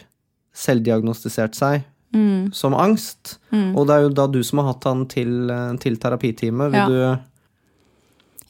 selvdiagnostisert 0.55 1.55
seg 1.57 1.83
Mm. 2.15 2.53
som 2.55 2.71
angst. 2.73 3.37
Mm. 3.51 3.73
Og 3.75 3.87
det 3.89 3.95
er 3.95 4.03
jo 4.05 4.09
da 4.15 4.25
du 4.31 4.37
som 4.47 4.59
har 4.61 4.69
hatt 4.73 4.85
han 4.87 5.01
til, 5.11 5.49
eh, 5.51 5.73
til 5.83 5.97
terapiteamet. 5.99 6.71
Vil 6.71 6.79
Ja. 6.79 6.87
du 6.87 7.19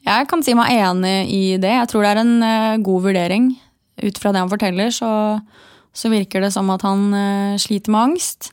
Jeg 0.06 0.28
kan 0.28 0.44
si 0.44 0.54
meg 0.54 0.70
enig 0.70 1.30
i 1.34 1.58
det. 1.58 1.72
Jeg 1.72 1.88
tror 1.90 2.04
det 2.04 2.12
er 2.12 2.22
en 2.22 2.44
eh, 2.44 2.78
god 2.78 3.02
vurdering. 3.04 3.58
Ut 4.04 4.18
fra 4.20 4.32
det 4.32 4.40
han 4.44 4.50
forteller, 4.50 4.92
så, 4.94 5.42
så 5.94 6.10
virker 6.12 6.42
det 6.42 6.52
som 6.54 6.70
at 6.70 6.82
han 6.84 7.12
eh, 7.14 7.58
sliter 7.58 7.90
med 7.90 8.12
angst. 8.12 8.52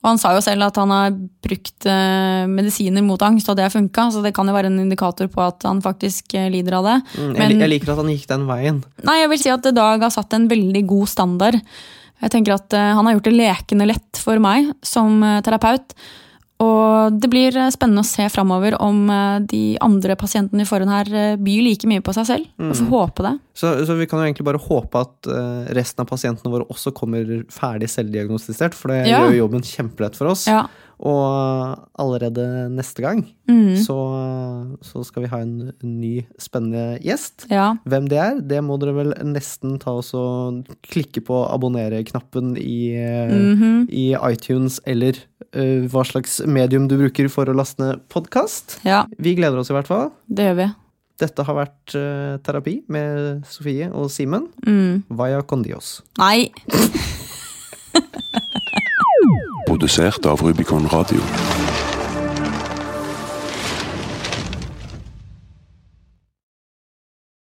Og 0.00 0.08
han 0.08 0.20
sa 0.20 0.30
jo 0.32 0.40
selv 0.40 0.64
at 0.64 0.78
han 0.80 0.92
har 0.94 1.12
brukt 1.44 1.86
eh, 1.88 2.46
medisiner 2.48 3.04
mot 3.04 3.20
angst, 3.20 3.50
og 3.52 3.58
det 3.58 3.66
har 3.66 3.74
funka. 3.74 4.06
Så 4.14 4.22
det 4.24 4.32
kan 4.36 4.48
jo 4.48 4.54
være 4.56 4.70
en 4.72 4.80
indikator 4.80 5.28
på 5.28 5.42
at 5.44 5.66
han 5.68 5.82
faktisk 5.84 6.32
eh, 6.40 6.48
lider 6.52 6.78
av 6.78 6.88
det. 6.88 6.96
mm, 7.18 7.34
jeg, 7.34 7.38
Men- 7.38 7.60
jeg 7.60 7.72
liker 7.74 7.92
at 7.92 8.00
han 8.00 8.12
gikk 8.14 8.26
den 8.30 8.46
veien. 8.48 8.82
Nei, 9.04 9.18
jeg 9.20 9.32
vil 9.34 9.42
si 9.42 9.52
at 9.52 9.68
Dag 9.76 10.00
har 10.00 10.14
satt 10.14 10.32
en 10.38 10.48
veldig 10.48 10.86
god 10.88 11.12
standard. 11.12 11.60
Jeg 12.20 12.32
tenker 12.32 12.56
at 12.56 12.72
eh, 12.72 12.94
Han 12.96 13.04
har 13.06 13.18
gjort 13.18 13.28
det 13.28 13.36
lekende 13.36 13.86
lett 13.92 14.16
for 14.24 14.40
meg 14.40 14.72
som 14.82 15.20
terapeut. 15.44 15.92
Og 16.60 17.14
det 17.20 17.30
blir 17.32 17.56
eh, 17.56 17.70
spennende 17.72 18.02
å 18.04 18.08
se 18.08 18.26
framover 18.28 18.76
om 18.84 18.98
eh, 19.10 19.38
de 19.48 19.62
andre 19.80 20.16
pasientene 20.20 20.62
i 20.66 20.68
forhånd 20.68 20.92
her 20.92 21.08
eh, 21.16 21.36
byr 21.40 21.62
like 21.64 21.88
mye 21.88 22.02
på 22.04 22.12
seg 22.16 22.26
selv. 22.28 22.50
Og 22.60 22.74
får 22.76 22.84
Mm. 22.84 22.92
håpe 22.92 23.22
det. 23.24 23.32
Så, 23.56 23.72
så 23.88 23.96
vi 23.96 24.06
kan 24.10 24.20
jo 24.20 24.26
egentlig 24.28 24.44
bare 24.46 24.60
håpe 24.60 25.00
at 25.00 25.28
resten 25.76 26.00
av 26.04 26.08
pasientene 26.08 26.52
våre 26.52 26.66
også 26.72 26.92
kommer 26.96 27.24
ferdig 27.52 27.88
selvdiagnostisert, 27.92 28.74
for 28.76 28.88
det 28.92 29.06
Ja. 29.08 29.20
gjør 29.24 29.32
jo 29.34 29.40
jobben 29.46 29.62
kjempelett 29.66 30.16
for 30.16 30.30
oss. 30.32 30.46
Ja. 30.48 30.66
Og 31.00 31.80
allerede 31.96 32.44
neste 32.74 33.00
gang 33.00 33.22
mm. 33.48 33.78
så, 33.80 33.96
så 34.84 35.00
skal 35.06 35.24
vi 35.24 35.30
ha 35.32 35.38
en 35.40 35.70
ny 35.80 36.26
spennende 36.40 36.98
gjest. 37.00 37.46
Ja. 37.48 37.70
Hvem 37.88 38.10
det 38.12 38.18
er, 38.20 38.42
det 38.44 38.60
må 38.66 38.76
dere 38.80 38.98
vel 38.98 39.14
nesten 39.24 39.78
ta 39.80 39.96
oss 40.02 40.12
og 40.16 40.68
klikke 40.84 41.22
på 41.24 41.40
abonnere-knappen 41.48 42.52
i, 42.60 42.92
mm 43.00 43.54
-hmm. 43.56 43.78
i 43.88 44.12
iTunes, 44.28 44.80
eller 44.84 45.16
uh, 45.56 45.88
hva 45.88 46.04
slags 46.04 46.40
medium 46.44 46.88
du 46.88 46.98
bruker 47.00 47.28
for 47.28 47.48
å 47.48 47.56
laste 47.56 47.80
ned 47.80 48.04
podkast. 48.08 48.80
ja, 48.84 49.06
Vi 49.18 49.34
gleder 49.34 49.58
oss 49.58 49.70
i 49.70 49.72
hvert 49.72 49.88
fall. 49.88 50.10
det 50.28 50.44
gjør 50.44 50.56
vi. 50.56 50.68
Dette 51.20 51.42
har 51.42 51.54
vært 51.54 51.94
uh, 51.94 52.36
terapi 52.44 52.82
med 52.88 53.42
Sofie 53.44 53.90
og 53.92 54.10
Simen. 54.10 54.48
Mm. 54.66 55.04
Vaya 55.08 55.42
con 55.42 55.62
Dios. 55.62 56.02
Nei. 56.18 56.52
Produsert 59.80 60.26
av 60.26 60.40
Rubicon 60.42 60.88
Radio. 60.88 61.20